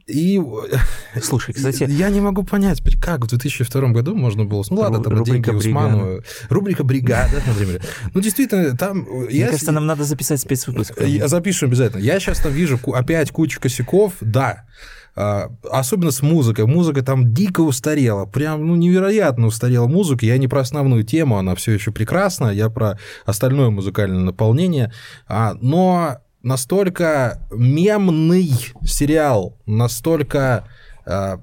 И... 0.07 0.41
Слушай, 1.23 1.55
кстати... 1.55 1.87
Я 1.89 2.11
не 2.11 2.21
могу 2.21 2.45
понять, 2.45 2.81
как 3.01 3.25
в 3.25 3.29
2002 3.29 3.89
году 3.89 4.15
можно 4.15 4.45
было... 4.45 4.65
Ну 4.71 4.81
ладно, 4.81 5.03
там 5.03 5.25
деньги 5.25 5.51
Усманова. 5.51 6.23
Рубрика 6.49 6.85
«Бригада», 6.85 7.43
например. 7.47 7.83
Ну, 8.15 8.21
действительно, 8.21 8.77
там... 8.77 9.01
Мне 9.01 9.39
я... 9.39 9.47
кажется, 9.47 9.73
нам 9.73 9.87
надо 9.87 10.05
записать 10.05 10.41
спецвыпуск. 10.41 11.01
Я 11.01 11.29
запишу 11.29 11.67
обязательно. 11.67 12.01
Я 12.01 12.21
сейчас 12.21 12.41
там 12.41 12.53
вижу 12.53 12.79
опять 12.93 13.31
кучу 13.33 13.61
косяков, 13.61 14.15
да. 14.21 14.65
А, 15.17 15.51
особенно 15.71 16.11
с 16.11 16.23
музыкой. 16.23 16.67
Музыка 16.67 17.03
там 17.03 17.33
дико 17.33 17.63
устарела. 17.63 18.27
Прям, 18.27 18.67
ну, 18.67 18.77
невероятно 18.77 19.47
устарела 19.47 19.89
музыка. 19.89 20.27
Я 20.27 20.39
не 20.39 20.47
про 20.47 20.61
основную 20.61 21.03
тему, 21.03 21.39
она 21.39 21.55
все 21.55 21.73
еще 21.73 21.91
прекрасна. 21.91 22.51
Я 22.51 22.69
про 22.69 22.99
остальное 23.25 23.71
музыкальное 23.71 24.21
наполнение. 24.21 24.93
А, 25.27 25.55
но 25.61 26.19
настолько 26.47 27.41
мемный 27.51 28.53
сериал, 28.85 29.59
настолько 29.67 30.69
э, 31.05 31.39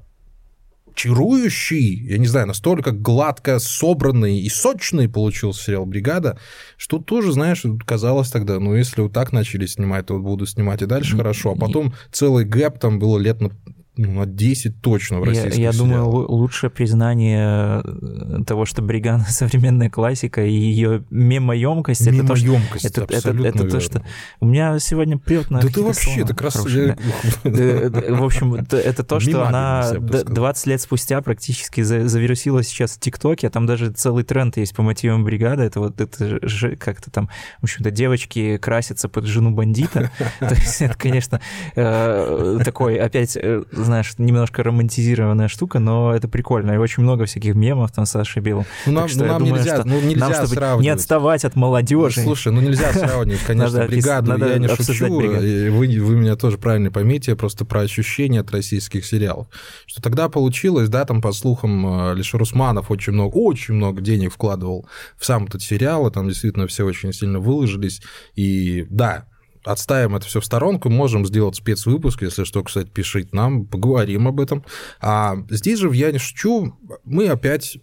чарующий, 0.96 2.08
я 2.08 2.18
не 2.18 2.28
знаю, 2.28 2.48
настолько 2.48 2.92
гладко 2.92 3.60
собранный 3.60 4.40
и 4.40 4.50
сочный 4.50 5.10
получился 5.10 5.66
сериал 5.66 5.86
«Бригада», 5.86 6.40
что 6.78 7.00
тоже, 7.00 7.34
знаешь, 7.34 7.64
казалось 7.86 8.32
тогда, 8.32 8.62
ну, 8.62 8.76
если 8.76 9.02
вот 9.02 9.12
так 9.12 9.34
начали 9.34 9.66
снимать, 9.66 10.06
то 10.06 10.14
вот 10.14 10.24
буду 10.24 10.46
снимать 10.46 10.82
и 10.82 10.86
дальше 10.86 11.18
хорошо. 11.18 11.52
А 11.52 11.56
потом 11.56 11.94
целый 12.14 12.46
гэп 12.46 12.80
там 12.80 12.98
было 12.98 13.20
лет 13.20 13.42
на 13.42 13.52
ну, 13.96 14.12
на 14.12 14.26
10 14.26 14.82
точно 14.82 15.20
в 15.20 15.24
российских 15.24 15.56
Я, 15.56 15.70
я 15.70 15.78
думаю, 15.78 16.08
лучшее 16.08 16.72
признание 16.72 17.84
э, 17.84 18.44
того, 18.46 18.66
что 18.66 18.82
Бригана 18.82 19.26
современная 19.30 19.90
классика 19.90 20.44
и 20.44 20.52
ее 20.52 21.04
мемоемкость, 21.12 22.08
это 22.08 22.26
то, 22.26 22.36
что, 22.36 22.60
это, 22.84 23.04
это, 23.04 23.30
это 23.30 23.70
то, 23.70 23.80
что 23.80 24.04
у 24.40 24.48
меня 24.48 24.80
сегодня 24.80 25.20
прет 25.20 25.52
на 25.52 25.62
Да 25.62 25.68
ты 25.68 25.84
вообще, 25.84 26.22
это 26.22 26.34
красиво. 26.34 26.98
В 27.44 28.24
общем, 28.24 28.56
это 28.56 29.04
то, 29.04 29.20
что 29.20 29.48
она 29.48 29.92
20 29.92 30.68
лет 30.68 30.82
спустя 30.82 31.22
практически 31.22 31.82
завирусила 31.82 32.64
сейчас 32.64 32.94
в 32.94 33.00
ТикТоке, 33.00 33.48
а 33.48 33.50
там 33.52 33.68
даже 33.68 33.92
целый 33.92 34.24
тренд 34.24 34.58
есть 34.58 34.76
по 34.76 34.82
мотивам 34.82 35.24
бригады, 35.24 35.64
это 35.64 35.80
вот 35.80 36.02
это 36.02 36.48
же 36.48 36.76
как-то 36.78 37.12
там, 37.12 37.30
в 37.60 37.66
общем-то, 37.66 37.92
девочки 37.92 38.58
красятся 38.58 39.08
под 39.08 39.26
жену 39.26 39.52
бандита, 39.52 40.10
то 40.40 40.56
есть 40.56 40.82
это, 40.82 40.96
конечно, 40.98 41.42
э, 41.76 42.60
такой 42.66 42.98
опять 42.98 43.38
э, 43.40 43.64
знаешь, 43.84 44.14
немножко 44.18 44.64
романтизированная 44.64 45.48
штука, 45.48 45.80
но 45.80 46.14
это 46.14 46.28
прикольно. 46.28 46.72
И 46.72 46.78
очень 46.78 47.04
много 47.04 47.26
всяких 47.26 47.56
мемов 47.56 47.92
там 47.92 48.06
с 48.06 48.12
Сашей 48.12 48.42
Белым. 48.42 48.66
Ну, 48.86 48.92
нам, 48.94 49.10
ну, 49.16 49.26
нам 49.26 49.40
думаю, 49.40 49.56
нельзя, 49.56 49.76
что 49.78 49.88
ну, 49.88 50.02
нельзя 50.02 50.20
нам, 50.20 50.34
чтобы 50.34 50.48
сравнивать. 50.48 50.84
не 50.84 50.90
отставать 50.90 51.46
от 51.46 51.56
молодежи. 51.56 52.20
Ну, 52.20 52.26
слушай, 52.26 52.52
ну 52.52 52.62
нельзя 52.62 52.92
сравнивать, 52.94 53.42
конечно, 53.48 53.80
надо 53.80 53.88
бригаду. 53.88 54.32
Надо 54.32 54.50
я 54.50 54.58
не 54.58 54.68
шучу. 54.68 55.06
Вы, 55.08 56.00
вы 56.00 56.16
меня 56.16 56.36
тоже 56.36 56.58
правильно 56.58 56.92
поймите, 56.92 57.36
просто 57.36 57.66
про 57.66 57.82
ощущения 57.82 58.40
от 58.42 58.52
российских 58.52 59.06
сериалов. 59.06 59.48
Что 59.86 60.02
тогда 60.02 60.30
получилось, 60.30 60.90
да, 60.90 61.06
там, 61.06 61.22
по 61.22 61.32
слухам, 61.32 62.12
э, 62.12 62.16
Лишер 62.16 62.42
Усманов 62.42 62.92
очень 62.92 63.14
много, 63.14 63.34
очень 63.34 63.76
много 63.76 64.02
денег 64.02 64.34
вкладывал 64.34 64.88
в 65.18 65.26
сам 65.26 65.46
этот 65.46 65.62
сериал, 65.62 66.08
и 66.08 66.12
там 66.12 66.28
действительно 66.28 66.68
все 66.68 66.86
очень 66.86 67.14
сильно 67.14 67.40
выложились. 67.40 68.02
И 68.36 68.86
да, 68.90 69.26
отставим 69.64 70.16
это 70.16 70.26
все 70.26 70.40
в 70.40 70.46
сторонку, 70.46 70.90
можем 70.90 71.26
сделать 71.26 71.56
спецвыпуск, 71.56 72.22
если 72.24 72.44
что, 72.44 72.64
кстати, 72.64 72.90
пишите 72.90 73.30
нам, 73.32 73.66
поговорим 73.66 74.28
об 74.28 74.40
этом. 74.40 74.64
А 75.00 75.38
здесь 75.50 75.80
же 75.80 75.90
в 75.90 75.94
«Я 75.94 76.12
не 76.12 76.20
шучу» 76.20 76.78
мы 77.04 77.28
опять 77.28 77.78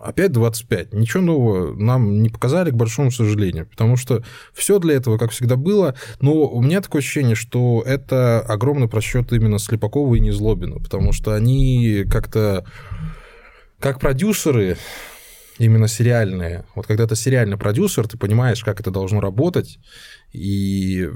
опять 0.00 0.32
25. 0.32 0.94
Ничего 0.94 1.22
нового 1.22 1.74
нам 1.74 2.22
не 2.22 2.30
показали, 2.30 2.70
к 2.70 2.74
большому 2.74 3.10
сожалению, 3.10 3.66
потому 3.66 3.96
что 3.96 4.24
все 4.54 4.78
для 4.78 4.94
этого, 4.94 5.18
как 5.18 5.30
всегда, 5.30 5.56
было. 5.56 5.94
Но 6.20 6.48
у 6.48 6.62
меня 6.62 6.80
такое 6.80 7.00
ощущение, 7.00 7.34
что 7.34 7.82
это 7.84 8.40
огромный 8.40 8.88
просчет 8.88 9.32
именно 9.32 9.58
Слепакова 9.58 10.14
и 10.14 10.20
Незлобина, 10.20 10.78
потому 10.78 11.12
что 11.12 11.34
они 11.34 12.04
как-то 12.10 12.64
как 13.78 13.98
продюсеры 14.00 14.76
именно 15.60 15.88
сериальные. 15.88 16.64
Вот 16.74 16.86
когда 16.86 17.06
ты 17.06 17.14
сериальный 17.14 17.58
продюсер, 17.58 18.08
ты 18.08 18.16
понимаешь, 18.16 18.64
как 18.64 18.80
это 18.80 18.90
должно 18.90 19.20
работать, 19.20 19.78
и 20.32 21.08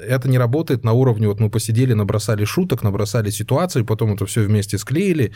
это 0.00 0.28
не 0.28 0.38
работает 0.38 0.84
на 0.84 0.92
уровне, 0.92 1.26
вот 1.26 1.40
мы 1.40 1.50
посидели, 1.50 1.92
набросали 1.92 2.44
шуток, 2.44 2.82
набросали 2.82 3.30
ситуации, 3.30 3.82
потом 3.82 4.14
это 4.14 4.26
все 4.26 4.42
вместе 4.42 4.78
склеили, 4.78 5.32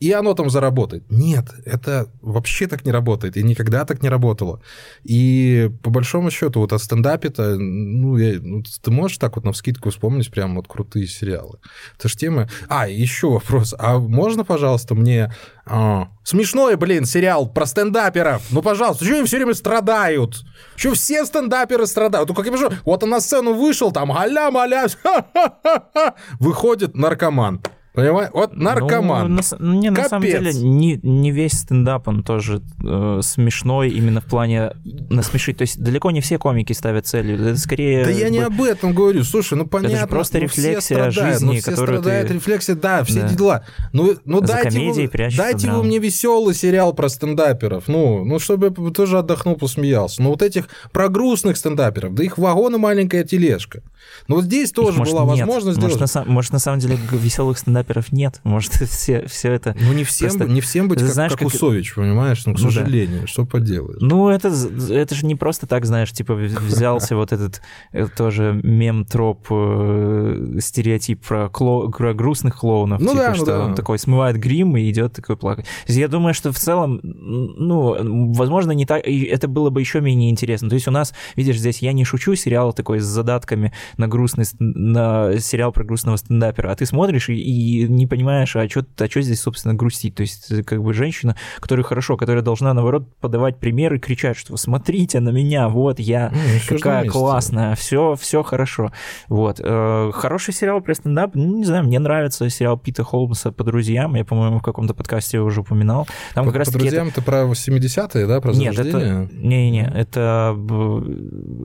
и 0.00 0.12
оно 0.12 0.34
там 0.34 0.50
заработает. 0.50 1.04
Нет, 1.10 1.46
это 1.64 2.08
вообще 2.20 2.66
так 2.66 2.84
не 2.84 2.92
работает, 2.92 3.36
и 3.36 3.42
никогда 3.42 3.84
так 3.84 4.02
не 4.02 4.08
работало. 4.08 4.60
И 5.04 5.70
по 5.82 5.90
большому 5.90 6.30
счету, 6.30 6.60
вот 6.60 6.72
о 6.72 6.78
стендапе-то, 6.78 7.56
ну, 7.56 8.16
я, 8.16 8.38
ну, 8.40 8.62
ты 8.82 8.90
можешь 8.90 9.18
так 9.18 9.36
вот 9.36 9.44
на 9.44 9.52
вскидку 9.52 9.90
вспомнить 9.90 10.30
прям 10.30 10.56
вот 10.56 10.68
крутые 10.68 11.06
сериалы. 11.06 11.58
Это 11.98 12.08
же 12.08 12.16
тема... 12.16 12.48
А, 12.68 12.88
еще 12.88 13.30
вопрос. 13.30 13.74
А 13.78 13.98
можно, 13.98 14.44
пожалуйста, 14.44 14.94
мне... 14.94 15.32
А, 15.64 16.08
смешной, 16.24 16.76
блин, 16.76 17.04
сериал 17.04 17.48
про 17.48 17.64
стендаперов. 17.64 18.42
Ну, 18.50 18.62
пожалуйста, 18.62 19.04
что 19.04 19.14
они 19.14 19.24
все 19.24 19.36
время 19.36 19.54
страдают? 19.54 20.44
Что 20.76 20.94
все 20.94 21.24
стендаперы 21.24 21.86
страдают? 21.86 22.28
Ну, 22.28 22.34
как 22.34 22.46
я 22.46 22.52
вижу, 22.52 22.72
вот 22.84 23.02
он 23.02 23.10
на 23.10 23.20
сцену 23.20 23.54
вышел, 23.54 23.92
там, 23.92 24.12
аля-маля, 24.12 24.86
выходит 26.40 26.96
наркоман 26.96 27.62
Понимаешь? 27.94 28.30
Вот 28.34 28.56
наркоман. 28.56 29.36
Ну, 29.36 29.40
на, 29.60 29.72
не, 29.72 29.90
на 29.90 30.08
самом 30.08 30.24
деле, 30.26 30.52
не, 30.52 30.98
не 31.00 31.30
весь 31.30 31.52
стендап, 31.52 32.08
он 32.08 32.24
тоже 32.24 32.60
э, 32.84 33.20
смешной 33.22 33.90
именно 33.90 34.20
в 34.20 34.24
плане 34.24 34.72
насмешить. 35.10 35.58
То 35.58 35.62
есть 35.62 35.80
далеко 35.80 36.10
не 36.10 36.20
все 36.20 36.36
комики 36.38 36.72
ставят 36.72 37.06
целью. 37.06 37.40
Это 37.40 37.56
скорее... 37.56 38.04
Да 38.04 38.10
я 38.10 38.30
не 38.30 38.40
об 38.40 38.60
этом 38.60 38.94
говорю. 38.94 39.22
Слушай, 39.22 39.58
ну 39.58 39.66
понятно. 39.66 39.94
Это 39.94 40.00
же 40.02 40.06
просто 40.08 40.38
ну, 40.38 40.44
рефлексия 40.44 41.10
жизни, 41.10 41.46
ну, 41.46 41.52
все 41.52 41.70
которую 41.70 42.00
страдают, 42.00 42.28
ты... 42.28 42.34
рефлексия, 42.34 42.74
да, 42.74 43.04
все 43.04 43.20
да. 43.20 43.28
дела. 43.28 43.64
Ну, 43.92 44.16
ну 44.24 44.40
За 44.40 44.54
дайте, 44.54 44.80
вы, 44.80 45.08
дайте 45.36 45.66
да. 45.68 45.74
вы 45.76 45.84
мне 45.84 46.00
веселый 46.00 46.54
сериал 46.56 46.94
про 46.94 47.08
стендаперов. 47.08 47.86
Ну, 47.86 48.24
ну, 48.24 48.40
чтобы 48.40 48.74
я 48.76 48.90
тоже 48.90 49.18
отдохнул, 49.18 49.54
посмеялся. 49.54 50.20
Но 50.20 50.30
вот 50.30 50.42
этих 50.42 50.68
про 50.90 51.08
грустных 51.08 51.56
стендаперов, 51.56 52.12
да 52.14 52.24
их 52.24 52.38
вагон 52.38 52.74
и 52.74 52.78
маленькая 52.78 53.22
тележка. 53.22 53.84
Ну 54.26 54.36
вот 54.36 54.46
здесь 54.46 54.72
тоже 54.72 54.98
может, 54.98 55.14
была 55.14 55.24
нет. 55.26 55.46
возможность 55.46 55.78
может, 55.80 55.96
сделать. 55.96 56.14
На, 56.14 56.24
может, 56.24 56.52
на 56.52 56.58
самом 56.58 56.80
деле 56.80 56.98
веселых 57.12 57.56
стендаперов 57.56 57.83
нет. 58.12 58.40
Может, 58.44 58.72
все, 58.90 59.26
все 59.26 59.52
это... 59.52 59.76
Ну, 59.78 59.92
не 59.92 60.04
всем, 60.04 60.28
просто... 60.28 60.44
не 60.46 60.60
всем 60.60 60.88
быть 60.88 61.00
как, 61.00 61.08
знаешь, 61.08 61.32
как 61.32 61.40
как... 61.40 61.48
Усович, 61.48 61.94
понимаешь? 61.94 62.44
Ну, 62.46 62.54
к 62.54 62.58
Ну, 62.58 62.64
да. 62.64 62.70
сожалению, 62.70 63.26
что 63.26 63.44
поделаешь. 63.44 63.98
Ну, 64.00 64.28
это, 64.28 64.48
это 64.90 65.14
же 65.14 65.26
не 65.26 65.34
просто 65.34 65.66
так, 65.66 65.84
знаешь, 65.84 66.12
типа 66.12 66.34
взялся 66.34 67.16
вот 67.16 67.32
этот 67.32 67.60
э, 67.92 68.06
тоже 68.16 68.60
мем-троп, 68.62 69.46
э, 69.50 70.56
стереотип 70.60 71.26
про, 71.26 71.48
кло... 71.48 71.88
про 71.90 72.14
грустных 72.14 72.58
клоунов. 72.58 73.00
Ну 73.00 73.10
типа, 73.10 73.22
да, 73.22 73.28
ну 73.30 73.34
что 73.36 73.46
да. 73.46 73.64
он 73.64 73.74
такой 73.74 73.98
смывает 73.98 74.38
грим 74.38 74.76
и 74.76 74.88
идет 74.90 75.12
такой 75.14 75.36
плакать. 75.36 75.66
Я 75.86 76.08
думаю, 76.08 76.34
что 76.34 76.52
в 76.52 76.58
целом, 76.58 77.00
ну, 77.02 78.32
возможно, 78.32 78.72
не 78.72 78.86
так, 78.86 79.02
это 79.06 79.48
было 79.48 79.70
бы 79.70 79.80
еще 79.80 80.00
менее 80.00 80.30
интересно. 80.30 80.68
То 80.68 80.74
есть 80.74 80.88
у 80.88 80.90
нас, 80.90 81.14
видишь, 81.36 81.58
здесь 81.58 81.78
я 81.78 81.92
не 81.92 82.04
шучу, 82.04 82.34
сериал 82.34 82.72
такой 82.72 83.00
с 83.00 83.04
задатками 83.04 83.72
на 83.96 84.08
грустный, 84.08 84.44
ст- 84.44 84.56
на 84.58 85.38
сериал 85.38 85.72
про 85.72 85.84
грустного 85.84 86.16
стендапера, 86.16 86.70
а 86.70 86.76
ты 86.76 86.86
смотришь 86.86 87.28
и, 87.28 87.34
и 87.34 87.73
не 87.82 88.06
понимаешь, 88.06 88.54
а 88.56 88.68
что 88.68 88.84
а 88.98 89.08
чё 89.08 89.20
здесь, 89.20 89.40
собственно, 89.40 89.74
грустить? 89.74 90.14
То 90.14 90.22
есть 90.22 90.50
э, 90.50 90.62
как 90.62 90.82
бы 90.82 90.94
женщина, 90.94 91.36
которая 91.60 91.84
хорошо, 91.84 92.16
которая 92.16 92.42
должна, 92.42 92.72
наоборот, 92.72 93.14
подавать 93.20 93.58
примеры 93.58 93.96
и 93.96 94.00
кричать, 94.00 94.36
что 94.36 94.56
смотрите 94.56 95.20
на 95.20 95.30
меня, 95.30 95.68
вот 95.68 95.98
я 95.98 96.32
Ну, 96.32 96.38
какая 96.68 97.08
классная, 97.08 97.74
все, 97.74 98.16
все 98.18 98.42
хорошо. 98.42 98.92
Вот. 99.28 99.60
Э, 99.62 100.10
Хороший 100.14 100.54
сериал 100.54 100.80
про 100.80 100.94
стендап, 100.94 101.34
ну, 101.34 101.58
не 101.58 101.64
знаю, 101.64 101.84
мне 101.84 101.98
нравится 101.98 102.48
сериал 102.48 102.78
Пита 102.78 103.04
Холмса 103.04 103.52
по 103.52 103.64
друзьям, 103.64 104.14
я, 104.14 104.24
по-моему, 104.24 104.58
в 104.58 104.62
каком-то 104.62 104.94
подкасте 104.94 105.40
уже 105.40 105.60
упоминал. 105.60 106.06
Там 106.34 106.44
По, 106.44 106.52
как 106.52 106.60
раз 106.60 106.70
по 106.70 106.78
друзьям 106.78 107.10
ты 107.10 107.22
про 107.22 107.42
70-е, 107.44 108.26
да, 108.26 108.40
про 108.40 108.52
нет, 108.52 108.78
это... 108.78 109.28
Не-не-не, 109.32 109.90
это... 109.94 110.56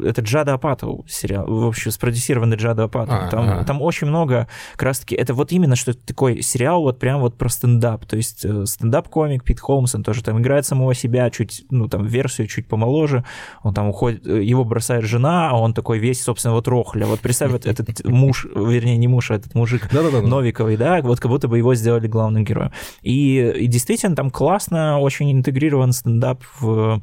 Это 0.06 0.22
Джада 0.22 0.54
Апатоу 0.54 1.06
сериал, 1.08 1.46
в 1.48 1.68
общем, 1.68 1.92
спродюсированный 1.92 2.58
Джада 2.58 2.84
Апатоу. 2.84 3.16
А, 3.16 3.30
там, 3.30 3.50
а. 3.50 3.64
там 3.64 3.82
очень 3.82 4.08
много, 4.08 4.48
как 4.74 4.84
раз-таки, 4.84 5.16
это 5.16 5.34
вот 5.34 5.52
именно 5.52 5.76
что 5.76 5.94
такой 6.06 6.42
сериал 6.42 6.82
вот 6.82 7.00
прям 7.00 7.22
вот 7.22 7.38
про 7.38 7.50
стендап, 7.50 8.06
то 8.06 8.18
есть 8.18 8.46
э, 8.46 8.66
стендап-комик 8.66 9.44
Пит 9.44 9.60
Холмс, 9.60 9.96
он 9.96 10.04
тоже 10.04 10.24
там 10.24 10.40
играет 10.40 10.66
самого 10.66 10.94
себя, 10.94 11.30
чуть, 11.30 11.66
ну, 11.70 11.88
там, 11.88 12.06
версию 12.06 12.48
чуть 12.48 12.68
помоложе, 12.68 13.24
он 13.64 13.74
там 13.74 13.88
уходит, 13.90 14.26
э, 14.28 14.44
его 14.44 14.64
бросает 14.64 15.06
жена, 15.06 15.50
а 15.50 15.60
он 15.60 15.74
такой 15.74 16.00
весь, 16.00 16.22
собственно, 16.22 16.54
вот 16.54 16.68
рохля. 16.68 17.06
Вот 17.06 17.20
представь, 17.20 17.52
вот 17.52 17.66
этот 17.66 18.04
муж, 18.06 18.46
вернее, 18.54 18.98
не 18.98 19.08
муж, 19.08 19.32
а 19.32 19.36
этот 19.36 19.56
мужик 19.56 19.90
Да-да-да. 19.92 20.22
Новиковой, 20.22 20.78
да, 20.78 21.02
вот 21.02 21.20
как 21.20 21.32
будто 21.32 21.48
бы 21.48 21.58
его 21.58 21.76
сделали 21.76 22.08
главным 22.08 22.44
героем. 22.44 22.72
И, 23.02 23.54
и 23.58 23.68
действительно, 23.68 24.16
там 24.16 24.30
классно, 24.30 25.00
очень 25.00 25.32
интегрирован 25.32 25.92
стендап 25.92 26.44
в, 26.60 27.02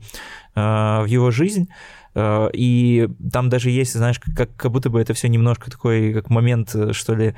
э, 0.54 0.60
в 0.60 1.06
его 1.06 1.30
жизнь. 1.30 1.68
И 2.18 3.08
там 3.30 3.50
даже 3.50 3.68
есть, 3.68 3.92
знаешь, 3.92 4.18
как, 4.18 4.48
как 4.56 4.72
будто 4.72 4.88
бы 4.88 4.98
это 4.98 5.12
все 5.12 5.28
немножко 5.28 5.70
такой, 5.70 6.14
как 6.14 6.30
момент, 6.30 6.74
что 6.92 7.14
ли, 7.14 7.34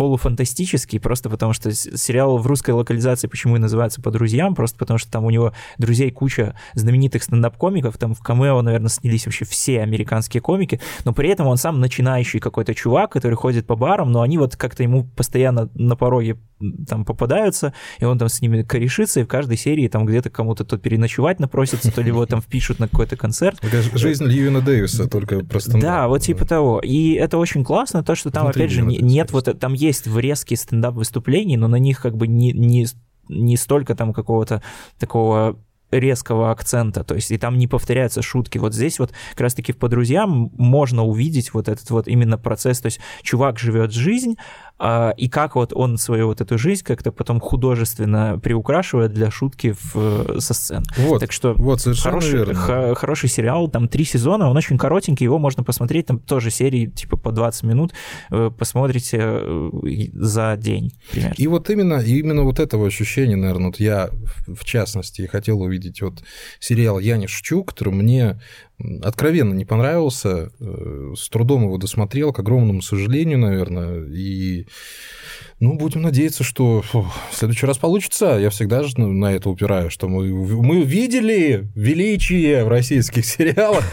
полуфантастический, 0.00 0.98
просто 0.98 1.28
потому 1.28 1.52
что 1.52 1.72
сериал 1.72 2.38
в 2.38 2.46
русской 2.46 2.70
локализации 2.70 3.28
почему 3.28 3.56
и 3.56 3.58
называется 3.58 4.00
«По 4.00 4.10
друзьям», 4.10 4.54
просто 4.54 4.78
потому 4.78 4.96
что 4.96 5.10
там 5.10 5.26
у 5.26 5.30
него 5.30 5.52
друзей 5.76 6.10
куча 6.10 6.56
знаменитых 6.72 7.22
стендап-комиков, 7.22 7.98
там 7.98 8.14
в 8.14 8.20
камео, 8.20 8.62
наверное, 8.62 8.88
снялись 8.88 9.26
вообще 9.26 9.44
все 9.44 9.82
американские 9.82 10.40
комики, 10.40 10.80
но 11.04 11.12
при 11.12 11.28
этом 11.28 11.48
он 11.48 11.58
сам 11.58 11.80
начинающий 11.80 12.40
какой-то 12.40 12.74
чувак, 12.74 13.12
который 13.12 13.34
ходит 13.34 13.66
по 13.66 13.76
барам, 13.76 14.10
но 14.10 14.22
они 14.22 14.38
вот 14.38 14.56
как-то 14.56 14.82
ему 14.82 15.04
постоянно 15.04 15.68
на 15.74 15.96
пороге 15.96 16.38
там 16.86 17.04
попадаются, 17.04 17.72
и 17.98 18.04
он 18.04 18.18
там 18.18 18.28
с 18.28 18.40
ними 18.40 18.62
корешится, 18.62 19.20
и 19.20 19.24
в 19.24 19.26
каждой 19.26 19.56
серии 19.56 19.88
там 19.88 20.04
где-то 20.06 20.30
кому-то 20.30 20.64
то 20.64 20.78
переночевать 20.78 21.40
напросится, 21.40 21.92
то 21.92 22.02
ли 22.02 22.08
его 22.08 22.26
там 22.26 22.40
впишут 22.40 22.78
на 22.78 22.88
какой-то 22.88 23.16
концерт. 23.16 23.60
Жизнь 23.94 24.24
Льюина 24.24 24.60
Дэвиса, 24.60 25.08
только 25.08 25.40
про 25.44 25.60
стендап. 25.60 25.82
Да, 25.82 26.08
вот 26.08 26.22
типа 26.22 26.46
того. 26.46 26.80
И 26.80 27.12
это 27.12 27.38
очень 27.38 27.64
классно, 27.64 28.02
то, 28.02 28.14
что 28.14 28.30
там, 28.30 28.46
опять 28.46 28.70
же, 28.70 28.82
нет 28.82 29.32
вот, 29.32 29.58
там 29.58 29.72
есть 29.72 30.06
врезки 30.06 30.54
стендап-выступлений, 30.54 31.56
но 31.56 31.68
на 31.68 31.76
них 31.76 32.00
как 32.00 32.16
бы 32.16 32.26
не, 32.26 32.52
не, 32.52 32.86
не 33.28 33.56
столько 33.56 33.94
там 33.94 34.12
какого-то 34.12 34.62
такого 34.98 35.58
резкого 35.90 36.50
акцента, 36.50 37.04
то 37.04 37.14
есть 37.14 37.30
и 37.30 37.38
там 37.38 37.58
не 37.58 37.66
повторяются 37.66 38.22
шутки. 38.22 38.58
Вот 38.58 38.74
здесь 38.74 38.98
вот 38.98 39.12
как 39.30 39.40
раз-таки 39.40 39.72
по 39.72 39.88
друзьям 39.88 40.50
можно 40.56 41.04
увидеть 41.04 41.52
вот 41.52 41.68
этот 41.68 41.90
вот 41.90 42.08
именно 42.08 42.38
процесс, 42.38 42.80
то 42.80 42.86
есть 42.86 43.00
чувак 43.22 43.58
живет 43.58 43.92
жизнь, 43.92 44.36
и 45.16 45.28
как 45.28 45.56
вот 45.56 45.72
он 45.74 45.98
свою 45.98 46.26
вот 46.28 46.40
эту 46.40 46.56
жизнь 46.58 46.82
как-то 46.84 47.12
потом 47.12 47.38
художественно 47.40 48.38
приукрашивает 48.42 49.12
для 49.12 49.30
шутки 49.30 49.74
в, 49.94 50.40
со 50.40 50.54
сцен. 50.54 50.82
Вот, 50.96 51.20
Так 51.20 51.32
что 51.32 51.52
вот, 51.54 51.80
Хороший, 52.02 52.32
верно. 52.38 52.54
х- 52.54 52.94
хороший 52.94 53.28
сериал, 53.28 53.68
там 53.68 53.88
три 53.88 54.04
сезона, 54.04 54.48
он 54.48 54.56
очень 54.56 54.78
коротенький, 54.78 55.24
его 55.24 55.38
можно 55.38 55.64
посмотреть, 55.64 56.06
там 56.06 56.18
тоже 56.18 56.50
серии 56.50 56.86
типа 56.86 57.16
по 57.16 57.30
20 57.32 57.62
минут, 57.64 57.92
э, 58.30 58.50
посмотрите 58.58 59.18
э, 59.20 59.70
за 60.12 60.56
день 60.56 60.92
примерно. 61.12 61.34
И 61.36 61.46
вот 61.46 61.68
именно, 61.70 61.94
именно 62.00 62.42
вот 62.44 62.58
этого 62.58 62.86
ощущения, 62.86 63.36
наверное, 63.36 63.66
вот 63.66 63.80
я 63.80 64.10
в- 64.46 64.64
частности 64.64 65.26
хотел 65.26 65.60
увидеть 65.60 66.00
вот 66.00 66.22
сериал 66.58 66.98
«Я 67.00 67.16
не 67.16 67.26
шучу», 67.26 67.64
который 67.64 67.92
мне 67.92 68.40
откровенно 69.02 69.54
не 69.54 69.64
понравился, 69.64 70.50
э, 70.58 71.14
с 71.16 71.28
трудом 71.28 71.64
его 71.64 71.78
досмотрел, 71.78 72.32
к 72.32 72.38
огромному 72.38 72.82
сожалению, 72.82 73.38
наверное, 73.38 74.04
и 74.04 74.66
ну, 75.60 75.74
будем 75.76 76.00
надеяться, 76.00 76.42
что 76.42 76.80
фу, 76.80 77.02
в 77.30 77.36
следующий 77.36 77.66
раз 77.66 77.76
получится. 77.76 78.38
Я 78.40 78.48
всегда 78.48 78.82
же 78.82 78.98
на 78.98 79.26
это 79.34 79.50
упираю, 79.50 79.90
что 79.90 80.08
мы, 80.08 80.26
мы 80.32 80.82
видели 80.84 81.68
величие 81.74 82.64
в 82.64 82.68
российских 82.68 83.26
сериалах. 83.26 83.84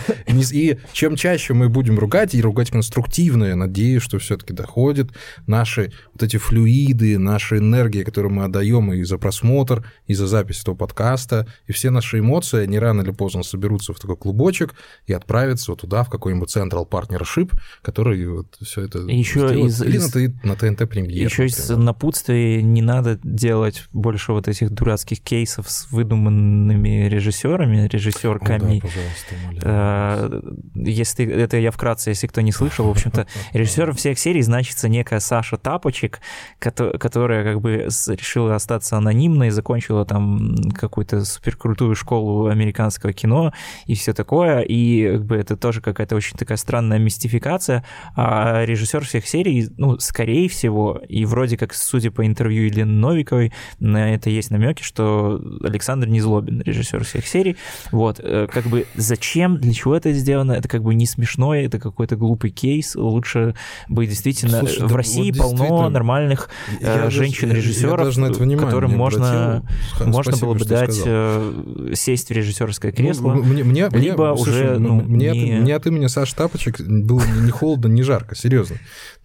И 0.53 0.78
чем 0.93 1.18
чаще 1.18 1.53
мы 1.53 1.68
будем 1.68 1.99
ругать, 1.99 2.34
и 2.34 2.41
ругать 2.41 2.72
конструктивно, 2.72 3.43
я 3.45 3.55
надеюсь, 3.57 4.01
что 4.01 4.18
все-таки 4.18 4.53
доходят 4.53 5.09
наши 5.45 5.91
вот 6.13 6.24
эти 6.24 6.38
флюиды, 6.38 7.18
наша 7.18 7.57
энергия, 7.57 8.05
которую 8.05 8.34
мы 8.34 8.45
отдаем 8.45 8.93
и 8.93 9.03
за 9.03 9.18
просмотр, 9.18 9.86
и 10.05 10.13
за 10.13 10.26
запись 10.28 10.61
этого 10.61 10.76
подкаста, 10.76 11.47
и 11.68 11.74
все 11.74 11.89
наши 11.89 12.20
эмоции, 12.20 12.61
они 12.63 12.80
рано 12.80 13.01
или 13.01 13.11
поздно 13.11 13.43
соберутся 13.43 13.93
в 13.93 13.99
такой 13.99 14.15
клубочек 14.15 14.74
и 15.05 15.11
отправятся 15.11 15.72
вот 15.74 15.82
туда, 15.82 16.05
в 16.05 16.09
какой-нибудь 16.09 16.55
Central 16.55 16.88
Partnership, 16.88 17.51
который 17.82 18.26
вот 18.28 18.55
все 18.61 18.84
это 18.84 18.99
Ещё 18.99 19.47
сделает. 19.49 19.65
из- 19.72 19.82
Или 19.82 19.97
из- 19.97 20.43
на 20.45 20.55
ТНТ 20.55 20.88
премьер. 20.89 21.26
Еще 21.26 21.45
из 21.47 21.57
например. 21.60 21.86
напутствий 21.86 22.62
не 22.64 22.82
надо 22.82 23.20
делать 23.24 23.86
больше 23.93 24.34
вот 24.34 24.47
этих 24.47 24.70
дурацких 24.72 25.22
кейсов 25.22 25.70
с 25.70 25.89
выдуманными 25.91 27.08
режиссерами, 27.08 27.86
О, 27.86 27.88
режиссерками. 27.88 28.80
да, 28.80 28.88
пожалуйста, 28.88 29.36
умоляю. 29.43 29.62
Э, 29.64 30.41
Если 30.76 31.26
это 31.26 31.58
я 31.58 31.72
вкратце, 31.72 32.10
если 32.12 32.28
кто 32.28 32.41
не 32.41 32.51
слышал, 32.51 32.88
в 32.88 32.91
общем-то, 32.91 33.28
режиссером 33.53 33.95
всех 33.95 34.20
серий 34.20 34.41
значится 34.41 34.89
некая 34.89 35.20
Саша 35.20 35.58
Тапочек, 35.58 36.20
кото- 36.60 36.97
которая 36.97 37.43
как 37.43 37.62
бы 37.62 37.88
решила 38.08 38.55
остаться 38.55 38.97
анонимной, 38.97 39.49
закончила 39.51 40.05
там 40.05 40.55
какую-то 40.74 41.24
суперкрутую 41.24 41.95
школу 41.95 42.47
американского 42.47 43.14
кино 43.14 43.53
и 43.86 43.95
все 43.95 44.14
такое, 44.14 44.60
и 44.62 45.08
как 45.14 45.26
бы 45.26 45.36
это 45.38 45.55
тоже 45.55 45.82
какая-то 45.82 46.16
очень 46.16 46.38
такая 46.38 46.58
странная 46.58 46.99
мистификация, 46.99 47.86
а 48.16 48.66
режиссер 48.66 49.05
всех 49.05 49.26
серий, 49.28 49.70
ну, 49.78 49.97
скорее 49.99 50.49
всего, 50.49 51.01
и 51.08 51.24
вроде 51.26 51.47
как, 51.56 51.74
судя 51.74 52.12
по 52.12 52.26
интервью 52.26 52.64
Елены 52.66 52.91
Новиковой, 52.91 53.54
на 53.80 54.14
это 54.14 54.30
есть 54.30 54.52
намеки, 54.52 54.84
что 54.84 55.41
Александр 55.64 56.08
Незлобин, 56.08 56.62
режиссер 56.62 57.04
всех 57.04 57.26
серий, 57.28 57.56
вот, 57.91 58.20
э, 58.22 58.48
как 58.52 58.66
бы 58.66 58.86
зачем, 58.95 59.58
для 59.58 59.74
чего 59.74 59.95
это 59.95 60.12
сделано, 60.14 60.52
это 60.54 60.68
как 60.68 60.84
бы 60.84 60.93
не 60.95 61.06
смешно, 61.06 61.56
это 61.56 61.80
какой-то 61.80 62.16
глупый 62.16 62.50
кейс, 62.52 62.95
лучше 62.95 63.56
бы 63.88 64.06
действительно... 64.06 64.60
Слушай, 64.60 64.86
в 64.86 64.89
да 64.89 64.95
России 64.98 65.32
вот 65.32 65.58
полно 65.58 65.89
нормальных 65.89 66.50
э, 66.82 67.10
женщин-режиссеров, 67.10 68.16
которым 68.58 68.91
не 68.91 68.98
можно, 68.98 69.58
обратил. 69.58 70.08
Можно 70.08 70.32
спасибо, 70.32 70.48
было 70.48 70.54
бы 70.58 70.66
дать 70.66 70.93
сказал. 70.93 71.06
э, 71.08 71.91
сесть 71.95 72.30
в 72.30 72.32
режиссерское 72.32 72.91
Ну, 72.91 72.98
кресло. 72.98 73.34
мне, 73.34 73.64
мне, 73.64 73.89
мне- 73.89 74.00
либо 74.00 74.34
слушай, 74.36 74.50
уже, 74.50 74.80
ну, 74.80 74.95
ну, 74.95 75.02
мне, 75.04 75.32
не- 75.32 75.54
от, 75.56 75.62
мне 75.62 75.76
от 75.76 75.88
имени 75.88 76.08
Саши 76.08 76.36
Тапочек 76.36 76.80
было 76.82 77.22
ни 77.41 77.50
холодно, 77.52 77.88
ни 77.88 78.02
жарко, 78.02 78.36
серьезно. 78.36 78.78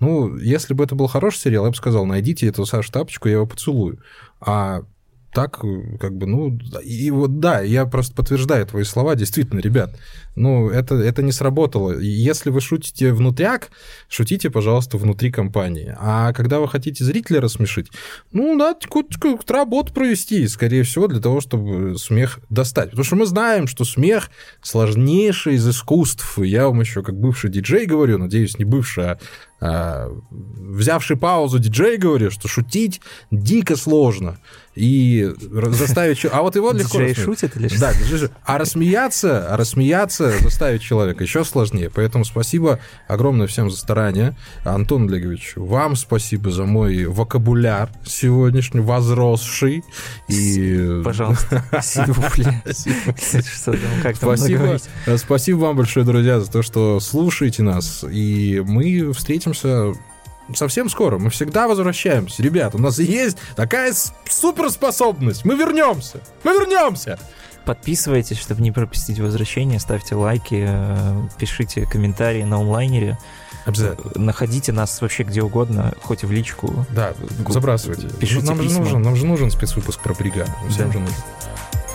Ну, 0.02 0.36
если 0.36 0.74
бы 0.74 0.82
это 0.82 0.96
был 0.96 1.06
хороший 1.06 1.38
сериал, 1.38 1.64
я 1.64 1.70
бы 1.70 1.76
сказал, 1.76 2.04
найдите 2.06 2.48
эту 2.48 2.66
Сашу 2.66 2.90
Тапочку, 2.90 3.28
я 3.28 3.34
его 3.34 3.46
поцелую. 3.46 4.00
А 4.40 4.80
так, 5.32 5.60
как 6.00 6.16
бы, 6.16 6.26
ну, 6.26 6.58
и 6.82 7.08
вот 7.12 7.38
да, 7.38 7.60
я 7.60 7.86
просто 7.86 8.12
подтверждаю 8.12 8.66
твои 8.66 8.82
слова, 8.82 9.14
действительно, 9.14 9.60
ребят, 9.60 9.96
ну, 10.34 10.70
это, 10.70 10.94
это 10.94 11.22
не 11.22 11.32
сработало. 11.32 11.98
Если 11.98 12.50
вы 12.50 12.60
шутите 12.60 13.12
внутряк, 13.12 13.70
шутите, 14.08 14.50
пожалуйста, 14.50 14.96
внутри 14.96 15.30
компании. 15.30 15.94
А 15.98 16.32
когда 16.32 16.60
вы 16.60 16.68
хотите 16.68 17.04
зрителя 17.04 17.40
рассмешить, 17.40 17.88
ну, 18.32 18.54
надо 18.54 18.80
какую-то 18.80 19.52
работу 19.52 19.92
провести, 19.92 20.48
скорее 20.48 20.84
всего, 20.84 21.06
для 21.06 21.20
того, 21.20 21.40
чтобы 21.40 21.98
смех 21.98 22.40
достать. 22.48 22.90
Потому 22.90 23.04
что 23.04 23.16
мы 23.16 23.26
знаем, 23.26 23.66
что 23.66 23.84
смех 23.84 24.30
сложнейший 24.62 25.54
из 25.54 25.68
искусств. 25.68 26.38
Я 26.38 26.68
вам 26.68 26.80
еще 26.80 27.02
как 27.02 27.18
бывший 27.18 27.50
диджей 27.50 27.86
говорю, 27.86 28.18
надеюсь, 28.18 28.58
не 28.58 28.64
бывший, 28.64 29.12
а 29.12 29.18
а, 29.64 30.08
взявший 30.30 31.16
паузу 31.16 31.60
диджей 31.60 31.96
говорит, 31.96 32.32
что 32.32 32.48
шутить 32.48 33.00
дико 33.30 33.76
сложно. 33.76 34.38
И 34.74 35.30
заставить... 35.38 36.24
А 36.24 36.42
вот 36.42 36.56
его 36.56 36.72
легко... 36.72 36.98
Диджей 36.98 37.14
шутит 37.14 37.56
или 37.56 37.68
что? 37.68 37.78
Да, 37.78 37.92
диджей 37.94 38.28
А 38.42 38.58
рассмеяться, 38.58 39.46
а 39.48 39.56
рассмеяться, 39.56 40.21
заставить 40.30 40.82
человека 40.82 41.22
еще 41.24 41.44
сложнее. 41.44 41.90
Поэтому 41.94 42.24
спасибо 42.24 42.80
огромное 43.08 43.46
всем 43.46 43.70
за 43.70 43.76
старание. 43.76 44.36
Антон 44.64 45.08
Олегович, 45.08 45.54
вам 45.56 45.96
спасибо 45.96 46.50
за 46.50 46.64
мой 46.64 47.04
вокабуляр 47.04 47.90
сегодняшний, 48.04 48.80
возросший. 48.80 49.84
И... 50.28 51.02
Пожалуйста, 51.04 51.64
спасибо. 54.14 54.78
Спасибо. 55.16 55.58
Вам 55.58 55.76
большое, 55.76 56.06
друзья, 56.06 56.40
за 56.40 56.50
то, 56.50 56.62
что 56.62 57.00
слушаете 57.00 57.62
нас. 57.62 58.04
И 58.10 58.62
мы 58.64 59.12
встретимся 59.12 59.94
совсем 60.54 60.88
скоро. 60.88 61.18
Мы 61.18 61.30
всегда 61.30 61.68
возвращаемся. 61.68 62.42
Ребят, 62.42 62.74
у 62.74 62.78
нас 62.78 62.98
есть 62.98 63.38
такая 63.56 63.92
суперспособность. 64.28 65.44
Мы 65.44 65.54
вернемся. 65.54 66.20
Мы 66.44 66.52
вернемся. 66.52 67.18
Подписывайтесь, 67.64 68.38
чтобы 68.38 68.60
не 68.62 68.72
пропустить 68.72 69.18
возвращение. 69.20 69.78
Ставьте 69.78 70.14
лайки, 70.14 70.64
э, 70.68 71.22
пишите 71.38 71.86
комментарии 71.86 72.42
на 72.42 72.56
онлайнере. 72.58 73.18
Обязательно. 73.64 74.12
Находите 74.16 74.72
нас 74.72 75.00
вообще 75.00 75.22
где 75.22 75.42
угодно, 75.42 75.94
хоть 76.02 76.24
и 76.24 76.26
в 76.26 76.32
личку. 76.32 76.84
Да, 76.90 77.14
забрасывайте. 77.48 78.08
Пишите 78.08 78.46
нам 78.46 78.58
письма. 78.58 78.72
же 78.74 78.80
нужен, 78.80 79.02
нам 79.02 79.16
же 79.16 79.26
нужен 79.26 79.50
спецвыпуск 79.50 80.00
про 80.00 80.14
бригаду. 80.14 80.50
Всем 80.68 80.88
Да. 80.88 80.92
же 80.94 80.98
нужен. 80.98 81.14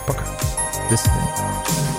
Пока. 0.06 0.24
До 0.90 0.96
свидания. 0.96 1.97